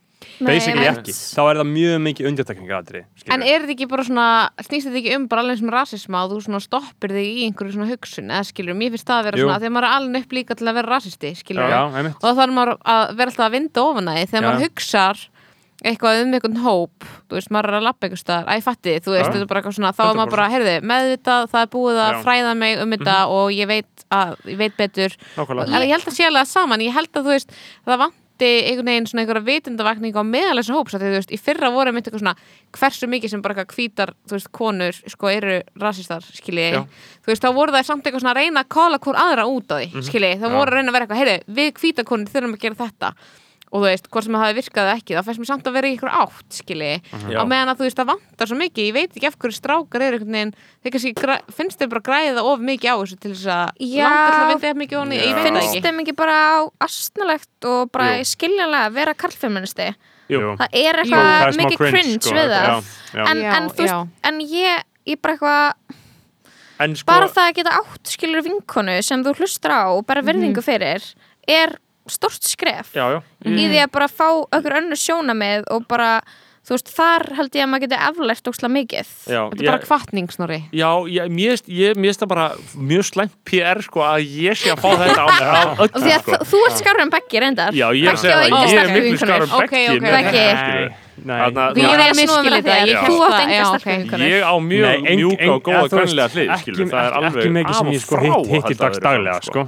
[0.43, 1.07] basically einmitt.
[1.07, 4.27] ekki, þá er það mjög mikið undirtekningaðri En er þetta ekki bara svona,
[4.66, 7.77] snýst þetta ekki um bara alveg sem rasisma og þú svona stoppir þig í einhverju
[7.77, 9.47] svona hugsun eða skilur, mér finnst það að vera Jú.
[9.47, 12.55] svona þegar maður er alveg upp líka til að vera rasisti einmitt og þá þarf
[12.59, 14.49] maður að vera alltaf að vinda ofan að því þegar Já.
[14.49, 15.27] maður hugsar
[15.86, 19.12] eitthvað um einhvern hóp þú veist, maður er að lappa einhver staðar, æ, fatti þú
[19.15, 21.99] veist, þetta er bara eitthvað svona, þá er maður bara, heyrðu meðvitað, það er búið
[22.03, 22.16] að Já.
[22.16, 22.24] Mhm.
[22.27, 26.09] fræða mig um þetta og ég veit, að, ég veit betur nákvæmlega en ég held
[26.11, 27.55] að alveg saman, ég held að þú veist
[27.86, 28.03] það
[28.39, 31.39] vanti einhvern veginn svona einhverja vitundavakning á meðal þessu hóps, af því þú veist, í
[31.39, 32.35] fyrra voru mitt eitthvað svona,
[32.73, 36.85] hversu mikið sem bara eitthvað hvítar, þú veist, konur, sko, eru rasistar, skilji, Já.
[37.24, 39.74] þú veist, þá voru það samt eitthvað svona að reyna að kála hvort aðra út
[39.74, 42.32] á því, mm skilji, þá voru að reyna að vera eitthvað, heyrðu, við hvítar konur
[42.32, 43.12] þurfum að gera þetta
[43.69, 45.89] og þú veist, hvort sem það hafi virkað ekki, þá fæst mér samt að vera
[45.89, 46.93] í ykkur átt, skilji,
[47.28, 47.36] Já.
[47.36, 50.05] á meðan að þú veist, það vantar svo mikið, ég veit ekki af hverju strákar
[50.07, 53.51] eru einhvern veginn, þeir kannski finnst þeir bara græða of mikið á þessu til þess
[53.53, 54.05] að Já.
[54.09, 55.12] langa til að vinda jafn mikið á Já.
[55.12, 56.39] ég veit það finnst ekki þeim ekki bara
[56.89, 58.28] astnalegt og bara Jú.
[58.32, 59.89] skiljanlega að vera karlfeministi
[60.28, 60.40] Jú.
[60.61, 62.77] það er Það eitthvað er smá mikið cringe, sko, við það já,
[63.15, 63.23] já.
[63.24, 64.28] en, Já, en, þú veist, já.
[64.28, 65.97] en ég, ég bara eitthvað
[66.78, 70.23] En sko, bara það að geta átt skilur vinkonu sem þú hlustar á og bara
[70.23, 71.03] virðingu fyrir
[71.49, 71.73] er
[72.10, 76.20] stort skref já, já, í því að bara fá okkur önnur sjónamið og bara,
[76.68, 79.82] þú veist, þar held ég að maður geti eflært óksla mikið já, Þetta er bara
[79.86, 84.05] kvartning, Snorri Já, ég, mér finnst- ég- mér finnst það bara mjög slæmt PR sko
[84.05, 86.32] að ég sé að fá þetta á mig af og því öllum að sko.
[86.32, 88.48] þú, þú ert skárið en Beggi reyndar Já, ég er að Beggi segja og það,
[88.48, 89.28] Inga ég er sterkar miklu vinkonur.
[89.28, 90.43] skárum Ok, Beggi ok, með Beggi.
[90.48, 91.05] þetta, skilur.
[91.18, 92.86] Nei, Þarna- Við Ég er miskilið snúið með þetta, þér.
[92.89, 93.01] ég Já.
[93.09, 93.86] Þú held átt það, enga já, ok.
[93.89, 94.28] vinkonur.
[94.28, 97.89] Ég á mjög mjúka og góða kvennlega hlið, skilur, það er alveg ekki mikið sem
[97.90, 99.64] ég sko hitt, að hittir halda dags daglega sko.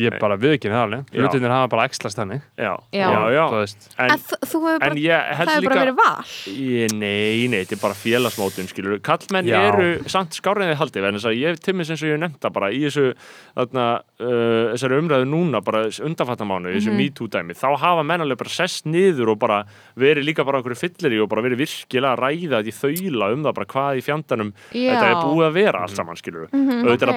[0.00, 1.12] Ég bara viðkynni það alveg.
[1.12, 2.42] Hlutinir hafa bara ekslast þannig.
[2.56, 3.08] Já, Já.
[3.32, 3.44] já,
[3.98, 6.26] En, en þú, hefur bara, það hefur bara líka verið val.
[6.52, 9.58] Ég, nei, nei, þetta er bara félagsmótun, skilur Kallmenn Já.
[9.68, 12.80] eru samt skáriðið haldið en þess að ég timmis eins og ég það bara í
[12.86, 13.06] þessu
[13.56, 13.86] þarna,
[14.22, 18.88] uh, þessari umræðu núna bara undanfattamánu, í þessu MeToo dæmi þá hafa mennalega bara sest
[18.88, 19.58] niður og bara
[19.98, 23.30] verið líka bara okkur fyllir í og bara verið virkilega að ræða þetta í þaula
[23.36, 26.88] um það bara hvað í fjandanum þetta er búið að vera allt saman, skilur og
[26.92, 27.12] þetta er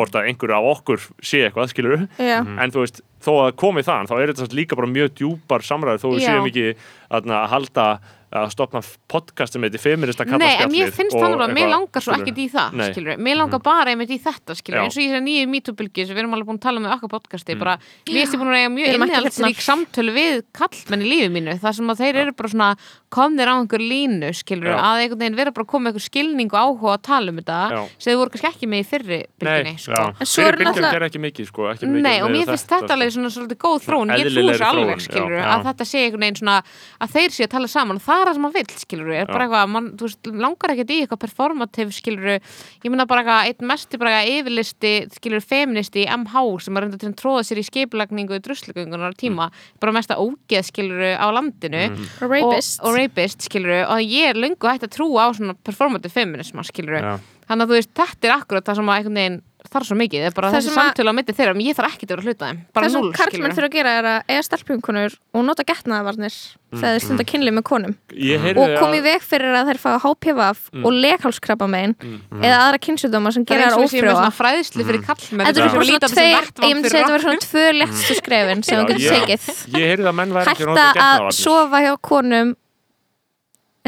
[0.00, 2.38] Hvort að einhverju af okkur sé eitthvað, skilur Já.
[2.40, 6.02] en þú veist, þó að komi þann þá er þetta líka bara mjög djúpar samræður
[6.02, 6.66] þó við séum ekki
[7.10, 7.86] að halda
[8.30, 8.80] að stopna
[9.10, 12.46] podcast sem heitir feminista Nei, en mér finnst þannig að mér langar svo ekkert í
[12.52, 12.84] það, Nei.
[12.92, 16.14] skilur Mér langar bara einmitt í þetta, skilur eins og í þessari nýju MeToo-bylgi sem
[16.14, 17.58] við erum alveg búin að tala um með okkar podcasti Mm.
[17.58, 17.74] bara,
[18.06, 21.10] mér finnst ég búin að eiga Við mjög erum ekki innihaldsrík samtölu við kallmenn í
[21.10, 22.70] lífi mínu, það sem að þeir eru bara svona
[23.10, 24.78] komnir á einhver línu, skilur Já.
[24.78, 27.58] að einhvern veginn vera bara að koma einhver skilning og áhuga að tala um þetta,
[27.98, 30.14] sem þau voru kannski ekki með í fyrri bylginni, sko.
[30.20, 31.18] En svo er bylgjum gerði ekki
[38.20, 40.72] að að að það sem maður vill, skilur er bara eitthvað, man, þú veist, langar
[40.74, 45.44] ekkert í eitthvað performativ, skilur ég meina bara eitthvað, einn mesti bara eitthvað yfirlisti skilur
[45.44, 49.50] feministi í MH sem er reynda til að tróða sér í skipulagningu druslugöngunar tíma,
[49.82, 51.84] bara mesta ógeð skilur á landinu.
[52.20, 52.80] Rapist.
[52.80, 56.62] og, og rapist, skilur og ég er löngu hægt að trúa á svona performative feminism,
[56.66, 57.12] skilur Já.
[57.48, 59.40] þannig að þú veist, þetta er akkurat það sem að einhvern veginn
[59.70, 62.12] þarf svo mikið, það er bara þessi samtölu á mitti þeirra, ég þarf ekki að
[62.14, 62.60] vera að hluta þeim.
[62.72, 66.38] Bara það sem núll, karlmenn þurfa að gera er að eiga stelpunkunur og nota getnaðavarnir
[66.70, 67.94] þegar þeir stunda kynlið með konum.
[68.14, 70.40] Ég heyrði og komi veg fyrir að þeir fá HPV
[70.84, 71.96] og leghálskrabba megin
[72.40, 74.20] eða aðra kynnsjúdóma sem það er gera eins þær og við séum með ófrjóa.
[74.20, 76.70] svona fræðslu fyrir kallmenn Þetta sem er bara líta á svona þetta sem tveir, vettvang
[76.70, 79.42] ég myndi fyrir segja þetta verður svona tvö léttstu skrefin sem þú getur tekið.
[79.80, 82.54] Ég heyrði að menn væri ekki að Hætta að sofa hjá konum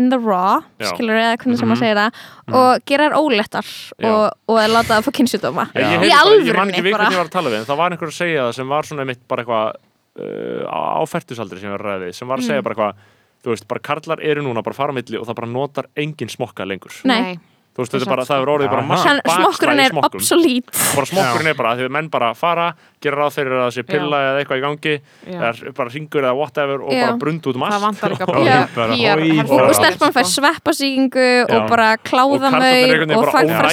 [0.00, 0.88] in the raw, Já.
[0.94, 1.72] skilur eða hvernig sem Mhm.
[1.72, 3.66] maður segir það og gera þær óléttar
[4.00, 4.08] Já.
[4.08, 6.92] og, og láta það fá kynnsjúdóma Ég, ég, í bara, ég man alvörunni ekki við
[6.92, 8.68] bara hvernig ég var að tala við en það var einhver að segja það sem
[8.68, 9.72] var svona mitt bara eitthvað
[10.20, 12.48] uh, á á fertusaldri sem ég var að ræða við sem var að Mm.
[12.48, 12.94] segja bara eitthvað
[13.42, 16.28] þú veist, bara karlar eru núna bara fara á milli og það bara notar engin
[16.30, 17.38] smokka lengur Nei.
[17.74, 18.84] þú veist, þetta er bara, það er orðið bara
[19.28, 23.54] smokkurinn er obsolete bara smokkurinn er bara, því að menn bara fara gera ráð fyrir
[23.56, 24.94] að það sé pilla eða eitthvað í gangi
[25.32, 27.02] eða bara ringur eða whatever og Já.
[27.06, 27.74] bara brund út um allt.
[27.76, 33.26] það vantar líka Og- og, bara- og stelpan fær sveppasíkingu og bara og veginn og
[33.26, 33.66] þau- þau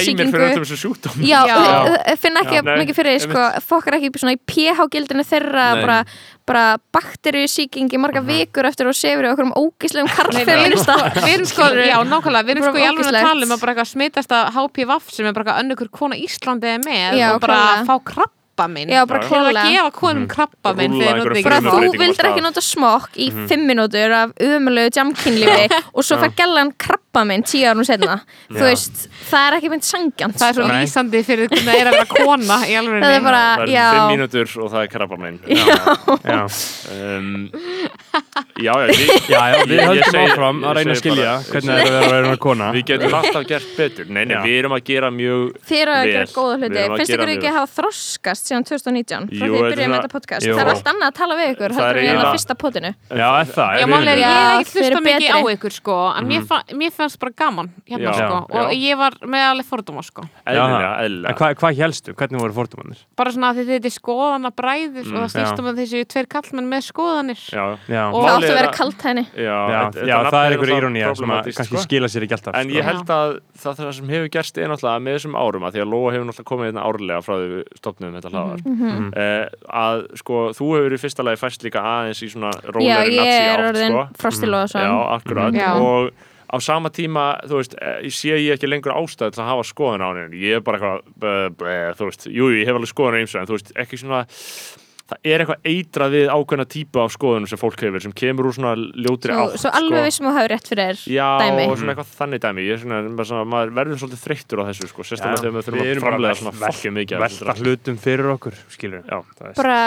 [2.24, 5.98] finna ekki mikið fyrir því, sko, fokkar ekki í pH-gildinu þeirra bara,
[6.50, 6.64] bara
[6.96, 9.54] bakteríusíking í marga vikur eftir að sefur okkur um
[11.20, 13.74] við erum sko, já, nákvæmlega, við erum sko í alveg að tala um að bara
[13.74, 17.62] eitthvað smitast að HPV sem er bara eitthvað önnur kona Íslandi er með og bara
[17.88, 17.96] fá
[18.60, 18.88] krabba minn.
[18.88, 19.28] Já, bara Já.
[19.28, 22.26] til að klálega gefa konum krabba minn Rúlla þegar einhverju notið bara ekki þú vildir
[22.30, 27.42] ekki nota smokk í fimm mínútur af umöluðu jamkynlífi og svo fær gellan krabba minn
[27.42, 28.20] tíu árum setna
[28.54, 28.66] þú Já.
[28.68, 29.00] veist,
[29.30, 30.76] það er ekki mynd sangjant það er svo Nei.
[30.84, 33.72] lýsandi fyrir hvernig það er að vera kona í alveg það er bara, það er
[33.74, 33.86] já.
[33.90, 35.38] fimm mínútur og það er krabba minn.
[36.30, 36.44] Já.
[36.90, 37.50] um,
[38.60, 41.86] já, já, við, Já, já, við höldum áfram að reyna að skilja hvernig það er
[41.86, 42.66] að vera að vera kona.
[42.74, 44.06] Við getum alltaf gert betur.
[44.10, 44.40] Nei, nei, Já.
[44.44, 47.48] við erum að gera mjög Þið eru að gera góða Við hluti, finnst ykkur ekki
[47.50, 50.44] að hafa þroskast síðan 2019 frá því byrjuðum er með þetta podcast.
[50.46, 52.54] Það er allt annað að tala við ykkur Það heldur er ég eiginlega- á fyrsta
[52.60, 52.90] potinu.
[53.10, 53.70] Já, það?
[53.70, 53.84] Já,
[56.60, 58.14] er sko en fannst bara gaman hérna Já.
[58.20, 58.60] sko Já.
[58.60, 62.14] og ég var með alveg fordóma sko eðlilega, En eðlilega hvað hva helstu?
[62.14, 63.00] Hvernig voru fordómanir?
[63.16, 65.32] bara svona að þetta er skoðana bræður og það já.
[65.34, 68.50] snýst um að þessu tveir kallmenn með skoðanir já, Já, Og- það Málið áttu að
[68.50, 70.80] er vera að- kalt henni já, já, þetta- já þetta það er nafn einhver náttúrulega
[70.80, 71.84] írónía sem að problematískt, kannski sko.
[71.88, 72.76] skila sér ekki alltaf En sko.
[72.78, 75.80] ég held að það, það sem hefur gerst er náttúrulega með þessum árum að því
[75.80, 79.12] að Lóa hefur náttúrulega komið hérna árlega frá því við stopnum þetta hlaðar Mhm.
[79.16, 83.14] eh, að sko þú hefur í fyrsta lagi fæst líka aðeins í svona já, rólegri
[83.14, 84.08] ég nazi er átt orðin sko.
[84.20, 85.70] Frosti Lóðarsson Já, akkurat Já.
[85.80, 86.10] og
[86.50, 89.66] á sama tíma, þú veist, eh, ég sé ég ekki lengur ástæð til að hafa
[89.70, 90.42] skoðun á henni.
[90.42, 93.34] Ég er bara eitthvað, uh, uh, þú veist jú, ég hef alveg skoðun á eins
[93.34, 94.24] og en þú veist, ekki svona
[95.10, 98.54] það er eitthvað eitrað við ákveðna típu af skoðunum sem fólk hefur, sem kemur úr
[98.54, 101.64] svona ljótri átt svo alveg vissum að hafa rétt fyrir þér Já, dæmi.
[101.66, 102.66] og svona eitthvað þannig dæmi.
[102.68, 105.78] Ég er svona, bara svona, maður verður svolítið þreyttur á þessu sko, sérstaklega Já, þegar
[105.78, 109.50] við við þurfum að framlega svona fokkið mikið velta hlutum fyrir okkur skilur Já, það
[109.50, 109.80] er bara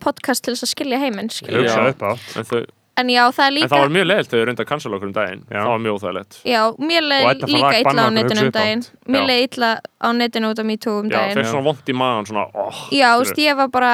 [0.00, 1.66] podcast til þess að skilja heiminn skilur.
[1.66, 1.76] Já.
[1.92, 2.12] upp á.
[2.40, 2.60] En, þau,
[3.00, 4.96] en já, það er en líka það var mjög leiðilt þegar þau reynda að cancela
[4.98, 5.42] okkur um daginn.
[5.50, 5.58] Já.
[5.60, 6.38] það var mjög óþægilegt.
[6.50, 6.60] Já,
[6.90, 8.82] mér leið líka illa á netinu um daginn.
[9.10, 11.36] Mér leið illa á netinu út af MeToo um Já, daginn.
[11.40, 13.92] fekk svona vond í magan svona, oh, Já, þú veist, ég var bara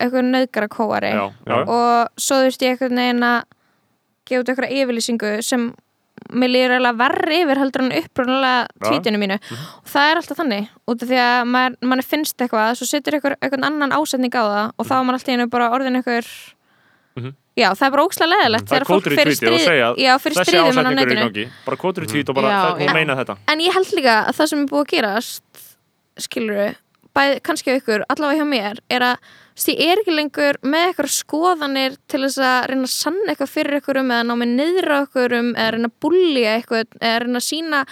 [0.00, 1.12] eitthvað nöðgara kóari.
[1.14, 3.40] Já, já, og svo þú veist ég eitthvað neginn að
[4.26, 5.72] gefa út eitthvað yfirlýsingu sem
[6.34, 8.86] mér líður eiginlega verri yfir heldur en upprunalega Já.
[8.88, 9.36] tvítinu mínu.
[9.84, 13.16] Og það er alltaf þannig út af því að maður, mann finnst eitthvað svo setur
[13.18, 16.30] eitthvað, eitthvað annan ásetning á það og þá er maður alltaf einu bara orðin eitthvað
[17.14, 17.30] Mhm.
[17.54, 20.38] Já, það er bara ókslega leðilegt það er kótur í tvítið og segja já, fyrir
[20.40, 21.44] stríðum hann á gangi.
[21.62, 23.36] Bara kótur í tvít og bara Já, það, hún meina þetta.
[23.52, 25.62] En ég held líka að það sem er búið að gerast
[26.24, 26.74] skilur
[27.14, 29.32] bæð, kannski á ykkur, allavega hjá mér er að
[29.70, 33.78] ég er ekki lengur með eitthvað skoðanir til þess að reyna að sanna eitthvað fyrir
[33.78, 37.42] ykkur um eða ná mig niðra okkur um eða reyna að búlja eitthvað eða reyna
[37.42, 37.82] að sína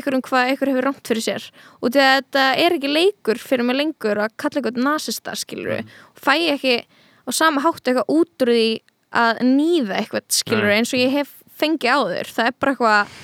[0.00, 1.46] ykkur um hvað ykkur hefur rámt fyrir sér.
[1.78, 5.78] Og því að þetta er ekki leikur fyrir mig lengur að kalla eitthvað nasista skilur
[5.78, 6.76] og fæ ég ekki
[7.22, 8.66] á sama hátt eitthvað út úr því
[9.12, 10.78] að nýða eitthvað skilur Nei.
[10.80, 11.32] eins og ég hef
[11.62, 13.14] fengið áður það er bara eitthvað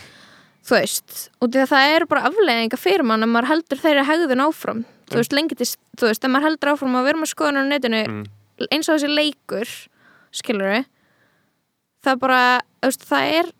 [0.69, 4.45] þú veist, og að það eru bara afleðinga fyrir mann að maður heldur þeirri hegðun
[4.45, 4.83] áfram.
[5.09, 7.71] Þú veist, lengi til, þú veist, ef maður heldur áfram að vera með skoðunar á
[7.73, 8.25] netinu Mm.
[8.75, 9.71] eins og þessi leikur
[10.35, 10.85] skilur við
[12.05, 12.41] það bara,
[12.83, 13.51] þú veist, það er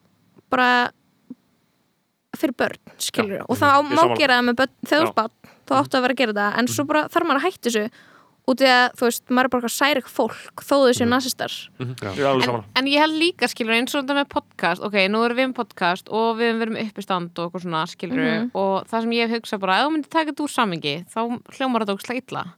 [0.51, 0.91] bara
[2.37, 5.33] fyrir börn, skilur og það Ég má gera það með barn,
[5.69, 7.85] þá áttu að vera að gera það en svo bara þarf maður að hætti þessu
[8.49, 11.09] út í að, þú veist, maður er bara eitthvað særik fólk þó þau séu
[11.79, 14.97] Ég er alveg en, en ég held líka skilur eins og þetta með podcast ok,
[15.13, 18.19] nú erum við um podcast og við erum verið með uppistand og eitthvað svona skilur
[18.19, 18.51] Mhm.
[18.55, 21.21] og það sem ég hef hugsað bara, ef þú myndir taka þetta úr samingi þá
[21.59, 21.97] hljómar þetta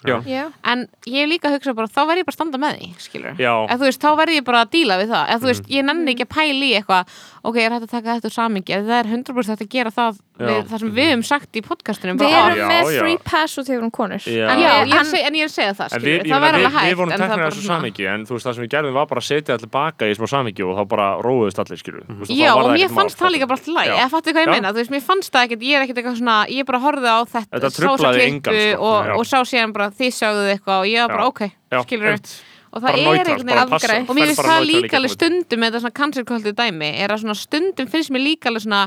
[0.06, 0.16] Já.
[0.30, 3.34] Já, en ég hef líka hugsað bara, þá verð ég bara standa með því skilur,
[3.66, 5.82] eða þú veist, þá verð ég bara að díla við það, eða þú veist, ég
[5.82, 5.86] Mhm.
[5.90, 7.04] nenni ekki að pæla í eitthvað,
[7.44, 9.68] ok, ég er hægt að taka þetta úr samingi eða það er 100% hægt að
[9.70, 10.18] gera það.
[10.40, 13.00] Við það sem við hefum sagt í podcastunum við erum Já, með já.
[13.04, 14.22] free pass út þegar hún konur.
[14.24, 14.46] Já.
[14.50, 16.30] en Já, ég, ég er, segja, en ég er að segja það, En við, ég
[16.30, 18.54] það væri alveg hægt við vorum en teknir bara þessu samingi en þú veist það
[18.58, 21.08] sem við gerðum var bara að setja allir baka í smá samingi og þá bara
[21.24, 24.28] róðust allir skilur mm Já, og mér fannst það líka bara alltaf læg eða fattu
[24.36, 26.64] hvað ég meina, þú veist, mér fannst það ekkert ég er ekkert eitthvað svona, ég
[26.68, 28.92] bara horfði á þetta Þetta klippu engan, sko.
[29.18, 32.30] og, sá síðan bara þið sjáðu eitthvað og ég
[32.70, 34.08] það Bara er einhvern veginn afgreitt.
[34.10, 37.38] og mér finnst það líka alveg stundum með þetta svona cancelkvöldu dæmi er að svona
[37.38, 38.82] stundum finnst mér líka alveg svona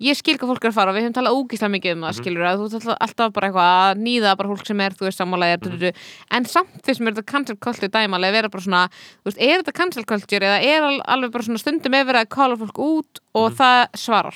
[0.00, 2.18] ég skil hvað fólk er að fara við höfum talað ógíslega mikið um það Mhm.
[2.20, 5.18] skilur að þú ert alltaf, bara eitthvað að nýða bara fólk sem er, þú veist,
[5.20, 5.78] sammálaðir Mhm.
[5.80, 5.92] mm
[6.36, 8.88] en samt finnst mér þetta cancelkvöldu dæmi alveg að vera bara svona,
[9.24, 12.28] þú veist, er þetta cancelkvöldur eða er al- alveg bara svona stundum er verið að
[12.28, 14.34] kalla fólk út og það svarar.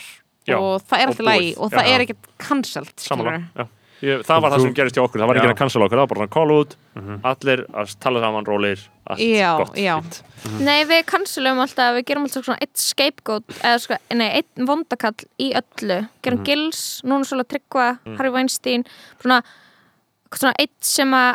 [0.49, 1.95] Já, og það er alltaf lægi og það Já.
[1.95, 2.27] er ekkert
[2.97, 3.45] skilurðu.
[3.57, 3.66] já
[4.01, 6.06] Ég, það var það sem gerist hjá okkur, það var ekki að cancela okkur, það
[6.06, 6.77] var bara að call út,
[7.31, 9.77] allir að tala saman, rólir, allt Já, gott.
[9.77, 9.93] já.
[10.01, 10.62] fínt.
[10.64, 15.14] nei við cancelum alltaf við gerum alltaf svona eitt scapegoat eða sko, nei, eitt vondakall
[15.36, 16.01] í öllu.
[16.24, 18.86] Gerum Gils, núna svolítið Tryggva Harry Weinstein
[19.20, 19.43] svona,
[20.32, 21.35] svona eitt sem að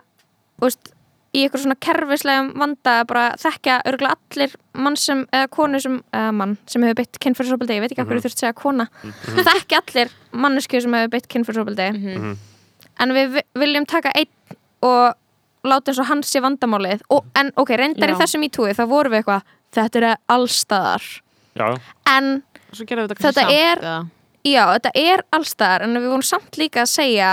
[0.58, 0.92] þú veist,
[1.36, 6.34] í eitthvað svona kerfislegum vanda bara þekkja örgulega allir mann sem, eða konu sem, eða
[6.42, 8.86] mann sem hefur beitt kynfyrirsopildi, ég veit ekki af hverju þurft að segja kona.
[9.36, 11.90] Þekkja allir mannesku sem hefur beitt kynfyrirsopildi
[13.00, 14.28] en við vi- viljum taka einn
[14.82, 15.16] og
[15.66, 18.20] láta eins og hans sé vandamálið og, en ok, reyndar í Já.
[18.24, 19.42] þessum ítúi þá vorum við eitthvað,
[19.74, 21.04] þetta er allstaðar
[21.56, 21.78] Já,
[22.08, 22.44] en
[22.76, 24.08] Svo gerðum við þetta Þetta er- samt, eða?
[24.46, 27.30] já, þetta er allstaðar en við vorum samt líka að segja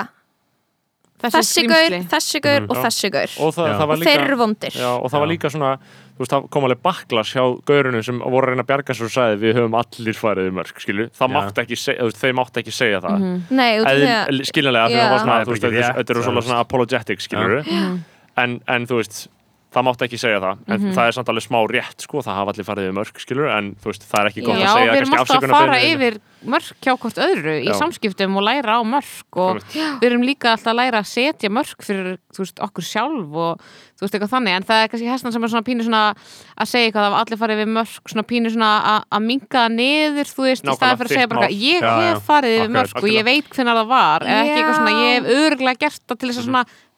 [1.30, 2.08] þessi gaur, skrímsli.
[2.12, 2.76] þessi gaur og Mhm.
[2.76, 2.82] Já.
[2.86, 3.30] þessi gaur.
[3.46, 4.72] Og það, það var og líka þeir eru vondir.
[4.74, 5.72] Já, og það var líka svona,
[6.12, 9.04] þú veist, það kom alveg baklas hjá gaurunum sem voru að reyna að bjarga sér
[9.04, 11.06] og sagði við höfum allir farið í mörg, skilju.
[11.12, 11.34] Það Já.
[11.36, 13.18] mátti ekki segja, þeir mátti ekki segja það.
[13.20, 16.42] Mm nei, út af því að skiljanlega, það var svona, þú veist, þetta eru svona,
[16.42, 17.64] svona apologetic, skilju
[18.36, 19.28] en, en þú veist
[19.72, 22.50] það mátti ekki segja það, en það er samt alveg smá rétt sko, það hafa
[22.52, 24.92] allir farið í mörg, skilur en þú veist, það er ekki gott Já, að segja
[24.92, 26.14] við erum alltaf að fara yfir.
[26.52, 27.74] mörk hjá hvort öðru í Já.
[27.78, 31.80] samskiptum og læra á mörk og við erum líka alltaf að læra að setja mörk
[31.86, 33.62] fyrir þú veist, okkur sjálf og
[33.96, 36.66] þú veist eitthvað þannig, en það er kannski hestan sem er svona pínu svona að
[36.68, 40.26] segja eitthvað að allir farið yfir mörk svona pínu svona að- að minka það niður
[40.34, 41.30] þú veist, í Nákvæmlega, staðið fyrir að segja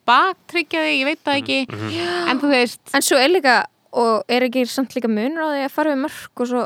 [0.06, 2.30] ég veit það ekki að baktryggja þig, ég veit það ekki.
[2.30, 3.58] En þú veist, en svo er líka
[3.94, 6.64] og er ekki samt líka munur á því að fara við mörk og svo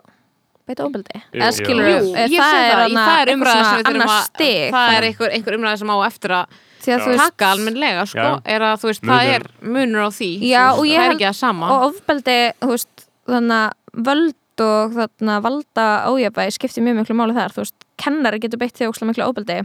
[0.69, 1.16] beita ofbeldi?
[1.32, 1.40] Jú.
[1.40, 4.73] eða skilur við, það er, það, það er umræða sem við þurfum að stig.
[4.74, 6.56] það er einhver, einhver umræða sem á eftir að
[6.89, 10.85] að taka almennlega sko, er að þú veist, það er munur á því Já, veist,
[10.89, 11.70] ég það er held- ekki það sama.
[11.73, 17.16] og ofbeldi, þú veist, þannig að völd og þannig að valda ójabæði skiptir mjög miklu
[17.19, 19.59] máli þar, þú veist kennari getur beitt því ókslega miklu ofbeldi.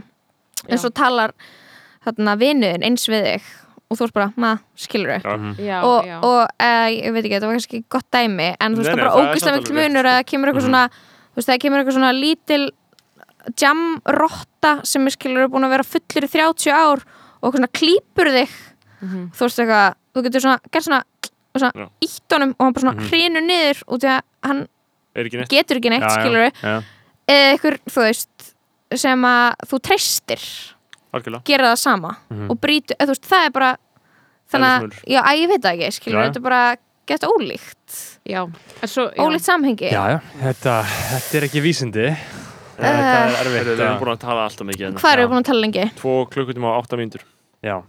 [0.68, 1.32] En svo talar
[2.04, 3.48] þannig að vinuðin eins við þig
[3.90, 6.16] og þú veist bara, maður, skilur þau já, og, já.
[6.20, 9.02] og uh, ég veit ekki, þetta var kannski gott dæmi en þú veist, það er
[9.02, 12.14] bara alveg rétt, munur að það kemur eitthvað svona þú veist, það kemur eitthvað svona
[12.16, 12.62] lítil
[13.60, 18.30] jamrotta sem er skilur búin að vera fullur í 30 ár og eitthvað svona klípur
[18.32, 18.54] þig.
[19.36, 21.00] Þú veist eitthvað, þú getur svona gert svona,
[21.54, 24.62] og svona ítt honum og hann bara svona hrinu niður út í að hann
[25.14, 26.78] ekki getur ekki neitt, skilur eða
[27.28, 28.48] eitthvað, þú veist
[29.04, 30.46] sem að þú treystir
[31.14, 31.44] algjörlega.
[31.44, 32.50] gera það sama Mhm.
[32.50, 33.76] og brýtu, eða þú veist, það er bara
[34.52, 36.76] þannig að, já, að ég veit það ekki skilur, þetta er bara
[37.06, 38.18] gett ólíkt.
[38.24, 38.42] Já.
[38.82, 39.20] En svo, já.
[39.24, 39.90] ólíkt samhengi.
[39.92, 42.16] Já, já, þetta, þetta er ekki vísindi.
[42.74, 44.98] Þetta er erfitt við erum að- búin að tala alltaf mikið hérna.
[44.98, 45.84] hvað eru við búin að tala lengi?
[45.94, 47.22] tvo klukkutíma og átta mínútur.
[47.62, 47.82] Já,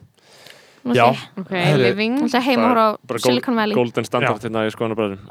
[0.93, 1.05] Já.
[1.09, 1.17] sé ég.
[1.39, 2.17] ok, Heyrðu, living.
[2.19, 3.75] Þú ætla heim og horfa á Bara Silicon Valley.
[3.75, 4.49] golden standard Já.
[4.49, 4.69] hérna í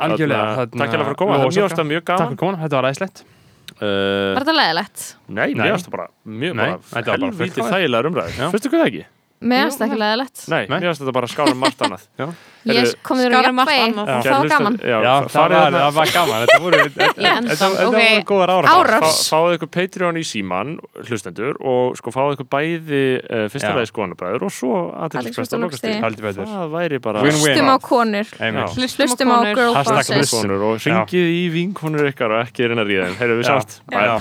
[0.00, 0.44] Algjörlega,
[0.74, 3.22] Takk fyrir að koma, það er mjög mjög takk gaman fyrir komin, þetta var æðislegt.
[3.22, 3.33] uh,
[3.80, 5.04] Var þetta leðilegt?
[5.28, 5.72] Nei, mér
[6.24, 7.72] mjög Nei, bara þetta var bara helvíti fullkomið.
[7.74, 8.46] þægilegar umræður Já.
[8.54, 9.04] Fyrstu hvað það ekki?
[9.44, 12.04] Mér finnst það ekki leðilegt Nei, mér ástæð þetta bara skára margt annað.
[12.20, 12.26] Já,
[12.64, 13.48] Ég kom þér og Kæru
[14.24, 14.76] það var gaman.
[14.80, 14.94] Já,
[15.28, 16.44] það, var, hérna- það var gaman.
[16.44, 20.70] Þetta voru, Í voru góðar ára fáðu ykkur Patreon í síman
[21.02, 23.76] hlustendur og sko fáðu ykkur bæði uh, fyrsta Já.
[23.76, 26.48] lagi skoðanabræður og svo aðtilspresta betur.
[26.54, 27.42] Það væri bara Win-win.
[27.42, 28.32] Hlustum á konur.
[28.78, 29.60] Hlustum á konur.
[29.60, 30.22] girl Hashtag bosses.
[30.22, 30.40] listen.
[30.40, 33.20] vinkonur og syngið í vinkonur ykkar og ekki reyna að ríða þeim.
[33.20, 33.52] Heyrðu við
[33.92, 34.16] Já.